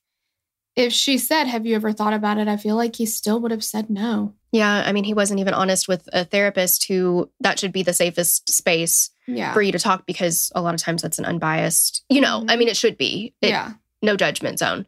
if 0.76 0.92
she 0.92 1.18
said, 1.18 1.44
Have 1.44 1.66
you 1.66 1.74
ever 1.76 1.92
thought 1.92 2.12
about 2.12 2.38
it? 2.38 2.48
I 2.48 2.56
feel 2.56 2.76
like 2.76 2.96
he 2.96 3.06
still 3.06 3.40
would 3.40 3.50
have 3.50 3.64
said 3.64 3.90
no. 3.90 4.34
yeah. 4.52 4.82
I 4.86 4.92
mean, 4.92 5.04
he 5.04 5.14
wasn't 5.14 5.40
even 5.40 5.54
honest 5.54 5.88
with 5.88 6.08
a 6.12 6.24
therapist 6.24 6.86
who 6.88 7.30
that 7.40 7.58
should 7.58 7.72
be 7.72 7.82
the 7.82 7.92
safest 7.92 8.48
space 8.50 9.10
Yeah. 9.26 9.52
for 9.52 9.62
you 9.62 9.72
to 9.72 9.78
talk 9.78 10.06
because 10.06 10.52
a 10.54 10.60
lot 10.62 10.74
of 10.74 10.80
times 10.80 11.02
that's 11.02 11.18
an 11.18 11.24
unbiased. 11.24 12.04
You 12.08 12.20
know, 12.20 12.44
I 12.48 12.54
Mhm. 12.54 12.58
mean, 12.60 12.68
it 12.68 12.76
should 12.76 12.96
be. 12.96 13.34
It- 13.40 13.48
yeah. 13.50 13.72
no 14.02 14.16
judgment 14.16 14.58
zone. 14.58 14.84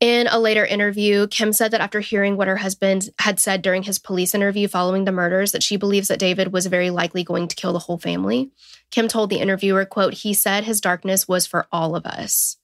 In 0.00 0.26
a 0.26 0.38
later 0.38 0.64
interview, 0.66 1.26
Kim 1.28 1.52
said 1.52 1.70
that 1.70 1.80
after 1.80 2.00
hearing 2.00 2.36
what 2.36 2.48
her 2.48 2.56
husband 2.56 3.10
had 3.20 3.38
said 3.40 3.62
during 3.62 3.84
his 3.84 3.98
police 3.98 4.34
interview 4.34 4.68
following 4.68 5.04
the 5.04 5.12
murders, 5.12 5.52
that 5.52 5.62
she 5.62 5.76
believes 5.76 6.08
that 6.08 6.18
David 6.18 6.52
was 6.52 6.66
very 6.66 6.90
likely 6.90 7.22
going 7.24 7.46
to 7.48 7.56
kill 7.56 7.72
the 7.72 7.78
whole 7.78 7.98
family. 7.98 8.50
Kim 8.90 9.06
told 9.08 9.30
the 9.30 9.38
interviewer, 9.38 9.84
quote, 9.84 10.14
he 10.14 10.34
said 10.34 10.64
his 10.64 10.80
darkness 10.80 11.28
was 11.28 11.46
for 11.46 11.66
all 11.72 11.94
of 11.96 12.04
us. 12.04 12.56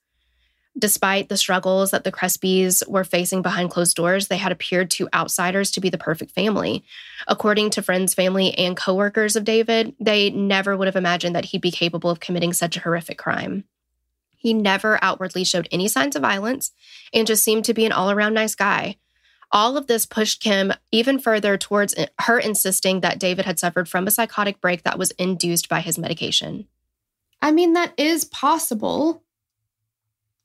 Despite 0.79 1.29
the 1.29 1.37
struggles 1.37 1.91
that 1.91 2.05
the 2.05 2.13
Crespis 2.13 2.87
were 2.89 3.03
facing 3.03 3.43
behind 3.43 3.71
closed 3.71 3.97
doors, 3.97 4.29
they 4.29 4.37
had 4.37 4.53
appeared 4.53 4.91
to 4.93 5.09
outsiders 5.13 5.71
to 5.73 5.81
be 5.81 5.91
the 5.91 5.99
perfect 5.99 6.31
family. 6.31 6.85
According 7.27 7.71
to 7.71 7.83
friends, 7.83 8.15
family, 8.15 8.55
and 8.55 8.77
coworkers 8.77 9.35
of 9.35 9.45
David, 9.45 9.95
they 9.99 10.31
never 10.31 10.77
would 10.77 10.87
have 10.87 10.97
imagined 10.97 11.35
that 11.35 11.47
he'd 11.47 11.61
be 11.61 11.73
capable 11.73 12.09
of 12.09 12.21
committing 12.21 12.53
such 12.53 12.77
a 12.77 12.81
horrific 12.81 13.19
crime. 13.19 13.65
He 14.37 14.55
never 14.55 14.99
outwardly 15.03 15.45
showed 15.45 15.69
any 15.71 15.89
signs 15.89 16.17
of 16.17 16.23
violence 16.23 16.73
and 17.13 17.27
just 17.27 17.45
seemed 17.45 17.65
to 17.67 17.75
be 17.75 17.85
an 17.85 17.93
all 17.93 18.11
around 18.11 18.33
nice 18.33 18.55
guy. 18.55 18.97
All 19.53 19.77
of 19.77 19.89
this 19.89 20.07
pushed 20.07 20.41
Kim 20.41 20.73
even 20.93 21.19
further 21.19 21.59
towards 21.59 21.95
her 22.21 22.39
insisting 22.39 23.01
that 23.01 23.19
David 23.19 23.45
had 23.45 23.59
suffered 23.59 23.89
from 23.89 24.07
a 24.07 24.11
psychotic 24.11 24.61
break 24.61 24.85
that 24.85 24.99
was 24.99 25.11
induced 25.13 25.69
by 25.69 25.81
his 25.81 25.99
medication. 25.99 26.69
I 27.43 27.51
mean, 27.51 27.73
that 27.73 27.93
is 27.99 28.25
possible. 28.25 29.25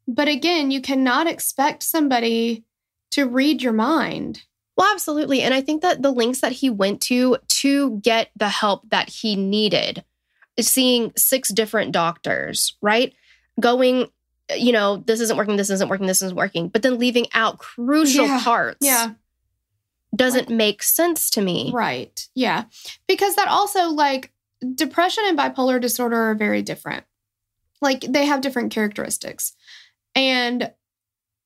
But 0.07 0.27
again, 0.27 0.71
you 0.71 0.81
cannot 0.81 1.27
expect 1.27 1.83
somebody 1.83 2.63
to 3.11 3.27
read 3.27 3.61
your 3.61 3.73
mind. 3.73 4.43
Well, 4.77 4.91
absolutely. 4.91 5.41
And 5.41 5.53
I 5.53 5.61
think 5.61 5.81
that 5.81 6.01
the 6.01 6.11
links 6.11 6.41
that 6.41 6.51
he 6.51 6.69
went 6.69 7.01
to 7.03 7.37
to 7.47 7.97
get 8.01 8.29
the 8.35 8.49
help 8.49 8.89
that 8.89 9.09
he 9.09 9.35
needed, 9.35 10.03
seeing 10.59 11.13
six 11.15 11.49
different 11.49 11.91
doctors, 11.93 12.75
right? 12.81 13.13
Going, 13.59 14.09
you 14.55 14.73
know, 14.73 14.97
this 14.97 15.21
isn't 15.21 15.37
working, 15.37 15.55
this 15.55 15.69
isn't 15.69 15.89
working, 15.89 16.07
this 16.07 16.21
isn't 16.21 16.35
working, 16.37 16.67
but 16.67 16.81
then 16.81 16.99
leaving 16.99 17.25
out 17.33 17.57
crucial 17.57 18.25
Yeah. 18.25 18.41
parts 18.43 18.85
Yeah. 18.85 19.11
doesn't 20.15 20.49
make 20.49 20.83
sense 20.83 21.29
to 21.31 21.41
me. 21.41 21.71
Right. 21.73 22.27
Yeah. 22.35 22.65
Because 23.07 23.35
that 23.35 23.47
also, 23.47 23.89
like, 23.89 24.33
depression 24.75 25.23
and 25.27 25.37
bipolar 25.37 25.79
disorder 25.79 26.17
are 26.17 26.35
very 26.35 26.61
different. 26.61 27.05
Like, 27.81 28.01
they 28.01 28.25
have 28.25 28.41
different 28.41 28.71
characteristics. 28.73 29.53
And, 30.15 30.71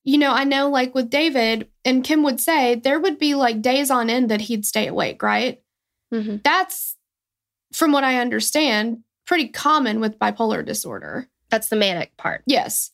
you 0.03 0.17
know, 0.17 0.31
I 0.31 0.43
know, 0.43 0.69
like, 0.69 0.93
with 0.95 1.09
David, 1.09 1.67
and 1.83 2.03
Kim 2.03 2.23
would 2.23 2.39
say 2.39 2.75
there 2.75 2.99
would 2.99 3.17
be 3.19 3.35
like 3.35 3.61
days 3.61 3.89
on 3.91 4.09
end 4.09 4.29
that 4.29 4.41
he'd 4.41 4.65
stay 4.65 4.87
awake, 4.87 5.21
right? 5.23 5.61
Mhm. 6.13 6.43
That's, 6.43 6.95
from 7.73 7.91
what 7.91 8.03
I 8.03 8.19
understand, 8.19 9.03
pretty 9.25 9.47
common 9.47 9.99
with 9.99 10.17
bipolar 10.19 10.65
disorder. 10.65 11.27
That's 11.49 11.69
the 11.69 11.75
manic 11.75 12.15
part. 12.17 12.43
Yes. 12.47 12.91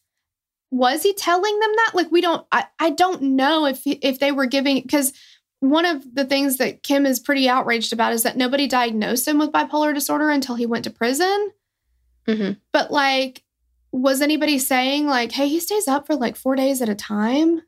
Was 0.71 1.03
he 1.03 1.13
telling 1.13 1.59
them 1.59 1.71
that? 1.77 1.91
Like 1.93 2.11
we 2.11 2.19
don't 2.19 2.45
I, 2.51 2.65
I 2.79 2.89
don't 2.89 3.21
know 3.21 3.65
if 3.65 3.81
if 3.85 4.19
they 4.19 4.33
were 4.33 4.45
giving 4.47 4.85
cuz 4.87 5.13
one 5.61 5.85
of 5.85 6.03
the 6.13 6.25
things 6.25 6.57
that 6.57 6.83
Kim 6.83 7.05
is 7.05 7.19
pretty 7.21 7.47
outraged 7.47 7.93
about 7.93 8.11
is 8.11 8.23
that 8.23 8.35
nobody 8.35 8.67
diagnosed 8.67 9.25
him 9.27 9.37
with 9.39 9.53
bipolar 9.53 9.93
disorder 9.93 10.29
until 10.29 10.55
he 10.55 10.65
went 10.65 10.83
to 10.83 10.89
prison. 10.89 11.51
Mhm. 12.27 12.57
But 12.73 12.91
like 12.91 13.43
was 14.01 14.21
anybody 14.21 14.59
saying 14.59 15.07
like 15.07 15.31
hey 15.31 15.47
he 15.47 15.59
stays 15.59 15.87
up 15.87 16.05
for 16.05 16.15
like 16.15 16.35
4 16.35 16.55
days 16.55 16.81
at 16.81 16.89
a 16.89 16.95
time? 16.95 17.61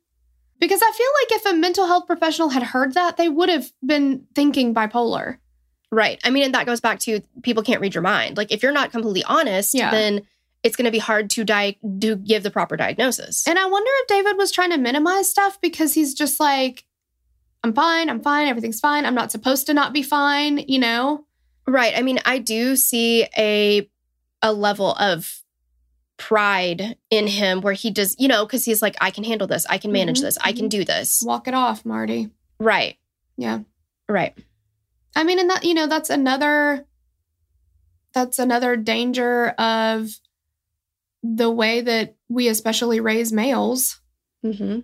Because 0.59 0.81
I 0.81 0.91
feel 0.91 1.07
like 1.21 1.39
if 1.39 1.45
a 1.45 1.55
mental 1.57 1.85
health 1.85 2.07
professional 2.07 2.49
had 2.49 2.63
heard 2.63 2.93
that 2.95 3.17
they 3.17 3.29
would 3.29 3.49
have 3.49 3.71
been 3.85 4.25
thinking 4.33 4.73
bipolar. 4.73 5.37
Right. 5.91 6.19
I 6.23 6.31
mean, 6.31 6.43
and 6.43 6.53
that 6.55 6.65
goes 6.65 6.81
back 6.81 6.99
to 7.01 7.21
people 7.43 7.63
can't 7.63 7.79
read 7.79 7.93
your 7.93 8.01
mind. 8.01 8.37
Like 8.37 8.51
if 8.51 8.63
you're 8.63 8.71
not 8.71 8.91
completely 8.91 9.23
honest, 9.23 9.73
Yeah. 9.73 9.91
then 9.91 10.23
it's 10.63 10.75
going 10.75 10.85
to 10.85 10.91
be 10.91 10.97
hard 10.99 11.29
to 11.29 11.43
di- 11.43 11.77
do 11.99 12.15
give 12.15 12.41
the 12.43 12.49
proper 12.49 12.75
diagnosis. 12.75 13.47
And 13.47 13.57
I 13.59 13.65
wonder 13.67 13.89
if 14.01 14.07
David 14.07 14.35
was 14.37 14.51
trying 14.51 14.71
to 14.71 14.77
minimize 14.77 15.29
stuff 15.29 15.61
because 15.61 15.93
he's 15.93 16.13
just 16.15 16.39
like, 16.39 16.83
I'm 17.63 17.73
fine, 17.73 18.09
I'm 18.09 18.21
fine, 18.21 18.47
everything's 18.47 18.79
fine. 18.79 19.05
I'm 19.05 19.15
not 19.15 19.31
supposed 19.31 19.67
to 19.67 19.73
not 19.73 19.93
be 19.93 20.01
fine, 20.03 20.57
you 20.67 20.79
know? 20.79 21.25
right. 21.67 21.93
I 21.95 22.01
mean, 22.01 22.19
I 22.25 22.39
do 22.39 22.75
see 22.75 23.27
a 23.37 23.89
a 24.41 24.51
level 24.53 24.93
of 24.95 25.36
pride 26.17 26.97
in 27.09 27.27
him 27.27 27.61
where 27.61 27.73
he 27.73 27.91
does, 27.91 28.15
you 28.17 28.27
know, 28.27 28.45
because 28.45 28.65
he's 28.65 28.81
like, 28.81 28.95
I 28.99 29.11
can 29.11 29.23
handle 29.23 29.47
this, 29.47 29.65
I 29.69 29.77
can 29.77 29.91
manage 29.91 30.19
Mhm, 30.19 30.23
this, 30.23 30.37
I 30.41 30.51
can 30.51 30.67
do 30.67 30.83
this. 30.83 31.21
Walk 31.25 31.47
it 31.47 31.53
off, 31.53 31.85
Marty. 31.85 32.29
Right. 32.59 32.97
Yeah. 33.37 33.59
Right. 34.09 34.33
I 35.15 35.23
mean, 35.23 35.39
and 35.39 35.49
that, 35.49 35.63
you 35.63 35.73
know, 35.73 35.87
that's 35.87 36.09
another 36.09 36.85
that's 38.13 38.39
another 38.39 38.75
danger 38.75 39.49
of 39.59 40.09
the 41.21 41.51
way 41.51 41.81
that 41.81 42.15
we 42.29 42.47
especially 42.47 42.99
raise 42.99 43.31
males. 43.31 43.99
Mm-hmm. 44.43 44.79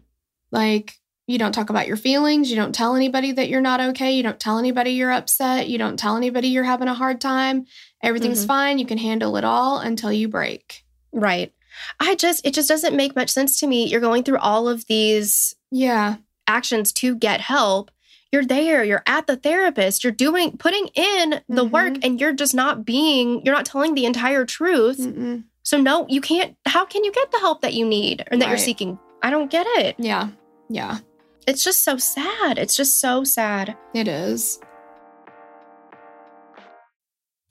Like, 0.51 0.93
you 1.25 1.39
don't 1.39 1.53
talk 1.53 1.69
about 1.71 1.87
your 1.87 1.95
feelings. 1.97 2.49
You 2.51 2.57
don't 2.57 2.75
tell 2.75 2.95
anybody 2.95 3.31
that 3.31 3.49
you're 3.49 3.61
not 3.61 3.79
okay. 3.79 4.11
You 4.11 4.21
don't 4.23 4.39
tell 4.39 4.59
anybody 4.59 4.91
you're 4.91 5.11
upset. 5.11 5.67
You 5.69 5.77
don't 5.79 5.97
tell 5.97 6.15
anybody 6.17 6.49
you're 6.49 6.63
having 6.65 6.89
a 6.89 6.93
hard 6.93 7.21
time. 7.21 7.65
Everything's 8.03 8.43
Mhm. 8.43 8.47
fine. 8.47 8.79
You 8.79 8.85
can 8.85 8.97
handle 8.97 9.35
it 9.37 9.43
all 9.45 9.79
until 9.79 10.11
you 10.11 10.27
break. 10.27 10.82
Right. 11.13 11.53
I 11.99 12.15
just 12.15 12.45
it 12.45 12.53
just 12.53 12.67
doesn't 12.69 12.95
make 12.95 13.15
much 13.15 13.29
sense 13.29 13.59
to 13.59 13.67
me. 13.67 13.87
You're 13.87 14.01
going 14.01 14.23
through 14.23 14.39
all 14.39 14.67
of 14.67 14.85
these 14.87 15.55
Yeah. 15.71 16.15
actions 16.47 16.91
to 16.93 17.15
get 17.15 17.39
help. 17.41 17.89
You're 18.31 18.45
there, 18.45 18.83
you're 18.83 19.03
at 19.05 19.27
the 19.27 19.37
therapist, 19.37 20.03
you're 20.03 20.11
doing 20.11 20.57
putting 20.57 20.87
in 20.95 21.41
the 21.47 21.63
work 21.63 21.93
Mhm. 21.93 21.99
and 22.03 22.19
you're 22.21 22.33
just 22.33 22.53
not 22.55 22.83
being 22.83 23.41
you're 23.45 23.55
not 23.55 23.65
telling 23.65 23.93
the 23.95 24.05
entire 24.05 24.45
truth. 24.45 24.97
Mm-mm. 24.99 25.43
So 25.63 25.77
no, 25.79 26.05
you 26.09 26.19
can't 26.21 26.55
how 26.65 26.83
can 26.85 27.03
you 27.03 27.11
get 27.11 27.31
the 27.31 27.39
help 27.39 27.61
that 27.61 27.73
you 27.73 27.85
need 27.85 28.25
or 28.31 28.37
that 28.37 28.49
you're 28.49 28.57
seeking? 28.57 28.99
I 29.21 29.29
don't 29.29 29.49
get 29.51 29.65
it. 29.77 29.95
Yeah. 29.97 30.29
Yeah. 30.69 30.99
It's 31.47 31.63
just 31.63 31.83
so 31.83 31.97
sad. 31.97 32.57
It's 32.57 32.75
just 32.75 32.99
so 33.01 33.23
sad. 33.23 33.75
It 33.93 34.07
is. 34.07 34.59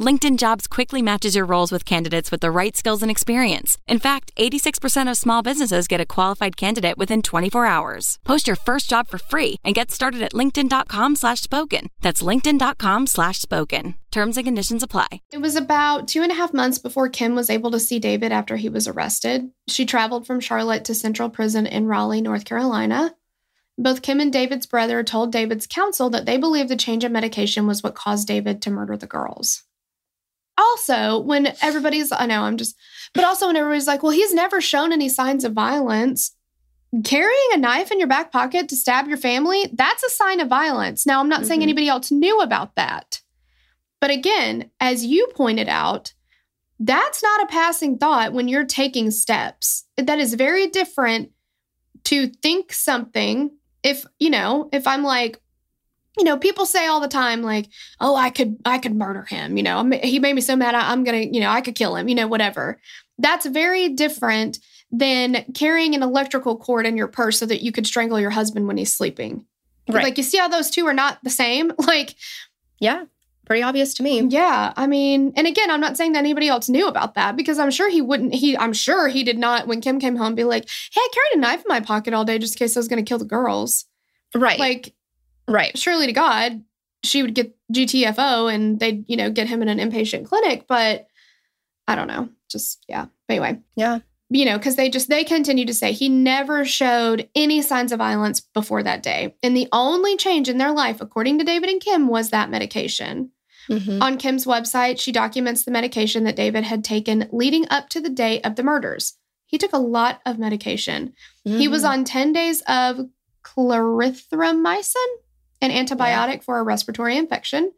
LinkedIn 0.00 0.38
Jobs 0.38 0.66
quickly 0.66 1.02
matches 1.02 1.36
your 1.36 1.44
roles 1.44 1.70
with 1.70 1.84
candidates 1.84 2.30
with 2.30 2.40
the 2.40 2.50
right 2.50 2.74
skills 2.74 3.02
and 3.02 3.10
experience. 3.10 3.76
In 3.86 3.98
fact, 3.98 4.32
86% 4.36 5.10
of 5.10 5.16
small 5.18 5.42
businesses 5.42 5.86
get 5.86 6.00
a 6.00 6.06
qualified 6.06 6.56
candidate 6.56 6.96
within 6.96 7.20
24 7.20 7.66
hours. 7.66 8.18
Post 8.24 8.46
your 8.46 8.56
first 8.56 8.88
job 8.88 9.08
for 9.08 9.18
free 9.18 9.56
and 9.62 9.74
get 9.74 9.90
started 9.90 10.22
at 10.22 10.32
linkedin.com 10.32 11.16
slash 11.16 11.40
spoken. 11.40 11.90
That's 12.00 12.22
linkedin.com 12.22 13.08
slash 13.08 13.42
spoken. 13.42 13.94
Terms 14.10 14.38
and 14.38 14.46
conditions 14.46 14.82
apply. 14.82 15.20
It 15.32 15.42
was 15.42 15.54
about 15.54 16.08
two 16.08 16.22
and 16.22 16.32
a 16.32 16.34
half 16.34 16.54
months 16.54 16.78
before 16.78 17.10
Kim 17.10 17.34
was 17.34 17.50
able 17.50 17.70
to 17.70 17.78
see 17.78 17.98
David 17.98 18.32
after 18.32 18.56
he 18.56 18.70
was 18.70 18.88
arrested. 18.88 19.50
She 19.68 19.84
traveled 19.84 20.26
from 20.26 20.40
Charlotte 20.40 20.86
to 20.86 20.94
Central 20.94 21.28
Prison 21.28 21.66
in 21.66 21.86
Raleigh, 21.86 22.22
North 22.22 22.46
Carolina. 22.46 23.14
Both 23.76 24.02
Kim 24.02 24.18
and 24.18 24.32
David's 24.32 24.66
brother 24.66 25.04
told 25.04 25.30
David's 25.30 25.66
counsel 25.66 26.08
that 26.10 26.24
they 26.24 26.38
believed 26.38 26.70
the 26.70 26.76
change 26.76 27.04
of 27.04 27.12
medication 27.12 27.66
was 27.66 27.82
what 27.82 27.94
caused 27.94 28.26
David 28.26 28.62
to 28.62 28.70
murder 28.70 28.96
the 28.96 29.06
girls 29.06 29.62
also 30.60 31.18
when 31.20 31.54
everybody's 31.62 32.12
i 32.12 32.26
know 32.26 32.42
i'm 32.42 32.56
just 32.56 32.76
but 33.14 33.24
also 33.24 33.46
when 33.46 33.56
everybody's 33.56 33.86
like 33.86 34.02
well 34.02 34.12
he's 34.12 34.34
never 34.34 34.60
shown 34.60 34.92
any 34.92 35.08
signs 35.08 35.44
of 35.44 35.52
violence. 35.52 36.36
Carrying 37.04 37.48
a 37.52 37.56
knife 37.56 37.92
in 37.92 38.00
your 38.00 38.08
back 38.08 38.32
pocket 38.32 38.68
to 38.68 38.74
stab 38.76 39.06
your 39.06 39.16
family 39.16 39.70
that's 39.72 40.02
a 40.02 40.10
sign 40.10 40.40
of 40.40 40.48
violence. 40.48 41.06
Now 41.06 41.20
i'm 41.20 41.28
not 41.28 41.40
mm-hmm. 41.40 41.48
saying 41.48 41.62
anybody 41.62 41.88
else 41.88 42.10
knew 42.10 42.40
about 42.40 42.74
that. 42.76 43.20
But 44.00 44.10
again 44.10 44.70
as 44.80 45.04
you 45.04 45.28
pointed 45.34 45.68
out 45.68 46.12
that's 46.82 47.22
not 47.22 47.42
a 47.42 47.46
passing 47.46 47.98
thought 47.98 48.32
when 48.32 48.48
you're 48.48 48.64
taking 48.64 49.10
steps. 49.10 49.84
That 49.96 50.18
is 50.18 50.34
very 50.34 50.66
different 50.68 51.30
to 52.04 52.28
think 52.28 52.72
something 52.72 53.50
if 53.82 54.04
you 54.18 54.30
know 54.30 54.68
if 54.72 54.86
i'm 54.86 55.02
like 55.02 55.40
you 56.18 56.24
know, 56.24 56.36
people 56.36 56.66
say 56.66 56.86
all 56.86 57.00
the 57.00 57.08
time, 57.08 57.42
like, 57.42 57.68
"Oh, 58.00 58.16
I 58.16 58.30
could, 58.30 58.56
I 58.64 58.78
could 58.78 58.94
murder 58.94 59.22
him." 59.22 59.56
You 59.56 59.62
know, 59.62 59.88
he 60.02 60.18
made 60.18 60.34
me 60.34 60.40
so 60.40 60.56
mad. 60.56 60.74
I, 60.74 60.92
am 60.92 61.04
gonna, 61.04 61.18
you 61.18 61.40
know, 61.40 61.50
I 61.50 61.60
could 61.60 61.74
kill 61.74 61.96
him. 61.96 62.08
You 62.08 62.14
know, 62.14 62.26
whatever. 62.26 62.80
That's 63.18 63.46
very 63.46 63.90
different 63.90 64.58
than 64.90 65.44
carrying 65.54 65.94
an 65.94 66.02
electrical 66.02 66.56
cord 66.56 66.86
in 66.86 66.96
your 66.96 67.08
purse 67.08 67.38
so 67.38 67.46
that 67.46 67.62
you 67.62 67.70
could 67.70 67.86
strangle 67.86 68.18
your 68.18 68.30
husband 68.30 68.66
when 68.66 68.76
he's 68.76 68.94
sleeping. 68.94 69.46
Right. 69.88 70.04
Like, 70.04 70.18
you 70.18 70.24
see 70.24 70.38
how 70.38 70.48
those 70.48 70.70
two 70.70 70.86
are 70.86 70.94
not 70.94 71.18
the 71.22 71.30
same. 71.30 71.72
Like, 71.80 72.14
yeah, 72.78 73.04
pretty 73.46 73.62
obvious 73.62 73.94
to 73.94 74.02
me. 74.02 74.22
Yeah, 74.22 74.72
I 74.76 74.86
mean, 74.86 75.32
and 75.36 75.46
again, 75.46 75.70
I'm 75.70 75.80
not 75.80 75.96
saying 75.96 76.12
that 76.12 76.20
anybody 76.20 76.48
else 76.48 76.68
knew 76.68 76.86
about 76.86 77.14
that 77.14 77.36
because 77.36 77.58
I'm 77.58 77.70
sure 77.70 77.90
he 77.90 78.00
wouldn't. 78.00 78.32
He, 78.32 78.56
I'm 78.56 78.72
sure 78.72 79.08
he 79.08 79.24
did 79.24 79.38
not. 79.38 79.66
When 79.66 79.80
Kim 79.80 79.98
came 80.00 80.16
home, 80.16 80.34
be 80.34 80.44
like, 80.44 80.68
"Hey, 80.92 81.00
I 81.00 81.08
carried 81.12 81.38
a 81.38 81.40
knife 81.40 81.60
in 81.60 81.68
my 81.68 81.80
pocket 81.80 82.14
all 82.14 82.24
day 82.24 82.38
just 82.38 82.54
in 82.54 82.58
case 82.58 82.76
I 82.76 82.80
was 82.80 82.88
going 82.88 83.04
to 83.04 83.08
kill 83.08 83.18
the 83.18 83.24
girls." 83.24 83.86
Right. 84.34 84.58
Like 84.58 84.94
Right. 85.48 85.76
Surely 85.76 86.06
to 86.06 86.12
God, 86.12 86.62
she 87.02 87.22
would 87.22 87.34
get 87.34 87.56
GTFO 87.72 88.52
and 88.52 88.78
they'd, 88.78 89.04
you 89.08 89.16
know, 89.16 89.30
get 89.30 89.48
him 89.48 89.62
in 89.62 89.68
an 89.68 89.78
inpatient 89.78 90.26
clinic. 90.26 90.66
But 90.68 91.06
I 91.88 91.94
don't 91.94 92.08
know. 92.08 92.28
Just, 92.50 92.84
yeah. 92.88 93.06
But 93.26 93.34
anyway. 93.34 93.60
Yeah. 93.76 94.00
You 94.28 94.44
know, 94.44 94.58
because 94.58 94.76
they 94.76 94.90
just, 94.90 95.08
they 95.08 95.24
continue 95.24 95.66
to 95.66 95.74
say 95.74 95.92
he 95.92 96.08
never 96.08 96.64
showed 96.64 97.28
any 97.34 97.62
signs 97.62 97.90
of 97.90 97.98
violence 97.98 98.40
before 98.40 98.82
that 98.84 99.02
day. 99.02 99.34
And 99.42 99.56
the 99.56 99.68
only 99.72 100.16
change 100.16 100.48
in 100.48 100.58
their 100.58 100.72
life, 100.72 101.00
according 101.00 101.38
to 101.38 101.44
David 101.44 101.68
and 101.68 101.80
Kim, 101.80 102.06
was 102.06 102.30
that 102.30 102.50
medication. 102.50 103.32
Mm-hmm. 103.68 104.02
On 104.02 104.18
Kim's 104.18 104.46
website, 104.46 105.00
she 105.00 105.10
documents 105.10 105.64
the 105.64 105.70
medication 105.70 106.24
that 106.24 106.36
David 106.36 106.64
had 106.64 106.84
taken 106.84 107.28
leading 107.32 107.66
up 107.70 107.88
to 107.90 108.00
the 108.00 108.08
day 108.08 108.40
of 108.42 108.54
the 108.54 108.62
murders. 108.62 109.16
He 109.46 109.58
took 109.58 109.72
a 109.72 109.78
lot 109.78 110.20
of 110.24 110.38
medication. 110.38 111.12
Mm-hmm. 111.46 111.58
He 111.58 111.68
was 111.68 111.82
mm-hmm. 111.82 112.00
on 112.00 112.04
10 112.04 112.32
days 112.32 112.62
of 112.68 113.00
clarithromycin 113.42 114.94
an 115.60 115.70
antibiotic 115.70 116.36
yeah. 116.36 116.40
for 116.40 116.58
a 116.58 116.62
respiratory 116.62 117.16
infection, 117.16 117.72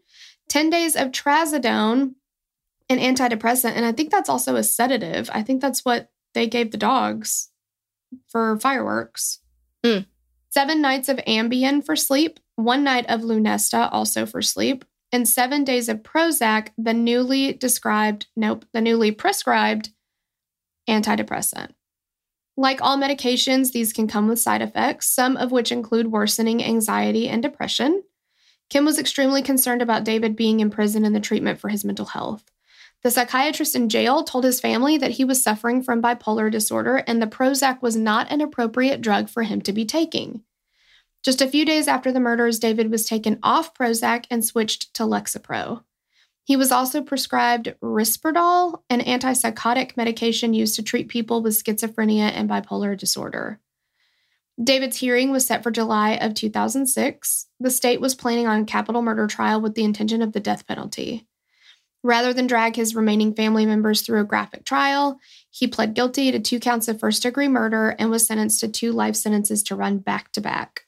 10 0.48 0.70
days 0.70 0.96
of 0.96 1.08
trazodone, 1.08 2.14
an 2.88 2.98
antidepressant. 2.98 3.72
And 3.72 3.84
I 3.84 3.92
think 3.92 4.10
that's 4.10 4.28
also 4.28 4.56
a 4.56 4.62
sedative. 4.62 5.30
I 5.32 5.42
think 5.42 5.60
that's 5.60 5.84
what 5.84 6.10
they 6.34 6.46
gave 6.46 6.70
the 6.70 6.78
dogs 6.78 7.50
for 8.28 8.58
fireworks. 8.58 9.40
Mm. 9.84 10.06
Seven 10.50 10.80
nights 10.80 11.08
of 11.08 11.16
Ambien 11.18 11.84
for 11.84 11.96
sleep, 11.96 12.38
one 12.56 12.84
night 12.84 13.06
of 13.08 13.22
Lunesta 13.22 13.88
also 13.90 14.26
for 14.26 14.42
sleep, 14.42 14.84
and 15.10 15.28
seven 15.28 15.64
days 15.64 15.88
of 15.88 16.02
Prozac, 16.02 16.68
the 16.78 16.94
newly 16.94 17.52
described, 17.52 18.26
nope, 18.36 18.64
the 18.72 18.80
newly 18.80 19.12
prescribed 19.12 19.90
antidepressant. 20.88 21.70
Like 22.56 22.82
all 22.82 22.98
medications, 22.98 23.72
these 23.72 23.92
can 23.92 24.06
come 24.06 24.28
with 24.28 24.38
side 24.38 24.62
effects, 24.62 25.06
some 25.06 25.36
of 25.36 25.52
which 25.52 25.72
include 25.72 26.08
worsening 26.08 26.62
anxiety 26.62 27.28
and 27.28 27.42
depression. 27.42 28.02
Kim 28.68 28.84
was 28.84 28.98
extremely 28.98 29.42
concerned 29.42 29.82
about 29.82 30.04
David 30.04 30.36
being 30.36 30.60
in 30.60 30.70
prison 30.70 31.04
and 31.04 31.14
the 31.14 31.20
treatment 31.20 31.60
for 31.60 31.68
his 31.68 31.84
mental 31.84 32.06
health. 32.06 32.44
The 33.02 33.10
psychiatrist 33.10 33.74
in 33.74 33.88
jail 33.88 34.22
told 34.22 34.44
his 34.44 34.60
family 34.60 34.96
that 34.96 35.12
he 35.12 35.24
was 35.24 35.42
suffering 35.42 35.82
from 35.82 36.00
bipolar 36.00 36.50
disorder 36.50 36.98
and 36.98 37.20
the 37.20 37.26
Prozac 37.26 37.82
was 37.82 37.96
not 37.96 38.30
an 38.30 38.40
appropriate 38.40 39.00
drug 39.00 39.28
for 39.28 39.42
him 39.42 39.60
to 39.62 39.72
be 39.72 39.84
taking. 39.84 40.42
Just 41.22 41.42
a 41.42 41.48
few 41.48 41.64
days 41.64 41.88
after 41.88 42.12
the 42.12 42.20
murders, 42.20 42.58
David 42.58 42.90
was 42.90 43.04
taken 43.04 43.38
off 43.42 43.74
Prozac 43.74 44.26
and 44.30 44.44
switched 44.44 44.94
to 44.94 45.02
Lexapro. 45.02 45.82
He 46.44 46.56
was 46.56 46.72
also 46.72 47.02
prescribed 47.02 47.74
Risperdal, 47.82 48.82
an 48.90 49.00
antipsychotic 49.00 49.96
medication 49.96 50.54
used 50.54 50.74
to 50.76 50.82
treat 50.82 51.08
people 51.08 51.42
with 51.42 51.62
schizophrenia 51.62 52.30
and 52.34 52.50
bipolar 52.50 52.98
disorder. 52.98 53.60
David's 54.62 54.96
hearing 54.96 55.30
was 55.30 55.46
set 55.46 55.62
for 55.62 55.70
July 55.70 56.12
of 56.12 56.34
2006. 56.34 57.46
The 57.60 57.70
state 57.70 58.00
was 58.00 58.14
planning 58.14 58.46
on 58.46 58.62
a 58.62 58.66
capital 58.66 59.02
murder 59.02 59.26
trial 59.26 59.60
with 59.60 59.74
the 59.74 59.84
intention 59.84 60.20
of 60.20 60.32
the 60.32 60.40
death 60.40 60.66
penalty. 60.66 61.26
Rather 62.04 62.32
than 62.32 62.48
drag 62.48 62.74
his 62.74 62.96
remaining 62.96 63.32
family 63.34 63.64
members 63.64 64.02
through 64.02 64.20
a 64.20 64.24
graphic 64.24 64.64
trial, 64.64 65.20
he 65.50 65.68
pled 65.68 65.94
guilty 65.94 66.32
to 66.32 66.40
two 66.40 66.58
counts 66.58 66.88
of 66.88 66.98
first 66.98 67.22
degree 67.22 67.48
murder 67.48 67.94
and 67.98 68.10
was 68.10 68.26
sentenced 68.26 68.60
to 68.60 68.68
two 68.68 68.90
life 68.90 69.14
sentences 69.14 69.62
to 69.62 69.76
run 69.76 69.98
back 69.98 70.32
to 70.32 70.40
back. 70.40 70.82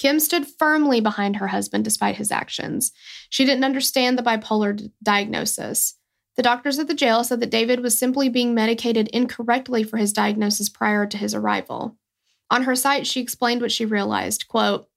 Kim 0.00 0.18
stood 0.18 0.46
firmly 0.46 1.00
behind 1.00 1.36
her 1.36 1.48
husband 1.48 1.84
despite 1.84 2.16
his 2.16 2.32
actions. 2.32 2.90
She 3.28 3.44
didn't 3.44 3.64
understand 3.64 4.16
the 4.16 4.22
bipolar 4.22 4.74
d- 4.74 4.90
diagnosis. 5.02 5.96
The 6.36 6.42
doctors 6.42 6.78
at 6.78 6.88
the 6.88 6.94
jail 6.94 7.22
said 7.22 7.40
that 7.40 7.50
David 7.50 7.80
was 7.80 7.98
simply 7.98 8.30
being 8.30 8.54
medicated 8.54 9.08
incorrectly 9.08 9.84
for 9.84 9.98
his 9.98 10.14
diagnosis 10.14 10.70
prior 10.70 11.06
to 11.06 11.18
his 11.18 11.34
arrival. 11.34 11.98
On 12.50 12.62
her 12.62 12.74
site, 12.74 13.06
she 13.06 13.20
explained 13.20 13.60
what 13.60 13.72
she 13.72 13.84
realized, 13.84 14.48
quote, 14.48 14.88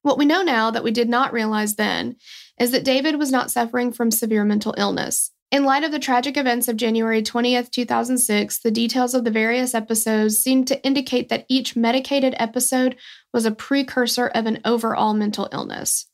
"What 0.00 0.16
we 0.16 0.24
know 0.24 0.42
now 0.42 0.70
that 0.70 0.82
we 0.82 0.92
did 0.92 1.10
not 1.10 1.34
realize 1.34 1.74
then 1.74 2.16
is 2.58 2.70
that 2.70 2.84
David 2.84 3.16
was 3.16 3.30
not 3.30 3.50
suffering 3.50 3.92
from 3.92 4.10
severe 4.10 4.46
mental 4.46 4.74
illness. 4.78 5.30
In 5.50 5.64
light 5.64 5.82
of 5.82 5.92
the 5.92 5.98
tragic 5.98 6.36
events 6.36 6.68
of 6.68 6.76
January 6.76 7.22
20th, 7.22 7.70
2006, 7.70 8.58
the 8.58 8.70
details 8.70 9.14
of 9.14 9.24
the 9.24 9.30
various 9.30 9.74
episodes 9.74 10.38
seem 10.38 10.66
to 10.66 10.84
indicate 10.84 11.30
that 11.30 11.46
each 11.48 11.74
medicated 11.74 12.34
episode 12.38 12.96
was 13.32 13.46
a 13.46 13.50
precursor 13.50 14.26
of 14.26 14.44
an 14.44 14.60
overall 14.66 15.14
mental 15.14 15.48
illness. 15.50 16.06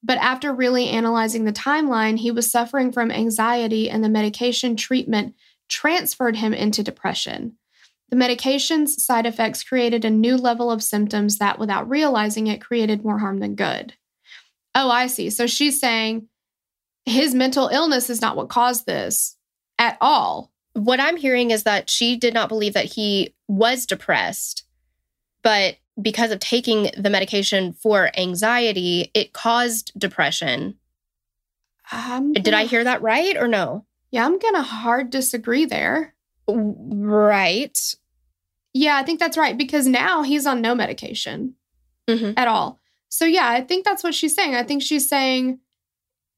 But 0.00 0.18
after 0.18 0.54
really 0.54 0.88
analyzing 0.90 1.44
the 1.44 1.52
timeline, 1.52 2.18
he 2.18 2.30
was 2.30 2.52
suffering 2.52 2.92
from 2.92 3.10
anxiety, 3.10 3.90
and 3.90 4.04
the 4.04 4.08
medication 4.08 4.76
treatment 4.76 5.34
transferred 5.68 6.36
him 6.36 6.54
into 6.54 6.84
depression. 6.84 7.56
The 8.10 8.16
medication's 8.16 9.04
side 9.04 9.26
effects 9.26 9.64
created 9.64 10.04
a 10.04 10.10
new 10.10 10.36
level 10.36 10.70
of 10.70 10.84
symptoms 10.84 11.38
that, 11.38 11.58
without 11.58 11.90
realizing 11.90 12.46
it, 12.46 12.60
created 12.60 13.04
more 13.04 13.18
harm 13.18 13.40
than 13.40 13.56
good. 13.56 13.94
Oh, 14.72 14.88
I 14.88 15.08
see. 15.08 15.30
So 15.30 15.48
she's 15.48 15.80
saying 15.80 16.28
his 17.08 17.34
mental 17.34 17.68
illness 17.68 18.10
is 18.10 18.20
not 18.20 18.36
what 18.36 18.48
caused 18.48 18.86
this 18.86 19.36
at 19.78 19.96
all. 20.00 20.52
What 20.74 21.00
I'm 21.00 21.16
hearing 21.16 21.50
is 21.50 21.64
that 21.64 21.90
she 21.90 22.16
did 22.16 22.34
not 22.34 22.48
believe 22.48 22.74
that 22.74 22.84
he 22.84 23.34
was 23.48 23.86
depressed, 23.86 24.64
but 25.42 25.76
because 26.00 26.30
of 26.30 26.38
taking 26.38 26.90
the 26.96 27.10
medication 27.10 27.72
for 27.72 28.10
anxiety, 28.16 29.10
it 29.14 29.32
caused 29.32 29.92
depression. 29.98 30.76
Um, 31.90 32.32
did 32.32 32.54
I 32.54 32.64
hear 32.64 32.84
that 32.84 33.02
right 33.02 33.36
or 33.36 33.48
no? 33.48 33.84
Yeah, 34.10 34.24
I'm 34.24 34.38
going 34.38 34.54
to 34.54 34.62
hard 34.62 35.10
disagree 35.10 35.64
there. 35.64 36.14
Right. 36.46 37.78
Yeah, 38.72 38.96
I 38.96 39.02
think 39.02 39.18
that's 39.18 39.36
right 39.36 39.56
because 39.56 39.86
now 39.86 40.22
he's 40.22 40.46
on 40.46 40.60
no 40.60 40.74
medication 40.74 41.54
mm-hmm. 42.08 42.32
at 42.36 42.48
all. 42.48 42.78
So, 43.08 43.24
yeah, 43.24 43.48
I 43.48 43.62
think 43.62 43.84
that's 43.84 44.04
what 44.04 44.14
she's 44.14 44.34
saying. 44.34 44.54
I 44.54 44.62
think 44.62 44.82
she's 44.82 45.08
saying 45.08 45.60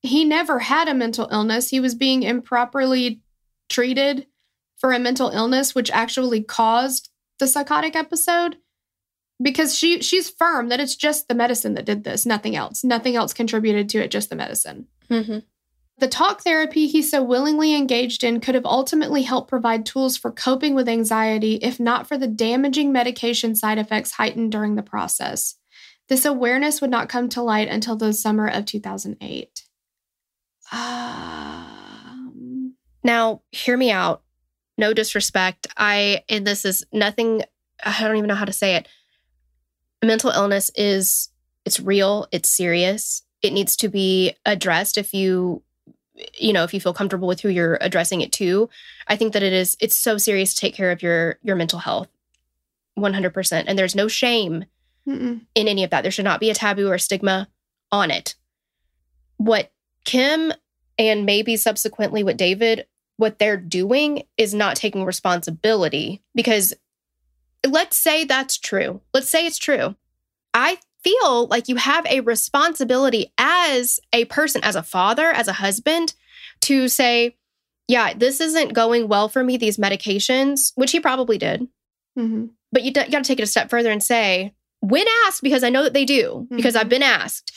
he 0.02 0.24
never 0.24 0.60
had 0.60 0.88
a 0.88 0.94
mental 0.94 1.28
illness. 1.30 1.70
He 1.70 1.80
was 1.80 1.94
being 1.94 2.22
improperly 2.22 3.20
treated 3.68 4.26
for 4.78 4.92
a 4.92 4.98
mental 4.98 5.28
illness, 5.28 5.74
which 5.74 5.90
actually 5.90 6.42
caused 6.42 7.10
the 7.38 7.46
psychotic 7.46 7.94
episode. 7.94 8.56
Because 9.42 9.76
she 9.76 10.02
she's 10.02 10.28
firm 10.28 10.68
that 10.68 10.80
it's 10.80 10.96
just 10.96 11.28
the 11.28 11.34
medicine 11.34 11.74
that 11.74 11.86
did 11.86 12.04
this, 12.04 12.26
nothing 12.26 12.56
else. 12.56 12.84
Nothing 12.84 13.16
else 13.16 13.32
contributed 13.32 13.88
to 13.90 13.98
it, 13.98 14.10
just 14.10 14.28
the 14.28 14.36
medicine. 14.36 14.86
Mm-hmm. 15.08 15.38
The 15.98 16.08
talk 16.08 16.42
therapy 16.42 16.86
he 16.86 17.02
so 17.02 17.22
willingly 17.22 17.74
engaged 17.74 18.24
in 18.24 18.40
could 18.40 18.54
have 18.54 18.64
ultimately 18.64 19.22
helped 19.22 19.50
provide 19.50 19.84
tools 19.84 20.16
for 20.16 20.30
coping 20.30 20.74
with 20.74 20.88
anxiety, 20.88 21.54
if 21.56 21.78
not 21.78 22.06
for 22.06 22.16
the 22.16 22.26
damaging 22.26 22.90
medication 22.90 23.54
side 23.54 23.78
effects 23.78 24.12
heightened 24.12 24.52
during 24.52 24.76
the 24.76 24.82
process. 24.82 25.56
This 26.08 26.24
awareness 26.24 26.80
would 26.80 26.90
not 26.90 27.08
come 27.08 27.28
to 27.30 27.42
light 27.42 27.68
until 27.68 27.96
the 27.96 28.12
summer 28.12 28.46
of 28.48 28.64
2008. 28.64 29.62
Um, 30.72 32.74
Now, 33.02 33.42
hear 33.50 33.76
me 33.76 33.90
out. 33.90 34.22
No 34.78 34.94
disrespect. 34.94 35.66
I, 35.76 36.22
and 36.28 36.46
this 36.46 36.64
is 36.64 36.86
nothing, 36.92 37.42
I 37.84 38.00
don't 38.00 38.16
even 38.16 38.28
know 38.28 38.34
how 38.34 38.44
to 38.44 38.52
say 38.52 38.76
it. 38.76 38.88
Mental 40.02 40.30
illness 40.30 40.70
is, 40.74 41.28
it's 41.64 41.80
real, 41.80 42.26
it's 42.32 42.48
serious. 42.48 43.22
It 43.42 43.52
needs 43.52 43.76
to 43.76 43.88
be 43.88 44.34
addressed 44.46 44.96
if 44.96 45.12
you, 45.12 45.62
you 46.38 46.52
know, 46.52 46.64
if 46.64 46.72
you 46.72 46.80
feel 46.80 46.94
comfortable 46.94 47.28
with 47.28 47.40
who 47.40 47.48
you're 47.48 47.78
addressing 47.80 48.20
it 48.20 48.32
to. 48.32 48.68
I 49.06 49.16
think 49.16 49.32
that 49.32 49.42
it 49.42 49.52
is, 49.52 49.76
it's 49.80 49.96
so 49.96 50.18
serious 50.18 50.54
to 50.54 50.60
take 50.60 50.74
care 50.74 50.90
of 50.90 51.02
your, 51.02 51.38
your 51.42 51.56
mental 51.56 51.80
health. 51.80 52.08
100%. 52.98 53.64
And 53.66 53.78
there's 53.78 53.94
no 53.94 54.08
shame 54.08 54.64
mm-mm. 55.06 55.40
in 55.54 55.68
any 55.68 55.84
of 55.84 55.90
that. 55.90 56.02
There 56.02 56.10
should 56.10 56.24
not 56.24 56.40
be 56.40 56.50
a 56.50 56.54
taboo 56.54 56.90
or 56.90 56.98
stigma 56.98 57.48
on 57.92 58.10
it. 58.10 58.34
What 59.36 59.72
Kim 60.04 60.52
and 60.98 61.26
maybe 61.26 61.56
subsequently 61.56 62.22
what 62.22 62.36
David, 62.36 62.86
what 63.16 63.38
they're 63.38 63.56
doing 63.56 64.24
is 64.36 64.54
not 64.54 64.76
taking 64.76 65.04
responsibility 65.04 66.22
because 66.34 66.74
let's 67.66 67.96
say 67.96 68.24
that's 68.24 68.58
true. 68.58 69.00
Let's 69.12 69.28
say 69.28 69.46
it's 69.46 69.58
true. 69.58 69.94
I 70.54 70.78
feel 71.02 71.46
like 71.46 71.68
you 71.68 71.76
have 71.76 72.04
a 72.06 72.20
responsibility 72.20 73.32
as 73.38 74.00
a 74.12 74.24
person, 74.26 74.62
as 74.64 74.76
a 74.76 74.82
father, 74.82 75.26
as 75.30 75.48
a 75.48 75.52
husband, 75.54 76.14
to 76.62 76.88
say, 76.88 77.36
yeah, 77.88 78.12
this 78.14 78.40
isn't 78.40 78.72
going 78.74 79.08
well 79.08 79.28
for 79.28 79.42
me, 79.42 79.56
these 79.56 79.76
medications, 79.78 80.72
which 80.74 80.92
he 80.92 81.00
probably 81.00 81.38
did. 81.38 81.62
Mm-hmm. 82.18 82.46
But 82.72 82.82
you, 82.82 82.92
d- 82.92 83.00
you 83.06 83.10
got 83.10 83.24
to 83.24 83.28
take 83.28 83.40
it 83.40 83.44
a 83.44 83.46
step 83.46 83.70
further 83.70 83.90
and 83.90 84.02
say, 84.02 84.54
when 84.80 85.04
asked, 85.26 85.42
because 85.42 85.64
I 85.64 85.70
know 85.70 85.82
that 85.82 85.92
they 85.92 86.04
do, 86.04 86.46
because 86.54 86.74
Mhm. 86.74 86.78
I've 86.80 86.88
been 86.88 87.02
asked, 87.02 87.52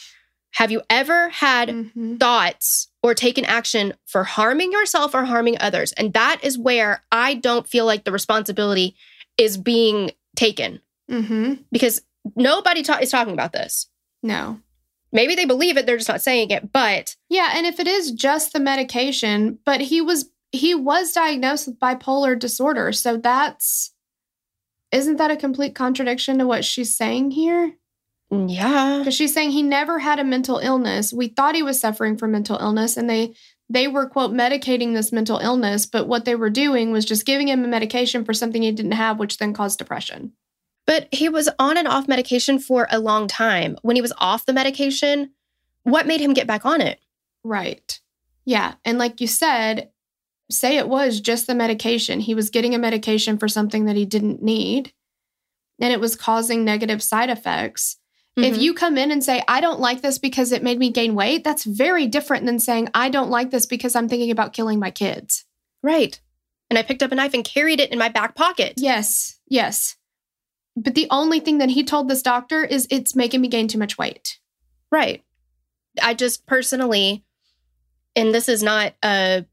have 0.53 0.71
you 0.71 0.81
ever 0.89 1.29
had 1.29 1.69
Mm-hmm. 1.69 2.17
thoughts 2.17 2.87
or 3.01 3.13
taken 3.13 3.43
action 3.45 3.93
for 4.05 4.23
harming 4.23 4.71
yourself 4.71 5.13
or 5.15 5.25
harming 5.25 5.57
others? 5.59 5.91
And 5.93 6.13
that 6.13 6.39
is 6.43 6.57
where 6.57 7.03
I 7.11 7.33
don't 7.35 7.67
feel 7.67 7.85
like 7.85 8.03
the 8.03 8.11
responsibility 8.11 8.95
is 9.37 9.57
being 9.57 10.11
taken 10.35 10.79
Mm-hmm. 11.11 11.55
because 11.71 12.01
nobody 12.35 12.81
ta- 12.83 12.99
is 13.01 13.11
talking 13.11 13.33
about 13.33 13.51
this. 13.51 13.87
No. 14.21 14.59
Maybe 15.11 15.35
they 15.35 15.45
believe 15.45 15.75
it, 15.77 15.85
they're 15.85 15.97
just 15.97 16.09
not 16.09 16.21
saying 16.21 16.49
it. 16.51 16.71
But 16.71 17.15
Yeah, 17.29 17.51
and 17.53 17.65
if 17.67 17.79
it 17.79 17.87
is 17.87 18.11
just 18.11 18.53
the 18.53 18.59
medication, 18.59 19.59
but 19.65 19.81
he 19.81 20.01
was 20.01 20.29
he 20.51 20.75
was 20.75 21.11
diagnosed 21.13 21.67
with 21.67 21.79
bipolar 21.79 22.37
disorder, 22.37 22.91
so 22.93 23.17
that's 23.17 23.91
isn't 24.91 25.17
that 25.17 25.31
a 25.31 25.35
complete 25.35 25.73
contradiction 25.75 26.37
to 26.37 26.45
what 26.47 26.63
she's 26.63 26.95
saying 26.95 27.31
here? 27.31 27.73
Mm, 28.33 28.53
yeah, 28.53 28.97
Because 28.99 29.13
she's 29.13 29.33
saying 29.33 29.51
he 29.51 29.61
never 29.63 29.99
had 29.99 30.19
a 30.19 30.23
mental 30.23 30.57
illness. 30.57 31.13
We 31.13 31.27
thought 31.27 31.55
he 31.55 31.63
was 31.63 31.79
suffering 31.79 32.17
from 32.17 32.31
mental 32.31 32.57
illness, 32.57 32.97
and 32.97 33.09
they 33.09 33.33
they 33.69 33.87
were 33.87 34.07
quote 34.07 34.31
medicating 34.33 34.93
this 34.93 35.11
mental 35.11 35.37
illness, 35.39 35.85
but 35.85 36.07
what 36.07 36.25
they 36.25 36.35
were 36.35 36.49
doing 36.49 36.91
was 36.91 37.05
just 37.05 37.25
giving 37.25 37.47
him 37.47 37.63
a 37.63 37.67
medication 37.67 38.25
for 38.25 38.33
something 38.33 38.61
he 38.61 38.71
didn't 38.71 38.91
have, 38.93 39.19
which 39.19 39.37
then 39.37 39.53
caused 39.53 39.79
depression. 39.79 40.33
but 40.85 41.07
he 41.13 41.29
was 41.29 41.49
on 41.59 41.77
and 41.77 41.87
off 41.87 42.09
medication 42.09 42.59
for 42.59 42.87
a 42.91 42.99
long 42.99 43.27
time. 43.27 43.77
When 43.83 43.95
he 43.95 44.01
was 44.01 44.11
off 44.17 44.45
the 44.45 44.51
medication, 44.53 45.31
what 45.83 46.07
made 46.07 46.19
him 46.19 46.33
get 46.33 46.45
back 46.47 46.65
on 46.65 46.81
it? 46.81 46.99
Right. 47.43 47.99
Yeah. 48.45 48.73
And 48.83 48.97
like 48.97 49.21
you 49.21 49.27
said, 49.27 49.91
say 50.51 50.77
it 50.77 50.89
was 50.89 51.21
just 51.21 51.47
the 51.47 51.55
medication. 51.55 52.19
He 52.19 52.35
was 52.35 52.49
getting 52.49 52.75
a 52.75 52.79
medication 52.79 53.37
for 53.37 53.47
something 53.47 53.85
that 53.85 53.95
he 53.95 54.05
didn't 54.05 54.43
need, 54.43 54.91
and 55.79 55.93
it 55.93 56.01
was 56.01 56.15
causing 56.17 56.65
negative 56.65 57.01
side 57.01 57.29
effects. 57.29 57.97
If 58.35 58.55
Mhm. 58.55 58.61
you 58.61 58.73
come 58.73 58.97
in 58.97 59.11
and 59.11 59.23
say, 59.23 59.43
I 59.47 59.61
don't 59.61 59.79
like 59.79 60.01
this 60.01 60.17
because 60.17 60.51
it 60.51 60.63
made 60.63 60.79
me 60.79 60.89
gain 60.91 61.13
weight, 61.13 61.43
that's 61.43 61.63
very 61.65 62.07
different 62.07 62.45
than 62.47 62.57
saying, 62.59 62.89
I 62.93 63.09
don't 63.09 63.29
like 63.29 63.51
this 63.51 63.67
because 63.67 63.95
I'm 63.95 64.09
thinking 64.09 64.31
about 64.31 64.53
killing 64.53 64.79
my 64.79 64.91
kids. 64.91 65.45
right, 65.83 66.19
and 66.69 66.79
I 66.79 66.83
picked 66.83 67.03
up 67.03 67.11
a 67.11 67.15
knife 67.15 67.33
and 67.33 67.43
carried 67.43 67.79
it 67.81 67.91
in 67.91 67.99
my 67.99 68.07
back 68.09 68.35
pocket. 68.35 68.73
Yes. 68.77 69.37
Yes. 69.49 69.97
But 70.75 70.95
the 70.95 71.07
only 71.11 71.39
thing 71.39 71.57
that 71.59 71.69
he 71.69 71.83
told 71.83 72.07
this 72.07 72.23
doctor 72.23 72.63
is 72.63 72.87
it's 72.89 73.15
making 73.15 73.41
me 73.41 73.47
gain 73.49 73.67
too 73.67 73.77
much 73.77 73.97
weight. 73.97 74.39
Right. 74.89 75.23
I 76.01 76.13
just 76.15 76.47
personally, 76.47 77.23
and 78.15 78.33
this 78.33 78.49
is 78.49 78.63
not 78.63 78.93
a, 79.03 79.45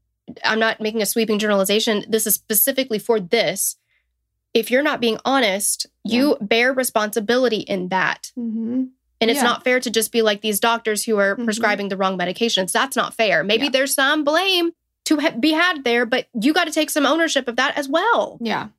I'm 0.43 0.57
not 0.59 0.79
making 0.81 1.01
a 1.01 1.05
sweeping 1.05 1.37
generalization. 1.37 2.05
This 2.07 2.25
is 2.25 2.33
specifically 2.33 2.97
for 2.97 3.19
this. 3.19 3.75
If 4.53 4.69
you're 4.71 4.83
not 4.83 4.99
being 4.99 5.17
honest, 5.23 5.85
you 6.03 6.37
bear 6.41 6.73
responsibility 6.73 7.59
in 7.59 7.87
that. 7.89 8.31
Mm-hmm. 8.37 8.83
And 9.21 9.29
it's 9.29 9.37
Yeah. 9.37 9.43
not 9.43 9.63
fair 9.63 9.79
to 9.79 9.89
just 9.89 10.11
be 10.11 10.21
like 10.21 10.41
these 10.41 10.59
doctors 10.59 11.03
who 11.05 11.17
are 11.17 11.35
Mhm. 11.37 11.45
prescribing 11.45 11.89
the 11.89 11.97
wrong 11.97 12.17
medications. 12.17 12.71
That's 12.71 12.95
not 12.95 13.13
fair. 13.13 13.43
Maybe 13.43 13.65
Yeah. 13.65 13.69
there's 13.71 13.93
some 13.93 14.23
blame 14.23 14.71
to 15.05 15.19
ha- 15.19 15.35
be 15.39 15.51
had 15.51 15.83
there, 15.83 16.05
but 16.05 16.27
you 16.39 16.53
got 16.53 16.65
to 16.65 16.71
take 16.71 16.89
some 16.89 17.05
ownership 17.05 17.47
of 17.47 17.55
that 17.55 17.77
as 17.77 17.87
well. 17.87 18.37
Yeah. 18.41 18.69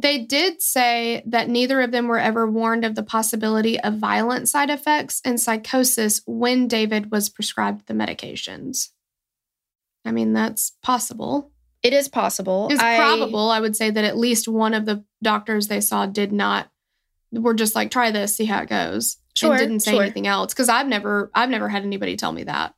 They 0.00 0.18
did 0.18 0.62
say 0.62 1.22
that 1.26 1.48
neither 1.48 1.80
of 1.80 1.90
them 1.90 2.06
were 2.06 2.18
ever 2.20 2.48
warned 2.48 2.84
of 2.84 2.94
the 2.94 3.02
possibility 3.02 3.80
of 3.80 3.94
violent 3.94 4.48
side 4.48 4.70
effects 4.70 5.20
and 5.24 5.40
psychosis 5.40 6.22
when 6.26 6.68
David 6.68 7.10
was 7.10 7.28
prescribed 7.28 7.86
the 7.86 7.94
medications. 7.94 8.90
I 10.04 10.12
mean, 10.12 10.32
that's 10.32 10.72
possible. 10.82 11.50
It 11.82 11.92
is 11.92 12.08
possible. 12.08 12.68
It's 12.70 12.82
I- 12.82 12.96
probable. 12.96 13.50
I 13.50 13.60
would 13.60 13.76
say 13.76 13.90
that 13.90 14.04
at 14.04 14.16
least 14.16 14.48
one 14.48 14.74
of 14.74 14.86
the 14.86 15.04
doctors 15.22 15.68
they 15.68 15.80
saw 15.80 16.06
did 16.06 16.32
not 16.32 16.70
were 17.32 17.54
just 17.54 17.74
like, 17.74 17.90
try 17.90 18.10
this, 18.10 18.36
see 18.36 18.46
how 18.46 18.62
it 18.62 18.68
goes. 18.68 19.18
Sure, 19.34 19.52
and 19.52 19.60
didn't 19.60 19.80
say 19.80 19.92
sure. 19.92 20.02
anything 20.02 20.26
else. 20.26 20.52
Because 20.52 20.68
I've 20.68 20.88
never 20.88 21.30
I've 21.34 21.50
never 21.50 21.68
had 21.68 21.84
anybody 21.84 22.16
tell 22.16 22.32
me 22.32 22.44
that. 22.44 22.74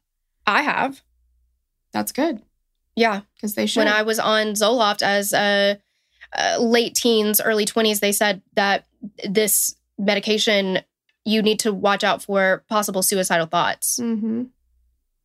I 0.46 0.62
have. 0.62 1.00
That's 1.92 2.12
good. 2.12 2.42
Yeah. 2.96 3.22
Because 3.36 3.54
they 3.54 3.66
should. 3.66 3.80
when 3.80 3.88
I 3.88 4.02
was 4.02 4.18
on 4.18 4.48
Zoloft 4.48 5.02
as 5.02 5.32
a, 5.32 5.78
uh 6.36 6.58
late 6.60 6.94
teens, 6.94 7.40
early 7.40 7.64
20s, 7.64 8.00
they 8.00 8.12
said 8.12 8.42
that 8.54 8.86
this 9.26 9.74
medication, 9.98 10.80
you 11.24 11.40
need 11.42 11.60
to 11.60 11.72
watch 11.72 12.04
out 12.04 12.22
for 12.22 12.64
possible 12.68 13.02
suicidal 13.02 13.46
thoughts. 13.46 13.98
mm-hmm. 14.00 14.44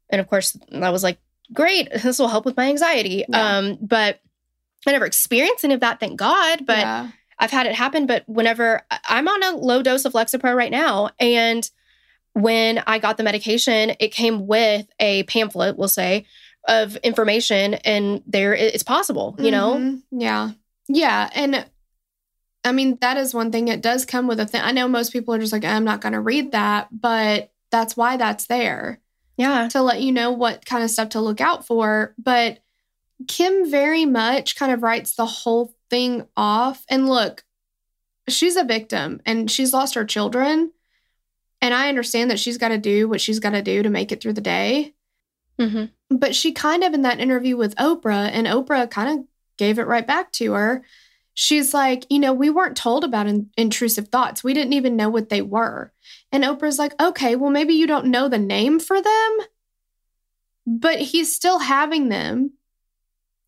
And 0.10 0.22
of 0.22 0.30
course, 0.30 0.58
I 0.72 0.92
was 0.92 1.04
like, 1.04 1.18
great, 1.54 1.90
this 1.92 2.20
will 2.20 2.28
help 2.28 2.46
with 2.46 2.58
my 2.58 2.68
anxiety. 2.68 3.26
Yeah. 3.28 3.58
Um, 3.58 3.78
but 3.82 4.20
I 4.88 4.92
never 4.92 5.06
experienced 5.06 5.64
any 5.64 5.74
of 5.74 5.80
that, 5.82 6.00
thank 6.00 6.18
God. 6.18 6.66
But 6.66 6.80
yeah. 6.80 7.10
I've 7.38 7.52
had 7.52 7.66
it 7.66 7.74
happen. 7.74 8.06
But 8.06 8.24
whenever 8.28 8.82
I'm 9.10 9.28
on 9.28 9.44
a 9.44 9.58
low 9.58 9.82
dose 9.82 10.06
of 10.06 10.14
Lexapro 10.14 10.56
right 10.56 10.72
now, 10.72 11.10
and 11.20 11.70
when 12.34 12.84
I 12.86 13.00
got 13.00 13.18
the 13.18 13.24
medication, 13.24 13.94
it 14.00 14.12
came 14.12 14.48
with 14.48 14.88
a 15.00 15.24
pamphlet, 15.24 15.78
we'll 15.78 15.88
say, 15.88 16.26
of 16.68 16.96
information, 16.98 17.76
and 17.76 18.24
there 18.26 18.54
it's 18.54 18.84
possible, 18.84 19.36
you 19.40 19.52
know. 19.52 19.76
Mhm. 19.76 20.02
Yeah. 20.12 20.52
Yeah. 20.88 21.30
And 21.34 21.66
I 22.64 22.72
mean, 22.72 22.98
that 23.02 23.18
is 23.18 23.34
one 23.34 23.52
thing. 23.52 23.68
It 23.68 23.82
does 23.82 24.06
come 24.06 24.28
with 24.28 24.40
a 24.40 24.46
thing. 24.46 24.62
I 24.64 24.72
know 24.72 24.88
most 24.88 25.14
people 25.14 25.34
are 25.36 25.40
just 25.40 25.54
like, 25.54 25.64
I'm 25.64 25.84
not 25.84 26.02
going 26.02 26.14
to 26.14 26.20
read 26.20 26.54
that, 26.54 26.88
but 26.92 27.52
that's 27.70 27.96
why 27.96 28.18
that's 28.18 28.48
there 28.48 29.00
Yeah, 29.38 29.68
to 29.70 29.82
let 29.82 30.02
you 30.02 30.12
know 30.12 30.32
what 30.32 30.66
kind 30.66 30.84
of 30.84 30.90
stuff 30.90 31.10
to 31.10 31.22
look 31.22 31.42
out 31.42 31.68
for. 31.68 32.14
But 32.18 32.60
Kim 33.28 33.70
very 33.70 34.06
much 34.06 34.56
kind 34.56 34.72
of 34.72 34.84
writes 34.84 35.16
the 35.16 35.26
whole 35.26 35.74
thing 35.90 36.26
off. 36.38 36.84
And 36.90 37.08
look, 37.10 37.44
she's 38.30 38.56
a 38.56 38.64
victim 38.64 39.22
and 39.26 39.50
she's 39.50 39.74
lost 39.74 39.96
her 39.96 40.06
children. 40.06 40.72
And 41.62 41.74
I 41.74 41.90
understand 41.90 42.32
that 42.32 42.40
she's 42.40 42.58
got 42.58 42.70
to 42.70 42.78
do 42.78 43.08
what 43.10 43.22
she's 43.22 43.40
got 43.40 43.52
to 43.52 43.62
do 43.62 43.84
to 43.84 43.90
make 43.90 44.12
it 44.12 44.22
through 44.22 44.34
the 44.34 44.42
day. 44.42 44.94
hmm 45.60 45.86
But 46.10 46.36
she 46.36 46.52
kind 46.52 46.84
of 46.84 46.94
in 46.94 47.02
that 47.04 47.20
interview 47.20 47.58
with 47.58 47.76
Oprah, 47.76 48.30
and 48.32 48.48
Oprah 48.48 48.90
kind 48.90 49.20
of 49.20 49.26
gave 49.58 49.80
it 49.80 49.88
right 49.88 50.06
back 50.06 50.32
to 50.34 50.54
her. 50.54 50.84
She's 51.36 51.74
like, 51.74 52.06
you 52.10 52.18
know, 52.18 52.34
we 52.34 52.50
weren't 52.50 52.78
told 52.78 53.04
about 53.04 53.28
in- 53.28 53.50
intrusive 53.58 54.08
thoughts. 54.08 54.44
We 54.44 54.54
didn't 54.54 54.74
even 54.74 54.96
know 54.96 55.10
what 55.10 55.30
they 55.30 55.42
were. 55.42 55.94
And 56.32 56.44
Oprah's 56.44 56.80
like, 56.80 57.00
okay, 57.00 57.36
well, 57.36 57.52
maybe 57.52 57.74
you 57.74 57.86
don't 57.86 58.08
know 58.08 58.28
the 58.28 58.40
name 58.40 58.80
for 58.80 59.02
them, 59.02 59.38
but 60.66 61.00
he's 61.00 61.36
still 61.36 61.60
having 61.60 62.10
them 62.10 62.54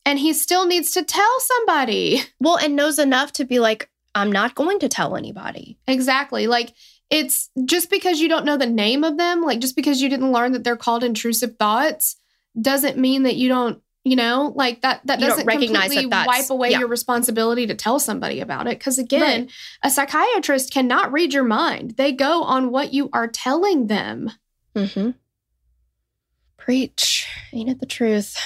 and 0.06 0.20
he 0.20 0.34
still 0.34 0.66
needs 0.66 0.92
to 0.92 1.04
tell 1.04 1.40
somebody. 1.40 2.22
Well, 2.40 2.58
and 2.58 2.76
knows 2.76 3.00
enough 3.00 3.32
to 3.34 3.46
be 3.46 3.60
like, 3.60 3.90
I'm 4.14 4.32
not 4.32 4.56
going 4.56 4.80
to 4.80 4.90
tell 4.90 5.16
anybody. 5.16 5.78
Exactly. 5.88 6.48
Like, 6.48 6.74
it's 7.10 7.50
just 7.66 7.90
because 7.90 8.20
you 8.20 8.28
don't 8.28 8.46
know 8.46 8.58
the 8.58 8.66
name 8.66 9.04
of 9.04 9.18
them, 9.18 9.42
like, 9.42 9.60
just 9.60 9.76
because 9.76 10.02
you 10.02 10.10
didn't 10.10 10.32
learn 10.34 10.52
that 10.52 10.64
they're 10.64 10.76
called 10.76 11.04
intrusive 11.04 11.56
thoughts, 11.58 12.18
doesn't 12.60 12.98
mean 12.98 13.24
that 13.24 13.36
you 13.36 13.48
don't, 13.48 13.82
you 14.10 14.16
know, 14.16 14.54
like 14.56 14.82
that, 14.82 15.02
that 15.06 15.20
You 15.20 15.28
doesn't 15.28 15.46
recognize 15.46 15.84
completely 15.84 16.10
that 16.10 16.28
wipe 16.28 16.50
away 16.50 16.72
yeah. 16.72 16.80
your 16.80 16.88
responsibility 16.88 17.68
to 17.68 17.76
tell 17.76 18.00
somebody 18.00 18.40
about 18.40 18.68
it. 18.68 18.80
Because 18.80 18.98
again, 18.98 19.42
Right. 19.42 19.52
a 19.84 19.90
psychiatrist 19.90 20.72
cannot 20.74 21.12
read 21.12 21.34
your 21.34 21.44
mind, 21.44 21.96
they 21.98 22.12
go 22.12 22.44
on 22.44 22.72
what 22.72 22.94
you 22.94 23.10
are 23.14 23.28
telling 23.28 23.88
them. 23.88 24.32
Mm-hmm. 24.76 25.12
Preach. 26.58 27.28
Ain't 27.54 27.70
it 27.70 27.80
the 27.80 27.86
truth? 27.86 28.38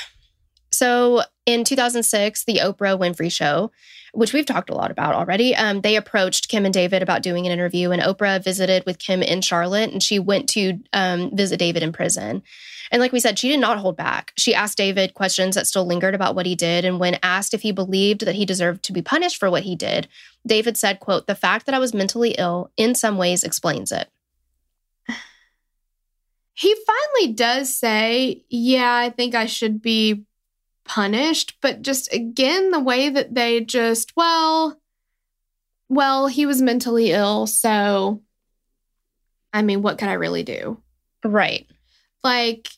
So 0.71 1.21
in 1.45 1.63
2006, 1.63 2.45
the 2.45 2.57
Oprah 2.57 2.97
Winfrey 2.97 3.31
Show, 3.31 3.71
which 4.13 4.33
we've 4.33 4.45
talked 4.45 4.69
a 4.69 4.75
lot 4.75 4.91
about 4.91 5.15
already, 5.15 5.55
um, 5.55 5.81
they 5.81 5.95
approached 5.95 6.49
Kim 6.49 6.65
and 6.65 6.73
David 6.73 7.01
about 7.01 7.23
doing 7.23 7.45
an 7.45 7.51
interview, 7.51 7.91
and 7.91 8.01
Oprah 8.01 8.43
visited 8.43 8.85
with 8.85 8.99
Kim 8.99 9.21
in 9.21 9.41
Charlotte, 9.41 9.91
and 9.91 10.03
she 10.03 10.19
went 10.19 10.49
to 10.49 10.79
um, 10.93 11.35
visit 11.35 11.57
David 11.57 11.83
in 11.83 11.91
prison. 11.91 12.43
And 12.91 13.01
like 13.01 13.11
we 13.11 13.19
said, 13.19 13.39
she 13.39 13.49
did 13.49 13.59
not 13.59 13.79
hold 13.79 13.97
back. 13.97 14.33
She 14.37 14.53
asked 14.53 14.77
David 14.77 15.13
questions 15.13 15.55
that 15.55 15.65
still 15.65 15.85
lingered 15.85 16.13
about 16.13 16.35
what 16.35 16.45
he 16.45 16.55
did, 16.55 16.85
and 16.85 16.99
when 16.99 17.17
asked 17.23 17.53
if 17.53 17.61
he 17.61 17.71
believed 17.71 18.25
that 18.25 18.35
he 18.35 18.45
deserved 18.45 18.83
to 18.83 18.93
be 18.93 19.01
punished 19.01 19.37
for 19.37 19.49
what 19.49 19.63
he 19.63 19.75
did, 19.75 20.07
David 20.45 20.77
said, 20.77 20.99
"quote 20.99 21.25
The 21.25 21.35
fact 21.35 21.65
that 21.65 21.75
I 21.75 21.79
was 21.79 21.93
mentally 21.93 22.35
ill 22.37 22.69
in 22.77 22.93
some 22.93 23.17
ways 23.17 23.43
explains 23.43 23.91
it." 23.91 24.09
He 26.53 26.75
finally 26.85 27.33
does 27.33 27.75
say, 27.75 28.43
Yeah, 28.49 28.93
I 28.93 29.09
think 29.09 29.35
I 29.35 29.45
should 29.47 29.81
be 29.81 30.25
punished. 30.83 31.57
But 31.61 31.81
just 31.81 32.13
again, 32.13 32.71
the 32.71 32.79
way 32.79 33.09
that 33.09 33.33
they 33.33 33.61
just, 33.61 34.15
well, 34.15 34.79
well, 35.89 36.27
he 36.27 36.45
was 36.45 36.61
mentally 36.61 37.11
ill. 37.11 37.47
So, 37.47 38.21
I 39.51 39.61
mean, 39.61 39.81
what 39.81 39.97
could 39.97 40.07
I 40.07 40.13
really 40.13 40.43
do? 40.43 40.81
Right. 41.23 41.67
Like, 42.23 42.69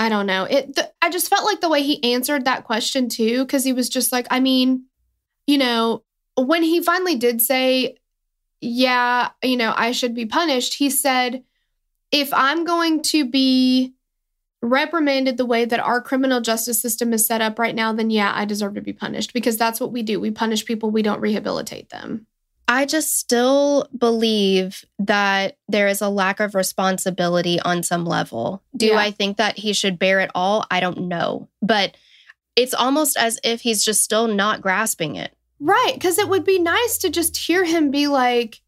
I 0.00 0.08
don't 0.08 0.24
know. 0.24 0.44
It. 0.44 0.76
The, 0.76 0.90
I 1.02 1.10
just 1.10 1.28
felt 1.28 1.44
like 1.44 1.60
the 1.60 1.68
way 1.68 1.82
he 1.82 2.14
answered 2.14 2.46
that 2.46 2.64
question 2.64 3.10
too, 3.10 3.44
because 3.44 3.64
he 3.64 3.74
was 3.74 3.90
just 3.90 4.12
like, 4.12 4.26
I 4.30 4.40
mean, 4.40 4.86
you 5.46 5.58
know, 5.58 6.04
when 6.38 6.62
he 6.62 6.80
finally 6.80 7.16
did 7.16 7.42
say, 7.42 7.98
"Yeah, 8.62 9.28
you 9.42 9.58
know, 9.58 9.74
I 9.76 9.92
should 9.92 10.14
be 10.14 10.24
punished," 10.24 10.72
he 10.72 10.88
said, 10.88 11.44
"If 12.10 12.32
I'm 12.32 12.64
going 12.64 13.02
to 13.02 13.26
be 13.26 13.92
reprimanded 14.62 15.36
the 15.36 15.44
way 15.44 15.66
that 15.66 15.80
our 15.80 16.00
criminal 16.00 16.40
justice 16.40 16.80
system 16.80 17.12
is 17.12 17.26
set 17.26 17.42
up 17.42 17.58
right 17.58 17.74
now, 17.74 17.92
then 17.92 18.08
yeah, 18.08 18.32
I 18.34 18.46
deserve 18.46 18.76
to 18.76 18.80
be 18.80 18.94
punished 18.94 19.34
because 19.34 19.58
that's 19.58 19.80
what 19.80 19.92
we 19.92 20.02
do. 20.02 20.18
We 20.18 20.30
punish 20.30 20.64
people. 20.64 20.90
We 20.90 21.02
don't 21.02 21.20
rehabilitate 21.20 21.90
them." 21.90 22.26
I 22.70 22.86
just 22.86 23.18
still 23.18 23.88
believe 23.98 24.84
that 25.00 25.58
there 25.68 25.88
is 25.88 26.00
a 26.00 26.08
lack 26.08 26.38
of 26.38 26.54
responsibility 26.54 27.58
on 27.58 27.82
some 27.82 28.04
level. 28.04 28.62
Do 28.76 28.86
Yeah. 28.86 28.96
I 28.96 29.10
think 29.10 29.38
that 29.38 29.58
he 29.58 29.72
should 29.72 29.98
bear 29.98 30.20
it 30.20 30.30
all? 30.36 30.64
I 30.70 30.78
don't 30.78 31.08
know. 31.08 31.48
But 31.60 31.96
it's 32.54 32.72
almost 32.72 33.16
as 33.16 33.40
if 33.42 33.62
he's 33.62 33.84
just 33.84 34.04
still 34.04 34.28
not 34.28 34.60
grasping 34.60 35.16
it. 35.16 35.36
Right. 35.58 35.94
Because 35.94 36.16
it 36.16 36.28
would 36.28 36.44
be 36.44 36.60
nice 36.60 36.96
to 36.98 37.10
just 37.10 37.36
hear 37.36 37.64
him 37.64 37.90
be 37.90 38.06
like, 38.06 38.60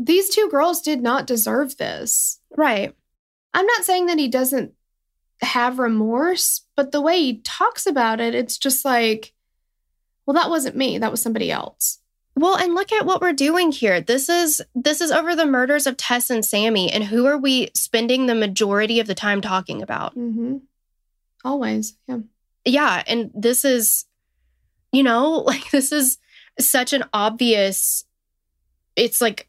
these 0.00 0.28
two 0.28 0.48
girls 0.50 0.82
did 0.82 1.00
not 1.00 1.28
deserve 1.28 1.76
this. 1.76 2.40
Right. 2.56 2.92
I'm 3.54 3.66
not 3.66 3.84
saying 3.84 4.06
that 4.06 4.18
he 4.18 4.26
doesn't 4.26 4.72
have 5.42 5.78
remorse, 5.78 6.62
but 6.74 6.90
the 6.90 7.00
way 7.00 7.20
he 7.20 7.40
talks 7.42 7.86
about 7.86 8.18
it, 8.18 8.34
it's 8.34 8.58
just 8.58 8.84
like, 8.84 9.32
well, 10.26 10.34
that 10.34 10.50
wasn't 10.50 10.76
me. 10.76 10.98
That 10.98 11.12
was 11.12 11.22
somebody 11.22 11.52
else. 11.52 12.00
Well, 12.34 12.56
and 12.56 12.74
look 12.74 12.92
at 12.92 13.04
what 13.06 13.20
we're 13.20 13.32
doing 13.34 13.72
here. 13.72 14.00
This 14.00 14.28
is 14.28 14.62
this 14.74 15.00
is 15.00 15.10
over 15.10 15.36
the 15.36 15.46
murders 15.46 15.86
of 15.86 15.96
Tess 15.96 16.30
and 16.30 16.44
Sammy, 16.44 16.90
and 16.90 17.04
who 17.04 17.26
are 17.26 17.36
we 17.38 17.68
spending 17.74 18.26
the 18.26 18.34
majority 18.34 19.00
of 19.00 19.06
the 19.06 19.14
time 19.14 19.40
talking 19.40 19.82
about? 19.82 20.16
Mm-hmm. 20.16 20.58
Always. 21.44 21.96
Yeah. 22.08 22.18
Yeah, 22.64 23.02
and 23.06 23.30
this 23.34 23.64
is, 23.64 24.06
you 24.92 25.02
know, 25.02 25.30
like 25.46 25.70
this 25.70 25.92
is 25.92 26.18
such 26.58 26.92
an 26.92 27.04
obvious. 27.12 28.04
It's 28.96 29.20
like 29.20 29.48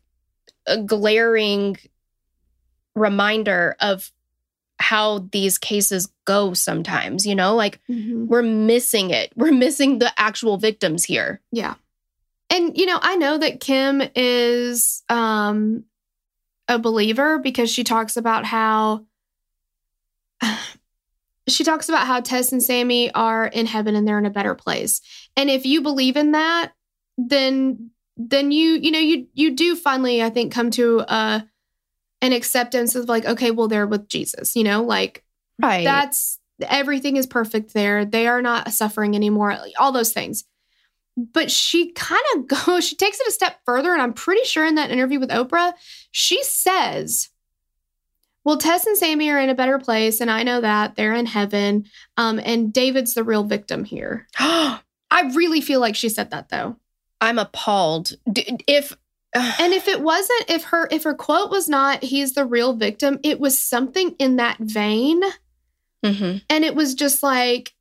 a 0.66 0.78
glaring 0.82 1.78
reminder 2.96 3.76
of 3.80 4.12
how 4.80 5.28
these 5.32 5.58
cases 5.58 6.10
go 6.26 6.54
sometimes, 6.54 7.26
you 7.26 7.36
know? 7.36 7.56
Like 7.56 7.80
Mm-hmm. 7.90 8.28
we're 8.28 8.42
missing 8.42 9.10
it. 9.12 9.32
We're 9.36 9.52
missing 9.54 10.00
the 10.00 10.12
actual 10.18 10.58
victims 10.58 11.04
here. 11.06 11.42
Yeah. 11.52 11.76
And 12.54 12.78
you 12.78 12.86
know, 12.86 13.00
I 13.02 13.16
know 13.16 13.38
that 13.40 13.60
Kim 13.60 14.02
is 14.16 15.04
um 15.10 15.84
a 16.68 16.78
believer 16.78 17.40
because 17.40 17.72
she 17.72 17.84
talks 17.84 18.16
about 18.16 18.46
how 18.46 19.06
she 21.48 21.64
talks 21.64 21.90
about 21.90 22.06
how 22.06 22.22
Tess 22.22 22.52
and 22.52 22.62
Sammy 22.62 23.12
are 23.12 23.48
in 23.48 23.66
heaven 23.66 23.96
and 23.96 24.08
they're 24.08 24.20
in 24.20 24.28
a 24.28 24.32
better 24.32 24.54
place. 24.54 25.02
And 25.36 25.50
if 25.50 25.66
you 25.66 25.82
believe 25.82 26.16
in 26.16 26.32
that, 26.34 26.74
then 27.18 27.90
then 28.18 28.52
you 28.52 28.74
you 28.74 28.92
know 28.92 29.00
you 29.00 29.28
you 29.34 29.56
do 29.56 29.76
finally 29.76 30.22
I 30.22 30.30
think 30.30 30.54
come 30.54 30.70
to 30.72 31.00
uh 31.00 31.42
an 32.22 32.34
acceptance 32.34 32.94
of 32.94 33.10
like 33.10 33.26
okay, 33.26 33.50
well 33.50 33.68
they're 33.68 33.88
with 33.88 34.08
Jesus, 34.08 34.56
you 34.56 34.64
know? 34.64 34.84
Like 34.84 35.24
Right. 35.62 35.84
that's 35.84 36.40
everything 36.62 37.18
is 37.18 37.26
perfect 37.26 37.74
there. 37.74 38.06
They 38.06 38.28
are 38.28 38.44
not 38.44 38.74
suffering 38.74 39.16
anymore. 39.16 39.58
All 39.80 39.92
those 39.92 40.14
things. 40.14 40.44
But 41.16 41.52
she 41.52 41.92
kind 41.92 42.22
of 42.36 42.48
goes, 42.66 42.88
she 42.88 42.96
takes 42.96 43.20
it 43.20 43.28
a 43.28 43.32
step 43.32 43.60
further. 43.66 43.94
And 43.94 44.02
I'm 44.02 44.14
pretty 44.14 44.44
sure 44.46 44.66
in 44.66 44.76
that 44.76 44.92
interview 44.92 45.20
with 45.20 45.30
Oprah, 45.30 45.74
she 46.12 46.44
says, 46.44 47.30
Well, 48.44 48.58
Tess 48.58 48.86
and 48.86 48.98
Sammy 48.98 49.30
are 49.30 49.40
in 49.40 49.50
a 49.50 49.56
better 49.56 49.78
place. 49.80 50.20
And 50.22 50.32
I 50.32 50.44
know 50.44 50.62
that 50.62 50.96
they're 50.96 51.14
in 51.14 51.26
heaven. 51.28 51.86
Um, 52.18 52.40
and 52.44 52.74
David's 52.74 53.14
the 53.14 53.24
real 53.24 53.44
victim 53.44 53.84
here. 53.84 54.28
I 54.40 54.82
really 55.36 55.62
feel 55.62 55.80
like 55.80 55.96
she 55.96 56.10
said 56.10 56.32
that 56.32 56.50
though. 56.50 56.78
I'm 57.22 57.38
appalled. 57.40 58.14
D- 58.32 58.58
If 58.68 58.98
And 59.36 59.74
if 59.74 59.88
it 59.88 60.02
wasn't, 60.02 60.50
if 60.50 60.64
her 60.66 60.88
if 60.92 61.04
her 61.04 61.14
quote 61.14 61.52
was 61.52 61.70
not 61.70 62.04
he's 62.04 62.34
the 62.34 62.46
real 62.46 62.74
victim, 62.74 63.20
it 63.24 63.40
was 63.40 63.58
something 63.58 64.16
in 64.20 64.38
that 64.38 64.58
vein. 64.60 65.22
Mhm. 66.04 66.42
and 66.50 66.66
it 66.66 66.76
was 66.76 66.96
just 66.96 67.24
like 67.24 67.74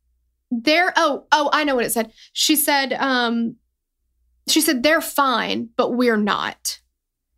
they're 0.53 0.93
oh 0.97 1.25
oh 1.33 1.49
i 1.53 1.65
know 1.65 1.75
what 1.75 1.85
it 1.85 1.93
said 1.93 2.13
she 2.35 2.55
said 2.55 2.93
um 2.93 3.57
she 4.49 4.61
said 4.61 4.83
they're 4.83 5.01
fine 5.01 5.69
but 5.77 5.95
we're 5.95 6.19
not 6.19 6.79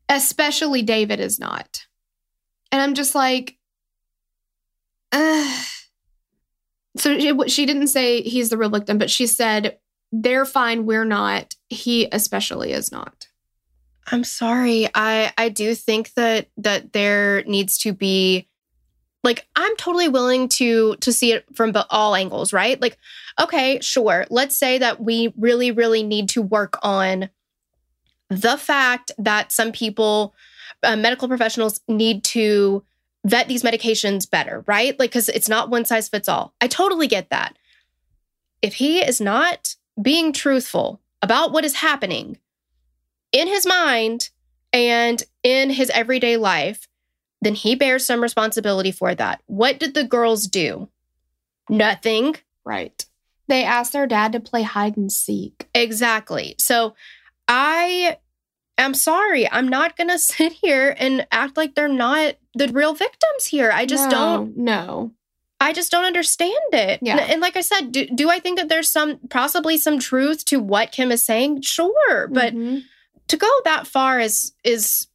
especially 0.09 0.83
david 0.83 1.21
is 1.21 1.39
not 1.39 1.87
and 2.73 2.83
i'm 2.83 2.95
just 2.95 3.15
like 3.15 3.57
Ugh. 5.13 5.65
so 6.97 7.19
she, 7.21 7.49
she 7.49 7.67
didn't 7.67 7.87
say 7.87 8.21
he's 8.23 8.51
the 8.51 8.59
real 8.59 8.69
victim 8.69 8.99
but 8.99 9.11
she 9.11 9.29
said 9.29 9.79
they're 10.11 10.45
fine 10.45 10.85
we're 10.85 11.05
not 11.05 11.55
he 11.69 12.09
especially 12.11 12.73
is 12.73 12.91
not 12.91 13.29
I'm 14.07 14.23
sorry. 14.23 14.87
I 14.95 15.33
I 15.39 15.49
do 15.49 15.75
think 15.75 16.13
that 16.13 16.49
that 16.59 16.93
there 16.93 17.43
needs 17.45 17.79
to 17.79 17.95
be 17.95 18.49
like 19.25 19.47
I'm 19.57 19.75
totally 19.77 20.09
willing 20.09 20.49
to 20.51 20.97
to 20.97 21.13
see 21.13 21.33
it 21.33 21.45
from 21.55 21.73
all 21.91 22.15
angles, 22.15 22.53
right? 22.53 22.81
Like 22.81 22.99
okay, 23.41 23.81
sure. 23.81 24.27
Let's 24.31 24.57
say 24.57 24.79
that 24.79 25.01
we 25.01 25.33
really 25.37 25.71
really 25.73 26.03
need 26.03 26.29
to 26.31 26.43
work 26.43 26.79
on 26.83 27.31
the 28.29 28.57
fact 28.57 29.11
that 29.19 29.51
some 29.51 29.73
people 29.73 30.35
uh, 30.83 30.97
medical 30.97 31.27
professionals 31.27 31.81
need 31.89 32.23
to 32.25 32.85
vet 33.25 33.49
these 33.49 33.63
medications 33.63 34.31
better, 34.31 34.63
right? 34.67 34.99
Like 34.99 35.13
cuz 35.13 35.29
it's 35.29 35.49
not 35.49 35.71
one 35.71 35.85
size 35.85 36.09
fits 36.09 36.29
all. 36.29 36.55
I 36.61 36.69
totally 36.69 37.09
get 37.09 37.31
that. 37.31 37.57
If 38.63 38.75
he 38.75 39.01
is 39.01 39.21
not 39.21 39.75
being 40.01 40.33
truthful 40.33 41.01
about 41.23 41.53
what 41.53 41.65
is 41.65 41.77
happening, 41.77 42.39
in 43.33 43.49
his 43.49 43.67
mind 43.67 44.31
and 44.73 45.23
in 45.43 45.71
his 45.71 45.91
everyday 45.91 46.37
life, 46.37 46.89
then 47.45 47.55
he 47.55 47.75
bears 47.75 48.05
some 48.07 48.21
responsibility 48.23 48.91
for 48.93 49.15
that. 49.15 49.41
What 49.47 49.79
did 49.79 49.95
the 49.95 50.05
girls 50.05 50.47
do? 50.47 50.89
Nothing. 51.69 52.37
right 52.65 53.05
they 53.47 53.63
asked 53.63 53.93
their 53.93 54.07
dad 54.07 54.33
to 54.33 54.41
play 54.41 54.63
hide 54.63 54.97
and 54.97 55.13
seek 55.13 55.69
Exactly. 55.75 56.55
So 56.59 56.95
I 57.47 58.17
am 58.79 58.95
sorry. 58.95 59.51
I'm 59.51 59.69
not 59.69 59.97
going 59.99 60.09
to 60.15 60.19
sit 60.19 60.53
here 60.53 60.97
and 60.99 61.27
act 61.31 61.57
like 61.57 61.75
they're 61.75 61.89
not 61.89 62.37
the 62.55 62.69
real 62.69 62.95
victims 62.95 63.47
here. 63.47 63.71
I 63.73 63.85
just 63.87 64.05
No, 64.05 64.11
don't 64.11 64.57
no 64.57 65.13
I 65.61 65.73
just 65.73 65.91
don't 65.91 66.05
understand 66.05 66.53
it. 66.73 66.99
Yeah. 67.03 67.19
And, 67.19 67.31
and 67.33 67.41
like 67.41 67.57
I 67.57 67.61
said, 67.63 67.91
do, 67.93 68.07
do 68.07 68.29
I 68.29 68.39
think 68.39 68.59
that 68.59 68.69
there's 68.69 68.91
some 68.91 69.19
possibly 69.31 69.79
some 69.79 69.99
truth 69.99 70.45
to 70.47 70.59
what 70.59 70.93
Kim 70.93 71.11
is 71.13 71.25
saying? 71.25 71.63
Sure, 71.63 72.29
but 72.29 72.55
Mhm. 72.55 72.83
to 73.29 73.37
go 73.37 73.49
that 73.65 73.87
far 73.87 74.21
is 74.21 74.53
is 74.65 75.07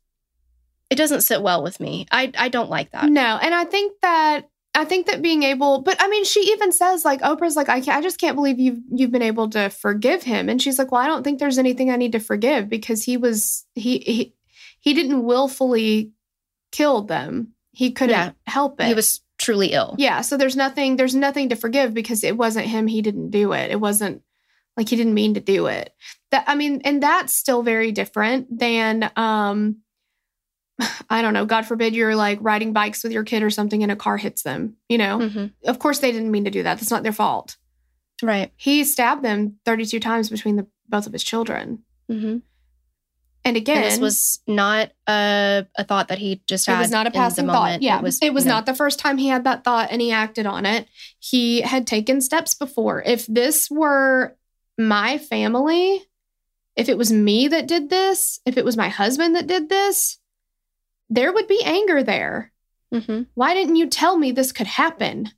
it 0.90 0.96
doesn't 0.96 1.22
sit 1.22 1.42
well 1.42 1.64
with 1.64 1.80
me. 1.80 2.06
I 2.12 2.32
I 2.38 2.50
don't 2.50 2.70
like 2.70 2.92
that. 2.92 3.10
No, 3.10 3.38
and 3.42 3.54
I 3.54 3.66
think 3.66 3.94
that 4.02 4.50
I 4.76 4.86
think 4.86 5.08
that 5.08 5.22
being 5.22 5.44
able, 5.44 5.82
but 5.82 5.98
I 6.00 6.08
mean, 6.10 6.24
she 6.26 6.40
even 6.52 6.72
says 6.72 7.04
like 7.04 7.22
Oprah's 7.22 7.56
like 7.56 7.70
I 7.70 7.82
can't, 7.82 7.98
I 7.98 8.02
just 8.02 8.20
can't 8.20 8.36
believe 8.36 8.60
you've 8.60 8.80
you've 8.92 9.12
been 9.12 9.22
able 9.22 9.50
to 9.52 9.70
forgive 9.70 10.24
him, 10.24 10.50
and 10.50 10.62
she's 10.62 10.78
like, 10.80 10.92
well, 10.92 11.02
I 11.02 11.08
don't 11.08 11.24
think 11.24 11.40
there's 11.40 11.58
anything 11.58 11.90
I 11.92 11.96
need 11.96 12.12
to 12.14 12.20
forgive 12.20 12.70
because 12.70 13.04
he 13.04 13.18
was 13.18 13.66
he 13.76 14.00
he 14.00 14.36
he 14.80 14.94
didn't 14.94 15.24
willfully 15.26 16.12
kill 16.72 17.02
them. 17.02 17.54
He 17.72 17.92
couldn't 17.92 18.16
Yeah. 18.16 18.32
help 18.46 18.80
it. 18.80 18.88
He 18.88 18.94
was 18.94 19.22
truly 19.38 19.68
ill. 19.74 19.96
yeah. 19.98 20.22
So 20.22 20.38
there's 20.38 20.56
nothing 20.56 20.98
there's 20.98 21.16
nothing 21.16 21.50
to 21.50 21.56
forgive 21.56 21.94
because 21.94 22.24
it 22.24 22.38
wasn't 22.38 22.68
him. 22.68 22.88
He 22.88 23.02
didn't 23.02 23.32
do 23.32 23.54
it. 23.54 23.72
It 23.72 23.80
wasn't 23.80 24.22
like 24.78 24.90
he 24.90 24.96
didn't 24.96 25.14
mean 25.14 25.34
to 25.34 25.40
do 25.40 25.66
it. 25.68 25.94
That 26.32 26.44
I 26.48 26.56
mean, 26.56 26.82
and 26.86 27.02
that's 27.02 27.34
still 27.36 27.64
very 27.64 27.92
different 27.92 28.60
than 28.60 29.10
um 29.16 29.78
I 31.10 31.22
don't 31.22 31.34
know, 31.34 31.46
God 31.46 31.66
forbid 31.66 31.96
you're 31.96 32.16
like 32.16 32.40
riding 32.42 32.74
bikes 32.74 33.04
with 33.04 33.12
your 33.12 33.24
kid 33.24 33.44
or 33.44 33.50
something 33.50 33.84
and 33.84 33.92
a 33.92 33.96
car 33.96 34.18
hits 34.18 34.44
them, 34.44 34.76
you 34.88 34.98
know? 34.98 35.20
Mhm. 35.20 35.54
Of 35.66 35.80
course 35.80 36.00
they 36.00 36.12
didn't 36.12 36.32
mean 36.32 36.46
to 36.46 36.52
do 36.52 36.64
that. 36.64 36.80
That's 36.80 36.92
not 36.92 37.04
their 37.04 37.12
fault. 37.14 37.58
Right. 38.22 38.52
He 38.58 38.84
stabbed 38.84 39.24
them 39.24 39.56
32 39.66 40.00
times 40.00 40.30
between 40.30 40.56
the 40.58 40.68
both 40.88 41.08
of 41.08 41.14
his 41.14 41.24
children. 41.24 41.84
Mm-hmm. 42.12 42.38
And 43.46 43.56
again, 43.58 43.78
And 43.78 43.86
this 43.86 44.00
was 44.00 44.40
not 44.48 44.92
a, 45.08 45.66
a 45.78 45.84
thought 45.86 46.10
that 46.10 46.18
he 46.18 46.42
just 46.46 46.66
had. 46.68 46.76
it 46.76 46.80
was 46.80 46.92
not 46.92 47.06
a 47.08 47.10
in 47.10 47.14
passing 47.14 47.48
thought. 47.48 47.82
Yeah, 47.82 47.98
It 47.98 48.04
was, 48.04 48.20
it 48.22 48.34
was 48.34 48.46
not 48.46 48.66
the 48.66 48.74
first 48.74 49.00
time 49.00 49.18
he 49.18 49.30
had 49.30 49.46
that 49.46 49.64
thought 49.64 49.90
and 49.92 50.02
he 50.02 50.12
acted 50.12 50.46
on 50.46 50.66
it. 50.66 50.88
He 51.20 51.62
had 51.62 51.88
taken 51.88 52.20
steps 52.22 52.54
before. 52.54 53.02
If 53.06 53.26
this 53.28 53.72
were 53.72 54.36
my 54.78 55.18
family, 55.18 56.04
if 56.76 56.90
it 56.90 56.98
was 56.98 57.12
me 57.14 57.48
that 57.48 57.68
did 57.68 57.90
this, 57.90 58.40
if 58.46 58.58
it 58.58 58.66
was 58.66 58.76
my 58.78 58.90
husband 58.90 59.36
that 59.36 59.48
did 59.48 59.70
this, 59.70 60.19
there 61.10 61.34
would 61.34 61.48
be 61.48 61.62
anger 61.64 62.04
there. 62.04 62.52
Mhm. 62.94 63.28
Why 63.36 63.54
didn't 63.54 63.76
you 63.76 63.88
tell 63.88 64.18
me 64.18 64.32
this 64.32 64.52
could 64.52 64.68
happen? 64.68 65.32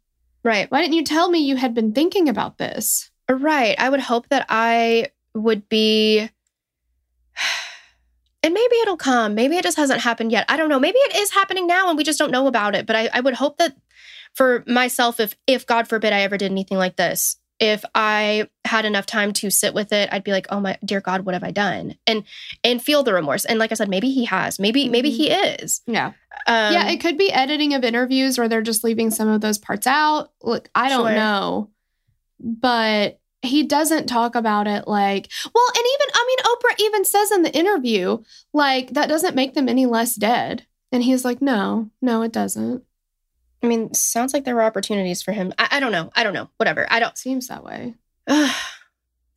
Right. 0.44 0.70
Why 0.72 0.82
didn't 0.82 0.96
you 0.96 1.04
tell 1.04 1.30
me 1.30 1.40
you 1.40 1.56
had 1.56 1.74
been 1.74 1.94
thinking 1.94 2.28
about 2.28 2.58
this? 2.58 3.10
Right. 3.30 3.76
I 3.78 3.90
would 3.90 4.00
hope 4.00 4.30
that 4.30 4.46
I 4.50 5.12
would 5.34 5.68
be. 5.70 6.30
And 8.44 8.56
maybe 8.56 8.76
it'll 8.82 8.98
come. 8.98 9.36
Maybe 9.36 9.56
it 9.56 9.62
just 9.64 9.78
hasn't 9.78 10.02
happened 10.02 10.32
yet. 10.32 10.46
I 10.50 10.58
don't 10.58 10.68
know. 10.68 10.80
Maybe 10.80 10.98
it 10.98 11.16
is 11.18 11.30
happening 11.32 11.68
now 11.68 11.90
and 11.90 11.96
we 11.96 12.04
just 12.04 12.18
don't 12.18 12.32
know 12.32 12.48
about 12.48 12.74
it. 12.74 12.88
But 12.88 12.96
I, 12.96 13.08
I 13.14 13.20
would 13.20 13.36
hope 13.36 13.58
that 13.58 13.78
for 14.34 14.64
myself, 14.66 15.20
if 15.20 15.36
if 15.46 15.68
God 15.68 15.88
forbid 15.88 16.12
I 16.12 16.22
ever 16.22 16.38
did 16.38 16.50
anything 16.50 16.80
like 16.80 16.96
this, 16.96 17.36
if 17.62 17.86
I 17.96 18.50
had 18.66 18.84
enough 18.86 19.06
time 19.06 19.32
to 19.34 19.52
sit 19.52 19.74
with 19.74 19.94
it, 19.94 20.10
I'd 20.12 20.24
be 20.24 20.32
like, 20.32 20.48
oh 20.50 20.60
my 20.60 20.78
dear 20.84 21.00
God, 21.00 21.22
what 21.26 21.36
have 21.36 21.44
I 21.44 21.52
done? 21.52 21.96
And 22.08 22.24
and 22.64 22.82
feel 22.82 23.04
the 23.04 23.14
remorse. 23.14 23.46
And 23.46 23.60
like 23.60 23.72
I 23.72 23.76
said, 23.76 23.88
maybe 23.88 24.10
he 24.10 24.26
has. 24.26 24.60
Maybe 24.60 24.90
maybe 24.90 25.12
he 25.12 25.30
is. 25.30 25.82
Yeah. 25.86 26.08
Um, 26.48 26.74
yeah, 26.74 26.90
it 26.90 26.98
could 27.00 27.18
be 27.18 27.32
editing 27.32 27.74
of 27.76 27.84
interviews 27.84 28.40
or 28.40 28.48
they're 28.50 28.62
just 28.64 28.84
leaving 28.84 29.12
some 29.12 29.28
of 29.28 29.42
those 29.42 29.60
parts 29.60 29.86
out. 29.86 30.32
Look, 30.42 30.70
I 30.76 30.90
don't 30.90 31.06
Sure. 31.06 31.16
know. 31.16 31.70
But 32.40 33.20
he 33.44 33.64
doesn't 33.64 34.08
talk 34.08 34.36
about 34.36 34.68
it 34.68 34.88
like, 34.88 35.30
well, 35.54 35.68
and 35.76 35.86
even, 35.94 36.08
I 36.14 36.26
mean, 36.28 36.40
Oprah 36.46 36.84
even 36.86 37.06
says 37.06 37.32
in 37.32 37.42
the 37.44 37.54
interview, 37.56 38.20
like, 38.54 38.92
that 38.92 39.10
doesn't 39.10 39.36
make 39.36 39.54
them 39.54 39.70
any 39.70 39.86
less 39.86 40.16
dead. 40.16 40.66
And 40.92 41.04
he's 41.04 41.24
like, 41.26 41.42
no, 41.42 41.90
no, 42.02 42.22
it 42.24 42.32
doesn't. 42.32 42.84
I 43.64 43.68
mean, 43.68 43.94
sounds 43.94 44.34
like 44.34 44.44
there 44.44 44.56
were 44.56 44.64
opportunities 44.64 45.22
for 45.22 45.32
him. 45.32 45.54
I, 45.58 45.68
I 45.72 45.80
don't 45.80 45.92
know. 45.92 46.12
I 46.16 46.24
don't 46.24 46.34
know. 46.34 46.50
Whatever. 46.58 46.88
I 46.90 47.00
don't. 47.00 47.18
Seems 47.18 47.48
that 47.48 47.64
way. 47.64 47.96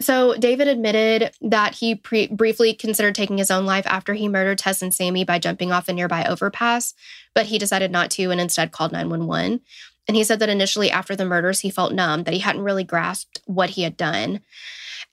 So 0.01 0.35
David 0.37 0.67
admitted 0.67 1.31
that 1.41 1.77
he 1.77 1.95
pre- 1.95 2.27
briefly 2.27 2.75
considered 2.75 3.15
taking 3.15 3.39
his 3.39 3.51
own 3.51 3.65
life 3.65 3.87
after 3.87 4.13
he 4.15 4.29
murdered 4.29 4.59
Tess 4.59 4.83
and 4.83 4.93
Sammy 4.93 5.25
by 5.25 5.39
jumping 5.39 5.71
off 5.71 5.89
a 5.89 5.93
nearby 5.93 6.25
overpass, 6.25 6.95
but 7.33 7.47
he 7.47 7.59
decided 7.59 7.93
not 7.93 8.11
to 8.13 8.31
and 8.31 8.41
instead 8.41 8.73
called 8.73 8.93
911. 8.93 9.61
And 10.07 10.17
he 10.17 10.25
said 10.25 10.41
that 10.41 10.49
initially 10.49 10.91
after 10.91 11.15
the 11.15 11.25
murders, 11.25 11.61
he 11.61 11.71
felt 11.71 11.95
numb, 11.95 12.25
that 12.25 12.35
he 12.35 12.41
hadn't 12.41 12.63
really 12.63 12.85
grasped 12.85 13.41
what 13.47 13.71
he 13.71 13.83
had 13.83 13.97
done. 13.97 14.41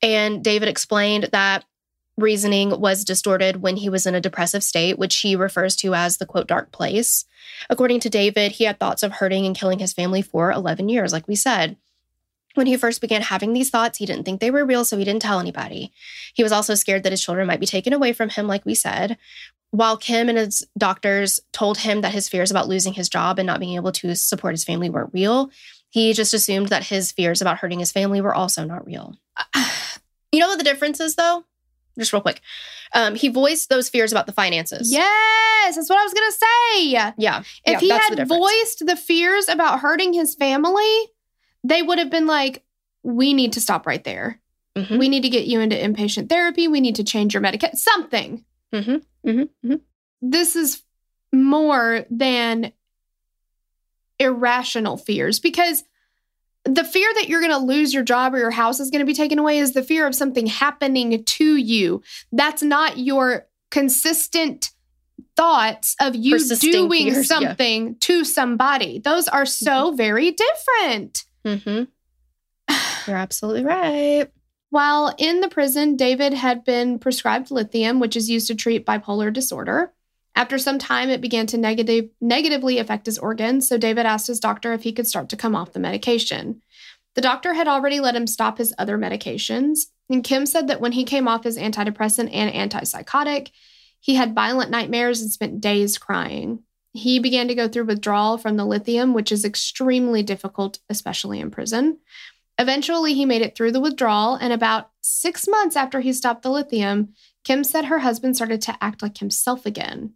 And 0.02 0.44
David 0.44 0.68
explained 0.68 1.30
that 1.32 1.64
reasoning 2.18 2.80
was 2.80 3.06
distorted 3.06 3.62
when 3.62 3.78
he 3.78 3.90
was 3.90 4.06
in 4.06 4.16
a 4.16 4.22
depressive 4.22 4.64
state, 4.64 5.00
which 5.00 5.18
he 5.20 5.36
refers 5.36 5.76
to 5.78 5.94
as 5.94 6.18
the 6.18 6.26
quote, 6.26 6.48
dark 6.48 6.72
place. 6.72 7.26
According 7.70 8.00
to 8.02 8.10
David, 8.10 8.54
he 8.54 8.66
had 8.66 8.80
thoughts 8.80 9.04
of 9.04 9.14
hurting 9.14 9.46
and 9.46 9.56
killing 9.56 9.80
his 9.80 9.94
family 9.94 10.22
for 10.22 10.52
11 10.52 10.90
years, 10.90 11.14
like 11.14 11.28
we 11.28 11.36
said. 11.36 11.78
When 12.54 12.68
he 12.68 12.76
first 12.76 13.00
began 13.00 13.22
having 13.22 13.54
these 13.54 13.70
thoughts, 13.70 13.98
he 13.98 14.06
didn't 14.06 14.26
think 14.26 14.42
they 14.42 14.52
were 14.52 14.66
real, 14.66 14.84
so 14.84 14.98
he 14.98 15.06
didn't 15.06 15.22
tell 15.22 15.40
anybody. 15.40 15.92
He 16.34 16.44
was 16.44 16.52
also 16.52 16.76
scared 16.76 17.04
that 17.04 17.14
his 17.14 17.24
children 17.24 17.48
might 17.48 17.62
be 17.62 17.66
taken 17.66 17.94
away 17.94 18.12
from 18.12 18.30
him, 18.30 18.48
like 18.48 18.66
we 18.66 18.76
said. 18.76 19.18
While 19.70 19.96
Kim 19.96 20.28
and 20.28 20.38
his 20.38 20.68
doctors 20.78 21.40
told 21.54 21.78
him 21.78 22.02
that 22.02 22.12
his 22.12 22.28
fears 22.28 22.52
about 22.52 22.68
losing 22.68 22.94
his 22.94 23.08
job 23.08 23.40
and 23.40 23.48
not 23.48 23.62
being 23.62 23.76
able 23.76 23.94
to 23.94 24.16
support 24.16 24.54
his 24.54 24.66
family 24.66 24.90
weren't 24.90 25.14
real, 25.14 25.50
he 25.90 26.12
just 26.12 26.34
assumed 26.34 26.68
that 26.70 26.88
his 26.88 27.14
fears 27.14 27.42
about 27.42 27.58
hurting 27.58 27.80
his 27.80 27.94
family 27.94 28.20
were 28.20 28.36
also 28.36 28.66
not 28.66 28.86
real. 28.86 29.16
You 30.34 30.40
know 30.40 30.48
what 30.48 30.60
the 30.60 30.64
difference 30.64 31.02
is, 31.02 31.16
though? 31.16 31.44
Just 32.00 32.14
real 32.14 32.22
quick. 32.22 32.42
Um, 32.94 33.16
he 33.16 33.28
voiced 33.30 33.70
those 33.70 33.90
fears 33.90 34.12
about 34.12 34.26
the 34.26 34.32
finances. 34.32 34.92
Yes, 34.92 35.76
that's 35.76 35.90
what 35.90 36.00
I 36.00 36.04
was 36.04 36.14
going 36.14 36.32
to 36.32 36.38
say. 36.38 36.86
Yeah. 36.88 37.40
If 37.66 37.74
Yeah, 37.74 37.80
he 37.80 37.88
the 37.90 37.94
had 37.94 38.10
difference. 38.16 38.30
voiced 38.30 38.86
the 38.86 38.96
fears 38.96 39.48
about 39.50 39.80
hurting 39.82 40.14
his 40.14 40.36
family, 40.36 41.08
they 41.64 41.82
would 41.82 42.00
have 42.00 42.10
been 42.10 42.28
like, 42.28 42.64
we 43.04 43.34
need 43.34 43.54
to 43.54 43.62
stop 43.62 43.86
right 43.86 44.04
there. 44.04 44.40
Mhm. 44.78 44.98
We 45.00 45.10
need 45.10 45.24
to 45.24 45.30
get 45.30 45.48
you 45.48 45.60
into 45.60 45.76
inpatient 45.76 46.30
therapy. 46.30 46.68
We 46.68 46.80
need 46.82 46.96
to 46.96 47.04
change 47.04 47.34
your 47.34 47.42
medication. 47.42 47.76
Something. 47.76 48.46
Mhm, 48.74 49.04
mhm, 49.26 49.50
mhm. 49.66 49.82
This 50.22 50.56
is 50.56 50.84
more 51.34 52.06
than 52.10 52.72
irrational 54.20 54.98
fears 54.98 55.40
because 55.40 55.84
the 56.66 56.84
fear 56.84 57.10
that 57.16 57.28
you're 57.28 57.42
going 57.42 57.52
to 57.52 57.58
lose 57.58 57.94
your 57.94 58.04
job 58.04 58.34
or 58.34 58.38
your 58.38 58.52
house 58.52 58.80
is 58.80 58.92
going 58.92 59.00
to 59.00 59.06
be 59.06 59.14
taken 59.14 59.40
away 59.40 59.58
is 59.58 59.74
the 59.74 59.84
fear 59.84 60.06
of 60.06 60.14
something 60.16 60.46
happening 60.46 61.24
to 61.24 61.56
you. 61.56 62.02
That's 62.32 62.62
not 62.62 62.98
your 62.98 63.48
consistent 63.72 64.72
thoughts 65.36 65.96
of 66.00 66.16
you 66.16 66.36
Persisting 66.36 66.72
doing 66.72 67.06
fears, 67.06 67.30
yeah. 67.30 67.40
something 67.40 67.96
to 68.02 68.24
somebody. 68.24 69.00
Those 69.00 69.28
are 69.28 69.46
so 69.46 69.92
very 69.92 70.32
different. 70.32 71.24
Mhm. 71.46 71.88
You're 73.08 73.16
absolutely 73.18 73.64
right. 73.64 74.28
While 74.70 75.14
in 75.18 75.42
the 75.42 75.50
prison, 75.50 75.96
David 75.98 76.34
had 76.34 76.64
been 76.64 77.00
prescribed 77.00 77.52
lithium, 77.52 78.00
which 78.00 78.16
is 78.16 78.30
used 78.30 78.48
to 78.48 78.56
treat 78.56 78.86
bipolar 78.86 79.34
disorder. 79.34 79.94
After 80.36 80.58
some 80.58 80.80
time, 80.80 81.10
it 81.10 81.22
began 81.22 81.46
to 81.48 81.58
negative, 81.58 82.10
negatively 82.20 82.78
affect 82.78 83.06
his 83.06 83.20
organs, 83.20 83.68
so 83.68 83.78
David 83.78 84.06
asked 84.06 84.28
his 84.28 84.40
doctor 84.40 84.74
if 84.74 84.84
he 84.84 84.94
could 84.94 85.08
start 85.08 85.30
to 85.30 85.38
come 85.38 85.56
off 85.56 85.74
the 85.74 85.80
medication. 85.80 86.62
The 87.16 87.22
doctor 87.22 87.54
had 87.54 87.68
already 87.68 88.00
let 88.00 88.16
him 88.16 88.28
stop 88.28 88.58
his 88.58 88.74
other 88.78 88.98
medications, 88.98 89.88
and 90.10 90.24
Kim 90.24 90.46
said 90.46 90.68
that 90.68 90.80
when 90.80 90.94
he 90.94 91.04
came 91.04 91.28
off 91.28 91.44
his 91.44 91.58
antidepressant 91.58 92.30
and 92.34 92.72
antipsychotic, 92.72 93.52
he 94.00 94.16
had 94.16 94.34
violent 94.34 94.72
nightmares 94.72 95.22
and 95.22 95.30
spent 95.30 95.62
days 95.62 95.98
crying. 95.98 96.64
He 96.94 97.20
began 97.20 97.48
to 97.48 97.56
go 97.56 97.68
through 97.68 97.86
withdrawal 97.86 98.38
from 98.38 98.58
the 98.58 98.66
lithium, 98.66 99.14
which 99.14 99.32
is 99.32 99.46
extremely 99.46 100.24
difficult, 100.24 100.80
especially 100.90 101.40
in 101.40 101.52
prison. 101.52 102.00
Eventually, 102.58 103.14
he 103.14 103.26
made 103.26 103.42
it 103.42 103.56
through 103.56 103.72
the 103.72 103.80
withdrawal, 103.80 104.36
and 104.36 104.54
about 104.54 104.90
six 105.02 105.48
months 105.48 105.76
after 105.76 106.00
he 106.00 106.14
stopped 106.14 106.44
the 106.44 106.52
lithium, 106.52 107.14
Kim 107.44 107.64
said 107.64 107.86
her 107.86 108.00
husband 108.00 108.36
started 108.36 108.62
to 108.64 108.78
act 108.82 109.02
like 109.02 109.18
himself 109.18 109.66
again. 109.66 110.14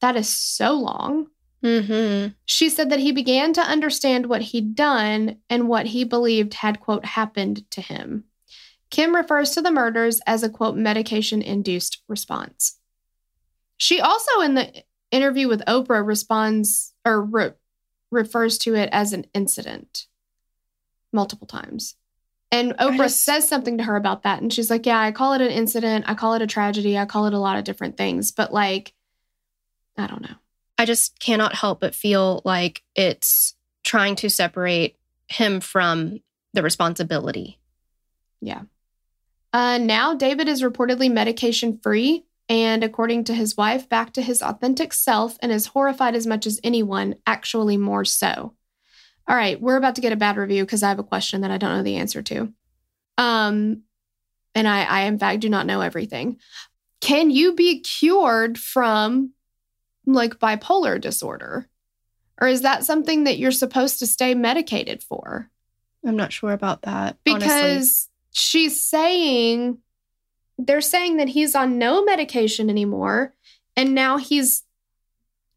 That 0.00 0.16
is 0.16 0.28
so 0.28 0.72
long. 0.72 1.26
Mm-hmm. 1.64 2.28
She 2.44 2.68
said 2.68 2.90
that 2.90 3.00
he 3.00 3.12
began 3.12 3.52
to 3.54 3.60
understand 3.60 4.26
what 4.26 4.42
he'd 4.42 4.74
done 4.74 5.38
and 5.50 5.68
what 5.68 5.86
he 5.86 6.04
believed 6.04 6.54
had, 6.54 6.80
quote, 6.80 7.04
happened 7.04 7.68
to 7.72 7.80
him. 7.80 8.24
Kim 8.90 9.14
refers 9.14 9.50
to 9.50 9.62
the 9.62 9.72
murders 9.72 10.20
as 10.26 10.42
a, 10.42 10.48
quote, 10.48 10.76
medication 10.76 11.42
induced 11.42 12.02
response. 12.08 12.78
She 13.76 14.00
also, 14.00 14.40
in 14.40 14.54
the 14.54 14.72
interview 15.10 15.48
with 15.48 15.64
Oprah, 15.66 16.06
responds 16.06 16.94
or 17.04 17.22
re- 17.22 17.52
refers 18.10 18.58
to 18.58 18.74
it 18.74 18.88
as 18.92 19.12
an 19.12 19.26
incident 19.34 20.06
multiple 21.12 21.46
times. 21.46 21.96
And 22.50 22.72
Oprah 22.78 22.96
just- 22.96 23.24
says 23.24 23.48
something 23.48 23.78
to 23.78 23.84
her 23.84 23.96
about 23.96 24.22
that. 24.22 24.40
And 24.40 24.52
she's 24.52 24.70
like, 24.70 24.86
Yeah, 24.86 24.98
I 24.98 25.12
call 25.12 25.34
it 25.34 25.42
an 25.42 25.50
incident. 25.50 26.06
I 26.08 26.14
call 26.14 26.34
it 26.34 26.42
a 26.42 26.46
tragedy. 26.46 26.96
I 26.96 27.04
call 27.04 27.26
it 27.26 27.34
a 27.34 27.38
lot 27.38 27.58
of 27.58 27.64
different 27.64 27.96
things. 27.96 28.32
But 28.32 28.52
like, 28.52 28.94
I 29.98 30.06
don't 30.06 30.22
know. 30.22 30.36
I 30.78 30.84
just 30.84 31.18
cannot 31.18 31.54
help 31.54 31.80
but 31.80 31.94
feel 31.94 32.40
like 32.44 32.82
it's 32.94 33.54
trying 33.84 34.16
to 34.16 34.30
separate 34.30 34.96
him 35.26 35.60
from 35.60 36.20
the 36.54 36.62
responsibility. 36.62 37.58
Yeah. 38.40 38.62
Uh, 39.52 39.78
now 39.78 40.14
David 40.14 40.48
is 40.48 40.62
reportedly 40.62 41.10
medication 41.10 41.78
free 41.82 42.24
and, 42.48 42.82
according 42.82 43.24
to 43.24 43.34
his 43.34 43.56
wife, 43.56 43.88
back 43.88 44.12
to 44.14 44.22
his 44.22 44.42
authentic 44.42 44.92
self 44.92 45.36
and 45.40 45.52
is 45.52 45.66
horrified 45.66 46.14
as 46.14 46.26
much 46.26 46.46
as 46.46 46.60
anyone, 46.64 47.16
actually 47.26 47.76
more 47.76 48.04
so. 48.04 48.54
All 49.26 49.36
right, 49.36 49.60
we're 49.60 49.76
about 49.76 49.96
to 49.96 50.00
get 50.00 50.12
a 50.12 50.16
bad 50.16 50.36
review 50.38 50.64
because 50.64 50.82
I 50.82 50.88
have 50.88 50.98
a 50.98 51.04
question 51.04 51.42
that 51.42 51.50
I 51.50 51.58
don't 51.58 51.76
know 51.76 51.82
the 51.82 51.96
answer 51.96 52.22
to. 52.22 52.52
Um, 53.18 53.82
and 54.54 54.66
I, 54.66 54.84
I 54.84 55.00
in 55.02 55.18
fact 55.18 55.40
do 55.40 55.50
not 55.50 55.66
know 55.66 55.82
everything. 55.82 56.38
Can 57.00 57.30
you 57.30 57.54
be 57.54 57.80
cured 57.80 58.58
from 58.58 59.32
like 60.14 60.38
bipolar 60.38 61.00
disorder? 61.00 61.68
Or 62.40 62.48
is 62.48 62.62
that 62.62 62.84
something 62.84 63.24
that 63.24 63.38
you're 63.38 63.50
supposed 63.50 63.98
to 63.98 64.06
stay 64.06 64.34
medicated 64.34 65.02
for? 65.02 65.50
I'm 66.06 66.16
not 66.16 66.32
sure 66.32 66.52
about 66.52 66.82
that. 66.82 67.16
because 67.24 67.42
honestly. 67.42 68.10
she's 68.32 68.80
saying 68.80 69.78
they're 70.56 70.80
saying 70.80 71.18
that 71.18 71.28
he's 71.28 71.54
on 71.54 71.78
no 71.78 72.04
medication 72.04 72.70
anymore 72.70 73.34
and 73.76 73.94
now 73.94 74.16
he's 74.16 74.64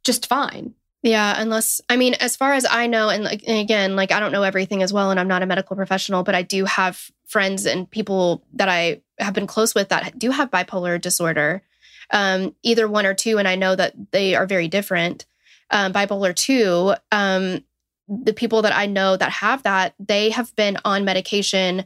just 0.03 0.27
fine. 0.27 0.73
Yeah, 1.03 1.33
unless 1.35 1.81
I 1.89 1.97
mean, 1.97 2.13
as 2.15 2.35
far 2.35 2.53
as 2.53 2.65
I 2.69 2.85
know, 2.85 3.09
and 3.09 3.23
like 3.23 3.43
and 3.47 3.57
again, 3.57 3.95
like 3.95 4.11
I 4.11 4.19
don't 4.19 4.31
know 4.31 4.43
everything 4.43 4.83
as 4.83 4.93
well, 4.93 5.09
and 5.09 5.19
I'm 5.19 5.27
not 5.27 5.41
a 5.41 5.47
medical 5.47 5.75
professional, 5.75 6.21
but 6.21 6.35
I 6.35 6.43
do 6.43 6.65
have 6.65 7.09
friends 7.25 7.65
and 7.65 7.89
people 7.89 8.43
that 8.53 8.69
I 8.69 9.01
have 9.17 9.33
been 9.33 9.47
close 9.47 9.73
with 9.73 9.89
that 9.89 10.19
do 10.19 10.29
have 10.29 10.51
bipolar 10.51 11.01
disorder. 11.01 11.63
Um, 12.11 12.55
either 12.63 12.87
one 12.87 13.05
or 13.05 13.13
two, 13.13 13.37
and 13.37 13.47
I 13.47 13.55
know 13.55 13.75
that 13.75 13.93
they 14.11 14.35
are 14.35 14.45
very 14.45 14.67
different. 14.67 15.25
Um, 15.69 15.93
bipolar 15.93 16.35
two, 16.35 16.93
um, 17.11 17.63
the 18.07 18.33
people 18.33 18.61
that 18.63 18.75
I 18.75 18.85
know 18.85 19.15
that 19.15 19.31
have 19.31 19.63
that, 19.63 19.95
they 19.99 20.29
have 20.31 20.53
been 20.55 20.77
on 20.83 21.05
medication 21.05 21.85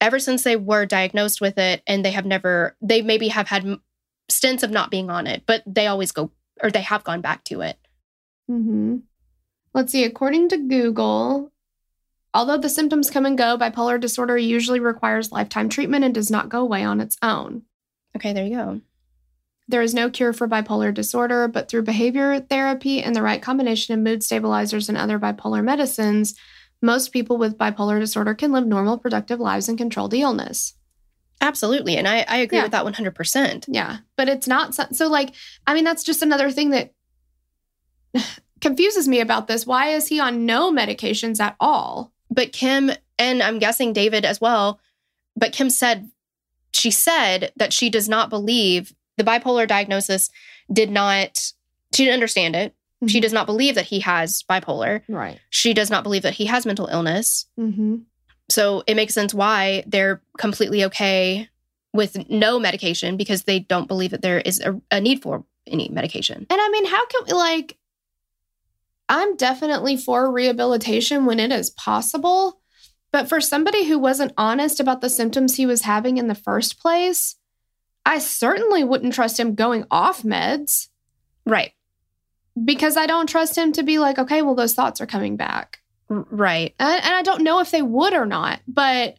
ever 0.00 0.18
since 0.18 0.42
they 0.42 0.56
were 0.56 0.86
diagnosed 0.86 1.40
with 1.40 1.58
it, 1.58 1.82
and 1.86 2.04
they 2.04 2.12
have 2.12 2.26
never, 2.26 2.76
they 2.80 3.02
maybe 3.02 3.28
have 3.28 3.48
had 3.48 3.78
stints 4.28 4.62
of 4.62 4.70
not 4.70 4.90
being 4.90 5.10
on 5.10 5.26
it, 5.26 5.42
but 5.46 5.62
they 5.66 5.86
always 5.86 6.12
go 6.12 6.30
or 6.62 6.70
they 6.70 6.80
have 6.80 7.04
gone 7.04 7.20
back 7.20 7.44
to 7.44 7.60
it. 7.60 7.78
Mm-hmm. 8.50 8.98
Let's 9.74 9.92
see. 9.92 10.04
According 10.04 10.48
to 10.50 10.56
Google, 10.56 11.52
although 12.32 12.56
the 12.56 12.68
symptoms 12.68 13.10
come 13.10 13.26
and 13.26 13.36
go, 13.36 13.58
bipolar 13.58 14.00
disorder 14.00 14.38
usually 14.38 14.80
requires 14.80 15.32
lifetime 15.32 15.68
treatment 15.68 16.04
and 16.04 16.14
does 16.14 16.30
not 16.30 16.48
go 16.48 16.60
away 16.60 16.82
on 16.82 17.00
its 17.00 17.18
own. 17.22 17.62
Okay, 18.16 18.32
there 18.32 18.46
you 18.46 18.56
go. 18.56 18.80
There 19.68 19.82
is 19.82 19.94
no 19.94 20.10
cure 20.10 20.32
for 20.32 20.46
bipolar 20.46 20.94
disorder, 20.94 21.48
but 21.48 21.68
through 21.68 21.82
behavior 21.82 22.38
therapy 22.40 23.02
and 23.02 23.16
the 23.16 23.22
right 23.22 23.42
combination 23.42 23.94
of 23.94 24.00
mood 24.00 24.22
stabilizers 24.22 24.88
and 24.88 24.96
other 24.96 25.18
bipolar 25.18 25.62
medicines, 25.64 26.34
most 26.80 27.12
people 27.12 27.36
with 27.36 27.58
bipolar 27.58 27.98
disorder 27.98 28.34
can 28.34 28.52
live 28.52 28.66
normal, 28.66 28.98
productive 28.98 29.40
lives 29.40 29.68
and 29.68 29.76
control 29.76 30.08
the 30.08 30.20
illness. 30.22 30.74
Absolutely. 31.40 31.96
And 31.96 32.06
I, 32.06 32.24
I 32.28 32.36
agree 32.38 32.58
Yeah. 32.58 32.62
with 32.62 32.72
that 32.72 32.84
100%. 32.86 33.64
Yeah, 33.68 33.98
but 34.16 34.28
it's 34.28 34.46
not 34.46 34.74
so, 34.74 34.86
so 34.92 35.08
like 35.08 35.34
I 35.66 35.74
mean 35.74 35.84
that's 35.84 36.04
just 36.04 36.22
another 36.22 36.50
thing 36.50 36.70
that 36.70 36.92
confuses 38.60 39.08
me 39.08 39.20
about 39.20 39.48
this. 39.48 39.66
Why 39.66 39.88
is 39.90 40.06
he 40.08 40.20
on 40.20 40.46
no 40.46 40.72
medications 40.72 41.40
at 41.40 41.56
all? 41.60 42.12
But 42.30 42.52
Kim, 42.52 42.90
and 43.18 43.42
I'm 43.42 43.58
guessing 43.58 43.92
David 43.92 44.24
as 44.24 44.40
well, 44.40 44.80
but 45.36 45.52
Kim 45.52 45.70
said, 45.70 46.10
she 46.72 46.90
said 46.90 47.52
that 47.56 47.72
she 47.72 47.90
does 47.90 48.08
not 48.08 48.30
believe 48.30 48.94
the 49.16 49.24
bipolar 49.24 49.66
diagnosis 49.66 50.30
did 50.72 50.90
not, 50.90 51.52
she 51.94 52.04
didn't 52.04 52.14
understand 52.14 52.56
it. 52.56 52.74
She 53.06 53.20
does 53.20 53.32
not 53.32 53.46
believe 53.46 53.74
that 53.74 53.84
he 53.84 54.00
has 54.00 54.42
bipolar. 54.50 55.02
Right. 55.06 55.38
She 55.50 55.74
does 55.74 55.90
not 55.90 56.02
believe 56.02 56.22
that 56.22 56.34
he 56.34 56.46
has 56.46 56.64
mental 56.64 56.86
illness. 56.86 57.46
Mm-hmm. 57.58 57.96
So 58.48 58.82
it 58.86 58.94
makes 58.94 59.12
sense 59.12 59.34
why 59.34 59.84
they're 59.86 60.22
completely 60.38 60.82
okay 60.84 61.48
with 61.92 62.28
no 62.30 62.58
medication 62.58 63.16
because 63.16 63.42
they 63.42 63.58
don't 63.60 63.86
believe 63.86 64.12
that 64.12 64.22
there 64.22 64.40
is 64.40 64.60
a, 64.60 64.80
a 64.90 65.00
need 65.00 65.22
for 65.22 65.44
any 65.66 65.88
medication. 65.90 66.46
And 66.48 66.60
I 66.60 66.68
mean, 66.70 66.86
how 66.86 67.06
can 67.06 67.22
we, 67.26 67.32
like 67.34 67.76
I'm 69.08 69.36
definitely 69.36 69.96
for 69.96 70.32
rehabilitation 70.32 71.26
when 71.26 71.38
it 71.38 71.52
is 71.52 71.70
possible, 71.70 72.60
but 73.12 73.28
for 73.28 73.40
somebody 73.40 73.84
who 73.84 73.98
wasn't 73.98 74.32
honest 74.36 74.80
about 74.80 75.00
the 75.00 75.10
symptoms 75.10 75.56
he 75.56 75.66
was 75.66 75.82
having 75.82 76.16
in 76.16 76.28
the 76.28 76.34
first 76.34 76.80
place, 76.80 77.36
I 78.06 78.18
certainly 78.18 78.84
wouldn't 78.84 79.12
trust 79.14 79.38
him 79.38 79.54
going 79.54 79.84
off 79.90 80.22
meds 80.22 80.88
Right. 81.44 81.72
because 82.64 82.96
I 82.96 83.06
don't 83.06 83.28
trust 83.28 83.58
him 83.58 83.72
to 83.72 83.82
be 83.82 83.98
like, 83.98 84.18
okay, 84.18 84.40
well, 84.42 84.54
those 84.54 84.74
thoughts 84.74 85.00
are 85.00 85.06
coming 85.06 85.36
back. 85.36 85.80
Right. 86.08 86.74
And, 86.78 87.04
and 87.04 87.14
I 87.14 87.22
don't 87.22 87.42
know 87.42 87.58
if 87.58 87.70
they 87.72 87.82
would 87.82 88.14
or 88.14 88.24
not, 88.26 88.60
but 88.68 89.16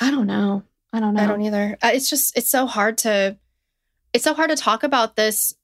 I 0.00 0.10
don't 0.10 0.26
know. 0.26 0.62
I 0.92 1.00
don't 1.00 1.14
know. 1.14 1.22
I 1.22 1.26
don't 1.26 1.42
either. 1.42 1.76
It's 1.82 2.08
just 2.08 2.36
it's 2.36 2.50
so 2.50 2.66
hard 2.66 2.98
to 2.98 3.36
it's 4.14 4.24
so 4.24 4.32
hard 4.34 4.48
to 4.50 4.56
talk 4.56 4.82
about 4.82 5.16
this 5.16 5.54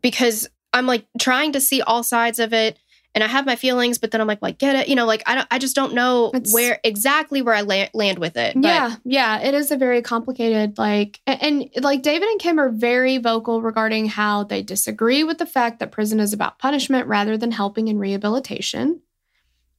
because 0.00 0.48
I'm 0.72 0.86
like 0.86 1.06
trying 1.18 1.52
to 1.52 1.60
see 1.60 1.82
all 1.82 2.02
sides 2.02 2.38
of 2.38 2.54
it 2.54 2.78
and 3.14 3.24
I 3.24 3.26
have 3.26 3.44
my 3.44 3.56
feelings 3.56 3.98
but 3.98 4.10
then 4.12 4.20
I'm 4.20 4.26
like 4.28 4.40
well, 4.40 4.50
I 4.50 4.52
get 4.52 4.76
it. 4.76 4.88
You 4.88 4.94
know, 4.96 5.06
like 5.06 5.22
I 5.26 5.34
don't 5.34 5.48
I 5.50 5.58
just 5.58 5.74
don't 5.76 5.94
know 5.94 6.30
It's- 6.34 6.52
where 6.54 6.78
exactly 6.84 7.42
where 7.42 7.54
I 7.54 7.62
la- 7.62 7.88
land 7.94 8.18
with 8.18 8.36
it. 8.36 8.54
But 8.54 8.64
yeah, 8.68 8.96
yeah, 9.04 9.40
it 9.40 9.54
is 9.54 9.70
a 9.70 9.76
very 9.76 10.00
complicated 10.02 10.78
like 10.78 11.20
and, 11.26 11.42
and 11.74 11.84
like 11.84 12.02
David 12.02 12.28
and 12.28 12.40
Kim 12.40 12.58
are 12.60 12.70
very 12.70 13.18
vocal 13.18 13.62
regarding 13.62 14.06
how 14.08 14.44
they 14.44 14.62
disagree 14.62 15.24
with 15.24 15.38
the 15.38 15.46
fact 15.46 15.80
that 15.80 15.90
prison 15.92 16.20
is 16.20 16.32
about 16.32 16.58
punishment 16.58 17.06
rather 17.08 17.36
than 17.36 17.50
helping 17.52 17.88
in 17.88 17.98
rehabilitation. 17.98 19.00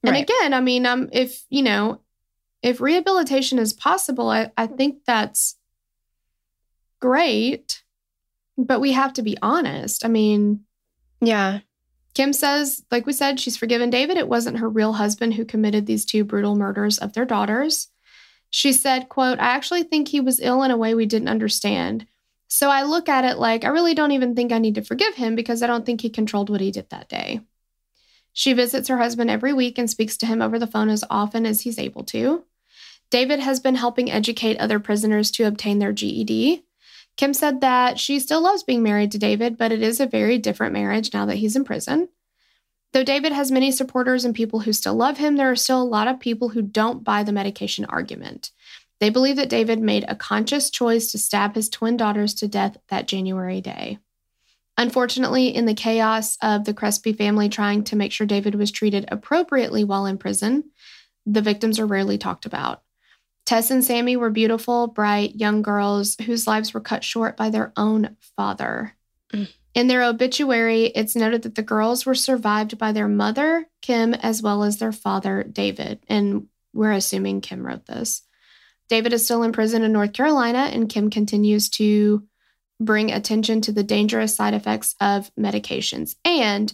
And 0.04 0.12
Right. 0.12 0.28
again, 0.28 0.52
I 0.52 0.60
mean, 0.60 0.84
um 0.86 1.08
if, 1.12 1.44
you 1.48 1.62
know, 1.62 2.00
if 2.62 2.80
rehabilitation 2.80 3.58
is 3.58 3.72
possible, 3.72 4.28
I, 4.30 4.50
I 4.56 4.66
think 4.66 5.04
that's 5.06 5.56
great. 7.00 7.82
But 8.58 8.80
we 8.80 8.92
have 8.92 9.12
to 9.14 9.22
be 9.22 9.36
honest. 9.42 10.04
I 10.04 10.08
mean, 10.08 10.60
yeah. 11.20 11.60
Kim 12.14 12.32
says, 12.32 12.84
like 12.90 13.06
we 13.06 13.12
said, 13.12 13.40
she's 13.40 13.56
forgiven 13.56 13.90
David. 13.90 14.18
It 14.18 14.28
wasn't 14.28 14.58
her 14.58 14.68
real 14.68 14.94
husband 14.94 15.34
who 15.34 15.44
committed 15.44 15.86
these 15.86 16.04
two 16.04 16.24
brutal 16.24 16.54
murders 16.54 16.98
of 16.98 17.14
their 17.14 17.24
daughters. 17.24 17.88
She 18.50 18.72
said, 18.72 19.08
quote, 19.08 19.38
I 19.38 19.46
actually 19.46 19.82
think 19.84 20.08
he 20.08 20.20
was 20.20 20.40
ill 20.40 20.62
in 20.62 20.70
a 20.70 20.76
way 20.76 20.94
we 20.94 21.06
didn't 21.06 21.28
understand. 21.28 22.06
So 22.48 22.68
I 22.68 22.82
look 22.82 23.08
at 23.08 23.24
it 23.24 23.38
like 23.38 23.64
I 23.64 23.68
really 23.68 23.94
don't 23.94 24.12
even 24.12 24.34
think 24.34 24.52
I 24.52 24.58
need 24.58 24.74
to 24.74 24.82
forgive 24.82 25.14
him 25.14 25.34
because 25.34 25.62
I 25.62 25.66
don't 25.66 25.86
think 25.86 26.02
he 26.02 26.10
controlled 26.10 26.50
what 26.50 26.60
he 26.60 26.70
did 26.70 26.90
that 26.90 27.08
day. 27.08 27.40
She 28.34 28.52
visits 28.52 28.88
her 28.88 28.98
husband 28.98 29.30
every 29.30 29.54
week 29.54 29.78
and 29.78 29.88
speaks 29.88 30.18
to 30.18 30.26
him 30.26 30.42
over 30.42 30.58
the 30.58 30.66
phone 30.66 30.90
as 30.90 31.04
often 31.08 31.46
as 31.46 31.62
he's 31.62 31.78
able 31.78 32.04
to. 32.04 32.44
David 33.10 33.40
has 33.40 33.60
been 33.60 33.74
helping 33.74 34.10
educate 34.10 34.58
other 34.58 34.78
prisoners 34.78 35.30
to 35.32 35.44
obtain 35.44 35.78
their 35.78 35.92
GED. 35.92 36.64
Kim 37.16 37.34
said 37.34 37.60
that 37.60 37.98
she 38.00 38.18
still 38.18 38.42
loves 38.42 38.62
being 38.62 38.82
married 38.82 39.12
to 39.12 39.18
David, 39.18 39.58
but 39.58 39.72
it 39.72 39.82
is 39.82 40.00
a 40.00 40.06
very 40.06 40.38
different 40.38 40.72
marriage 40.72 41.12
now 41.12 41.26
that 41.26 41.36
he's 41.36 41.56
in 41.56 41.64
prison. 41.64 42.08
Though 42.92 43.04
David 43.04 43.32
has 43.32 43.50
many 43.50 43.70
supporters 43.72 44.24
and 44.24 44.34
people 44.34 44.60
who 44.60 44.72
still 44.72 44.94
love 44.94 45.18
him, 45.18 45.36
there 45.36 45.50
are 45.50 45.56
still 45.56 45.80
a 45.80 45.84
lot 45.84 46.08
of 46.08 46.20
people 46.20 46.50
who 46.50 46.62
don't 46.62 47.04
buy 47.04 47.22
the 47.22 47.32
medication 47.32 47.84
argument. 47.86 48.50
They 49.00 49.10
believe 49.10 49.36
that 49.36 49.48
David 49.48 49.80
made 49.80 50.04
a 50.06 50.14
conscious 50.14 50.70
choice 50.70 51.10
to 51.10 51.18
stab 51.18 51.54
his 51.54 51.68
twin 51.68 51.96
daughters 51.96 52.34
to 52.34 52.48
death 52.48 52.76
that 52.88 53.08
January 53.08 53.60
day. 53.60 53.98
Unfortunately, 54.78 55.48
in 55.48 55.66
the 55.66 55.74
chaos 55.74 56.36
of 56.40 56.64
the 56.64 56.74
Crespi 56.74 57.12
family 57.12 57.48
trying 57.48 57.84
to 57.84 57.96
make 57.96 58.12
sure 58.12 58.26
David 58.26 58.54
was 58.54 58.70
treated 58.70 59.06
appropriately 59.08 59.84
while 59.84 60.06
in 60.06 60.18
prison, 60.18 60.70
the 61.26 61.42
victims 61.42 61.78
are 61.78 61.86
rarely 61.86 62.16
talked 62.16 62.46
about. 62.46 62.82
Tess 63.52 63.70
and 63.70 63.84
Sammy 63.84 64.16
were 64.16 64.30
beautiful, 64.30 64.86
bright, 64.86 65.36
young 65.36 65.60
girls 65.60 66.16
whose 66.24 66.46
lives 66.46 66.72
were 66.72 66.80
cut 66.80 67.04
short 67.04 67.36
by 67.36 67.50
their 67.50 67.70
own 67.76 68.16
father. 68.34 68.96
Mm. 69.30 69.46
In 69.74 69.88
their 69.88 70.04
obituary, 70.04 70.84
it's 70.86 71.14
noted 71.14 71.42
that 71.42 71.54
the 71.54 71.62
girls 71.62 72.06
were 72.06 72.14
survived 72.14 72.78
by 72.78 72.92
their 72.92 73.08
mother, 73.08 73.68
Kim, 73.82 74.14
as 74.14 74.40
well 74.40 74.62
as 74.62 74.78
their 74.78 74.90
father, 74.90 75.42
David. 75.42 75.98
And 76.08 76.46
we're 76.72 76.92
assuming 76.92 77.42
Kim 77.42 77.62
wrote 77.62 77.84
this. 77.84 78.22
David 78.88 79.12
is 79.12 79.26
still 79.26 79.42
in 79.42 79.52
prison 79.52 79.82
in 79.82 79.92
North 79.92 80.14
Carolina, 80.14 80.70
and 80.72 80.88
Kim 80.88 81.10
continues 81.10 81.68
to 81.72 82.26
bring 82.80 83.12
attention 83.12 83.60
to 83.60 83.72
the 83.72 83.84
dangerous 83.84 84.34
side 84.34 84.54
effects 84.54 84.94
of 84.98 85.30
medications. 85.38 86.14
And 86.24 86.72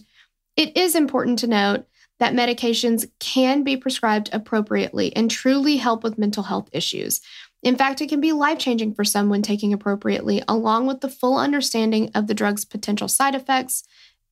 it 0.55 0.77
is 0.77 0.95
important 0.95 1.39
to 1.39 1.47
note 1.47 1.88
that 2.19 2.33
medications 2.33 3.09
can 3.19 3.63
be 3.63 3.77
prescribed 3.77 4.29
appropriately 4.31 5.15
and 5.15 5.31
truly 5.31 5.77
help 5.77 6.03
with 6.03 6.17
mental 6.17 6.43
health 6.43 6.69
issues. 6.71 7.21
In 7.63 7.75
fact, 7.75 8.01
it 8.01 8.07
can 8.07 8.21
be 8.21 8.31
life 8.31 8.59
changing 8.59 8.93
for 8.93 9.03
someone 9.03 9.41
taking 9.41 9.73
appropriately, 9.73 10.41
along 10.47 10.87
with 10.87 11.01
the 11.01 11.09
full 11.09 11.37
understanding 11.37 12.11
of 12.15 12.27
the 12.27 12.33
drug's 12.33 12.65
potential 12.65 13.07
side 13.07 13.35
effects 13.35 13.83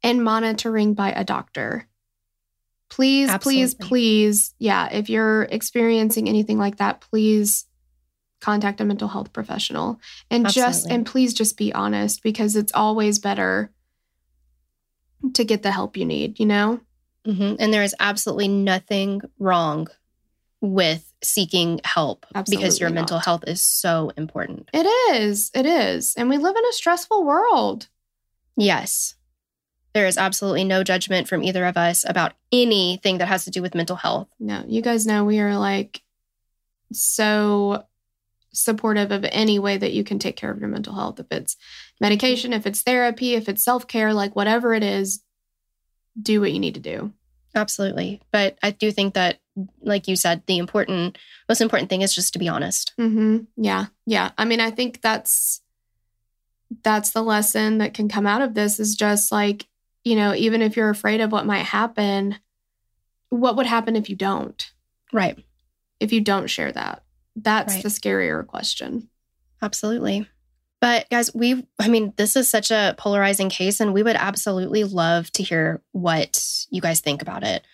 and 0.04 0.24
monitoring 0.24 0.94
by 0.94 1.12
a 1.12 1.24
doctor. 1.24 1.88
Please, 2.90 3.30
please, 3.42 3.74
Absolutely. 3.74 3.88
please, 3.88 4.54
yeah, 4.60 4.88
if 4.92 5.10
you're 5.10 5.44
experiencing 5.44 6.30
anything 6.30 6.58
like 6.58 6.78
that, 6.78 7.02
please 7.02 7.66
contact 8.40 8.80
a 8.80 8.86
mental 8.86 9.08
health 9.08 9.34
professional 9.34 10.00
and 10.30 10.48
just 10.48 10.88
and 10.88 11.06
please 11.06 11.34
just 11.34 11.58
be 11.58 11.74
honest 11.74 12.22
because 12.22 12.56
it's 12.56 12.72
always 12.74 13.18
better 13.18 13.72
to 15.34 15.44
get 15.44 15.64
the 15.64 15.72
help 15.72 15.98
you 15.98 16.06
need, 16.06 16.40
you 16.40 16.46
know? 16.46 16.80
Hmm 17.28 17.56
And 17.60 17.74
there 17.74 17.84
is 17.84 17.96
absolutely 18.00 18.48
nothing 18.48 19.22
wrong 19.40 19.88
with 20.62 21.12
seeking 21.24 21.80
help 21.84 22.26
because 22.30 22.40
Absolutely 22.54 22.80
your 22.80 22.90
mental 22.90 23.20
health 23.20 23.44
is 23.48 23.62
so 23.62 24.12
important. 24.18 24.70
It 24.74 24.86
is. 25.16 25.52
It 25.54 25.66
is. 25.66 26.14
And 26.16 26.30
we 26.30 26.38
live 26.38 26.56
in 26.56 26.66
a 26.66 26.74
stressful 26.74 27.26
world. 27.26 27.88
Yes. 28.56 29.16
There 29.94 30.08
is 30.08 30.18
absolutely 30.18 30.64
no 30.64 30.84
judgment 30.84 31.28
from 31.28 31.44
either 31.44 31.66
of 31.66 31.78
us 31.78 32.06
about 32.08 32.34
anything 32.52 33.18
that 33.18 33.28
has 33.28 33.46
to 33.46 33.52
do 33.52 33.62
with 33.62 33.76
mental 33.76 33.96
health. 33.96 34.28
No, 34.40 34.64
you 34.68 34.82
guys 34.82 35.06
know 35.06 35.26
we 35.26 35.40
are 35.40 35.58
like 35.58 36.02
so 36.94 37.84
supportive 38.54 39.12
of 39.12 39.26
any 39.32 39.60
way 39.60 39.78
that 39.78 39.94
you 39.94 40.04
can 40.04 40.20
take 40.20 40.36
care 40.36 40.52
of 40.52 40.60
your 40.60 40.70
mental 40.70 40.94
health. 40.94 41.20
If 41.20 41.28
it's 41.32 41.58
medication, 42.00 42.54
if 42.54 42.66
it's 42.66 42.82
therapy, 42.82 43.36
if 43.36 43.50
it's 43.50 43.64
self 43.64 43.88
care, 43.88 44.14
like 44.14 44.36
whatever 44.36 44.74
it 44.74 44.84
is, 44.84 45.24
do 46.22 46.42
what 46.42 46.52
you 46.52 46.60
need 46.60 46.74
to 46.76 46.80
do. 46.80 47.12
Absolutely. 47.56 48.22
But 48.32 48.58
I 48.62 48.72
do 48.72 48.92
think 48.92 49.14
that, 49.16 49.40
like 49.82 50.08
you 50.08 50.16
said, 50.16 50.44
the 50.46 50.58
important, 50.58 51.18
most 51.50 51.62
important 51.62 51.90
thing 51.90 52.02
is 52.02 52.14
just 52.14 52.34
to 52.34 52.40
be 52.40 52.48
honest. 52.48 52.94
hmm 52.98 53.40
Yeah. 53.56 53.86
Yeah. 54.06 54.32
I 54.38 54.46
mean, 54.46 54.60
I 54.60 54.72
think 54.72 55.02
that's 55.02 55.62
that's 56.84 57.12
the 57.12 57.22
lesson 57.24 57.78
that 57.78 57.94
can 57.94 58.10
come 58.10 58.28
out 58.28 58.42
of 58.42 58.54
this 58.54 58.80
is 58.80 58.96
just 58.96 59.32
like, 59.32 59.66
you 60.04 60.16
know, 60.16 60.34
even 60.34 60.62
if 60.62 60.76
you're 60.76 60.90
afraid 60.90 61.22
of 61.22 61.32
what 61.32 61.46
might 61.46 61.64
happen, 61.66 62.38
what 63.30 63.56
would 63.56 63.66
happen 63.66 63.96
if 63.96 64.10
you 64.10 64.16
don't? 64.16 64.70
Right. 65.14 65.38
If 66.00 66.12
you 66.12 66.22
don't 66.22 66.48
share 66.48 66.72
that? 66.72 67.04
That's 67.36 67.76
Right. 67.76 67.84
the 67.84 67.90
scarier 67.90 68.46
question. 68.46 69.10
Absolutely. 69.62 70.28
But 70.80 71.10
guys, 71.10 71.34
we, 71.34 71.66
I 71.80 71.88
mean, 71.88 72.14
this 72.18 72.36
is 72.36 72.48
such 72.50 72.70
a 72.70 72.94
polarizing 72.98 73.50
case, 73.50 73.80
and 73.80 73.94
we 73.94 74.04
would 74.04 74.16
absolutely 74.16 74.84
love 74.84 75.32
to 75.34 75.44
hear 75.44 75.82
what 75.92 76.66
you 76.70 76.82
guys 76.82 77.00
think 77.00 77.22
about 77.22 77.44
it. 77.44 77.66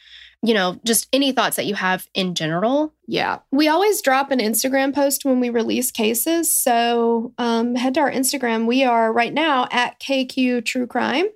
You 0.41 0.53
know, 0.53 0.79
just 0.83 1.07
any 1.13 1.31
thoughts 1.31 1.55
that 1.55 1.65
you 1.65 1.75
have 1.75 2.07
in 2.13 2.35
general. 2.35 2.93
Yeah. 3.07 3.39
We 3.51 3.69
always 3.69 4.01
drop 4.01 4.29
an 4.29 4.39
Instagram 4.39 4.93
post 4.93 5.23
when 5.23 5.39
we 5.39 5.49
release 5.49 5.89
cases. 5.89 6.53
So 6.53 7.33
um, 7.37 7.75
head 7.75 7.93
to 7.93 8.01
our 8.01 8.11
Instagram. 8.11 8.65
We 8.65 8.83
are 8.83 9.11
right 9.11 9.33
now 9.33 9.67
at 9.71 10.01
KQ 10.01 10.65
True 10.65 10.85
Crime. 10.85 11.27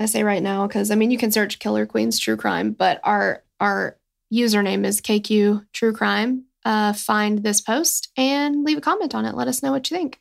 I 0.00 0.06
say 0.06 0.24
right 0.24 0.42
now 0.42 0.66
because 0.66 0.90
I 0.90 0.96
mean 0.96 1.12
you 1.12 1.18
can 1.18 1.30
search 1.30 1.60
Killer 1.60 1.86
Queens 1.86 2.18
True 2.18 2.36
Crime, 2.36 2.72
but 2.72 3.00
our 3.04 3.44
our 3.60 3.96
username 4.32 4.84
is 4.84 5.00
KQ 5.00 5.66
True 5.72 5.92
Crime. 5.92 6.46
Uh, 6.64 6.92
find 6.92 7.44
this 7.44 7.60
post 7.60 8.10
and 8.16 8.64
leave 8.64 8.78
a 8.78 8.80
comment 8.80 9.14
on 9.14 9.24
it. 9.24 9.36
Let 9.36 9.48
us 9.48 9.62
know 9.62 9.70
what 9.70 9.88
you 9.90 9.96
think. 9.96 10.20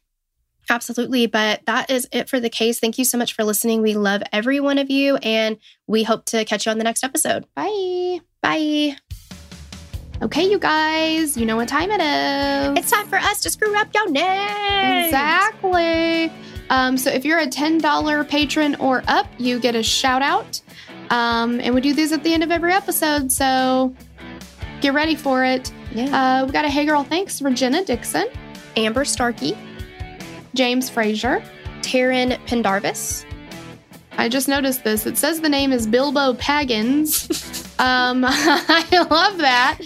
Absolutely. 0.69 1.27
But 1.27 1.65
that 1.65 1.89
is 1.89 2.07
it 2.11 2.29
for 2.29 2.39
the 2.39 2.49
case. 2.49 2.79
Thank 2.79 2.97
you 2.97 3.05
so 3.05 3.17
much 3.17 3.33
for 3.33 3.43
listening. 3.43 3.81
We 3.81 3.93
love 3.95 4.23
every 4.31 4.59
one 4.59 4.77
of 4.77 4.89
you, 4.89 5.17
and 5.17 5.57
we 5.87 6.03
hope 6.03 6.25
to 6.25 6.45
catch 6.45 6.65
you 6.65 6.71
on 6.71 6.77
the 6.77 6.83
next 6.83 7.03
episode. 7.03 7.45
Bye. 7.55 8.19
Bye. 8.41 8.95
Okay, 10.21 10.47
you 10.47 10.59
guys, 10.59 11.35
you 11.35 11.47
know 11.47 11.55
what 11.55 11.67
time 11.67 11.89
it 11.89 11.99
is. 11.99 12.77
It's 12.77 12.91
time 12.91 13.07
for 13.07 13.17
us 13.17 13.41
to 13.41 13.49
screw 13.49 13.75
up 13.75 13.87
your 13.93 14.07
names. 14.11 15.07
Exactly. 15.07 16.31
Um, 16.69 16.95
so 16.95 17.09
if 17.09 17.25
you're 17.25 17.39
a 17.39 17.47
$10 17.47 18.29
patron 18.29 18.75
or 18.75 19.03
up, 19.07 19.25
you 19.39 19.59
get 19.59 19.75
a 19.75 19.81
shout 19.81 20.21
out. 20.21 20.61
Um, 21.09 21.59
and 21.59 21.73
we 21.73 21.81
do 21.81 21.93
these 21.95 22.11
at 22.11 22.23
the 22.23 22.33
end 22.33 22.43
of 22.43 22.51
every 22.51 22.71
episode. 22.71 23.31
So 23.31 23.95
get 24.79 24.93
ready 24.93 25.15
for 25.15 25.43
it. 25.43 25.71
Yeah. 25.91 26.41
Uh, 26.41 26.45
we 26.45 26.51
got 26.51 26.65
a 26.65 26.69
Hey 26.69 26.85
Girl 26.85 27.03
Thanks, 27.03 27.41
Regina 27.41 27.83
Dixon, 27.83 28.27
Amber 28.77 29.03
Starkey, 29.05 29.57
James 30.53 30.89
Frazier, 30.89 31.43
Taryn 31.81 32.37
Pendarvis. 32.45 33.25
I 34.17 34.29
just 34.29 34.47
noticed 34.47 34.83
this. 34.83 35.05
It 35.05 35.17
says 35.17 35.41
the 35.41 35.49
name 35.49 35.71
is 35.71 35.87
Bilbo 35.87 36.33
Paggins. 36.35 37.27
um, 37.79 38.23
I 38.27 39.07
love 39.09 39.37
that. 39.39 39.79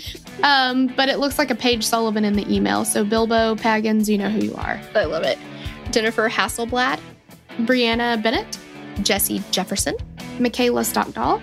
Um, 0.44 0.88
but 0.88 1.10
it 1.10 1.20
looks 1.20 1.38
like 1.38 1.52
a 1.52 1.56
Paige 1.56 1.84
Sullivan 1.84 2.26
in 2.26 2.34
the 2.34 2.54
email. 2.54 2.84
So 2.86 3.04
Bilbo 3.06 3.56
Paggins, 3.56 4.10
you 4.10 4.18
know 4.18 4.30
who 4.30 4.40
you 4.40 4.56
are. 4.56 4.80
I 4.94 5.06
love 5.06 5.24
it. 5.24 5.38
Jennifer 5.92 6.30
Hasselblad, 6.30 7.00
Brianna 7.60 8.22
Bennett, 8.22 8.58
Jesse 9.02 9.42
Jefferson, 9.52 9.96
Michaela 10.40 10.82
Stockdahl, 10.82 11.42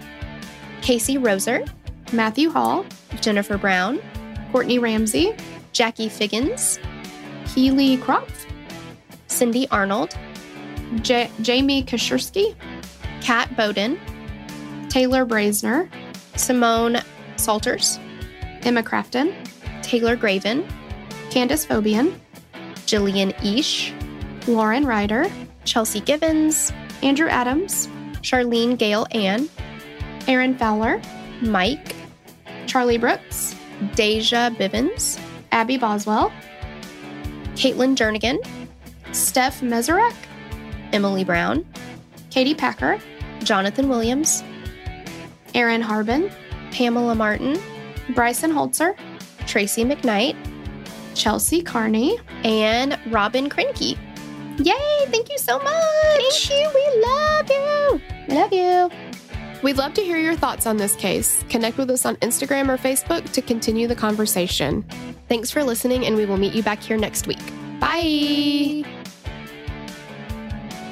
Casey 0.83 1.17
Roser, 1.17 1.69
Matthew 2.13 2.51
Hall, 2.51 2.85
Jennifer 3.21 3.57
Brown, 3.57 4.01
Courtney 4.51 4.79
Ramsey, 4.79 5.35
Jackie 5.73 6.09
Figgins, 6.09 6.79
Keely 7.47 7.97
Kropf, 7.97 8.47
Cindy 9.33 9.67
Arnold, 9.71 10.15
J- 11.01 11.31
Jamie 11.41 11.83
Kashursky, 11.83 12.55
Kat 13.23 13.57
Bowden, 13.57 13.99
Taylor 14.89 15.25
Braisner, 15.25 15.89
Simone 16.37 16.99
Salters, 17.37 17.99
Emma 18.63 18.83
Crafton, 18.83 19.35
Taylor 19.83 20.17
Graven, 20.17 20.67
Candace 21.31 21.65
Phobian, 21.65 22.15
Jillian 22.87 23.33
Ish, 23.43 23.93
Lauren 24.47 24.85
Ryder, 24.85 25.27
Chelsea 25.65 26.01
Givens, 26.01 26.73
Andrew 27.03 27.29
Adams, 27.29 27.89
Charlene 28.21 28.77
Gale 28.77 29.07
Ann, 29.13 29.49
Aaron 30.29 30.57
Fowler, 30.57 31.01
Mike, 31.41 31.97
Charlie 32.67 32.99
Brooks, 32.99 33.55
Deja 33.95 34.51
Bivens, 34.51 35.19
Abby 35.51 35.79
Boswell, 35.79 36.31
Caitlin 37.55 37.97
Jernigan, 37.97 38.39
Steph 39.13 39.61
Meserek, 39.61 40.15
Emily 40.93 41.25
Brown, 41.25 41.67
Katie 42.31 42.55
Packer, 42.55 42.99
Jonathan 43.43 43.89
Williams, 43.89 44.43
Aaron 45.55 45.83
Harbin, 45.83 46.31
Pamela 46.71 47.15
Martin, 47.15 47.59
Bryson 48.15 48.53
Holzer, 48.53 48.97
Tracy 49.47 49.85
McKnight, 49.85 50.37
Chelsea 51.15 51.63
Carney, 51.63 52.19
and 52.45 52.99
Robin 53.11 53.49
Krinke. 53.49 53.99
Yay! 54.59 55.07
Thank 55.07 55.31
you 55.31 55.39
so 55.39 55.59
much. 55.59 55.73
Thank 56.03 56.51
you. 56.51 56.71
We 56.75 57.03
love 57.03 57.51
you. 57.51 58.01
I 58.29 58.35
love 58.35 58.53
you. 58.53 58.91
We'd 59.63 59.77
love 59.77 59.95
to 59.95 60.03
hear 60.03 60.19
your 60.19 60.35
thoughts 60.35 60.67
on 60.67 60.77
this 60.77 60.97
case. 60.97 61.45
Connect 61.49 61.79
with 61.79 61.91
us 61.91 62.05
on 62.05 62.17
Instagram 62.17 62.69
or 62.69 62.77
Facebook 62.77 63.31
to 63.33 63.43
continue 63.43 63.87
the 63.87 63.95
conversation. 63.95 64.85
Thanks 65.29 65.51
for 65.51 65.63
listening, 65.63 66.05
and 66.05 66.17
we 66.17 66.27
will 66.27 66.37
meet 66.37 66.53
you 66.53 66.63
back 66.63 66.81
here 66.81 66.97
next 66.97 67.27
week. 67.27 67.41
Bye. 67.79 68.85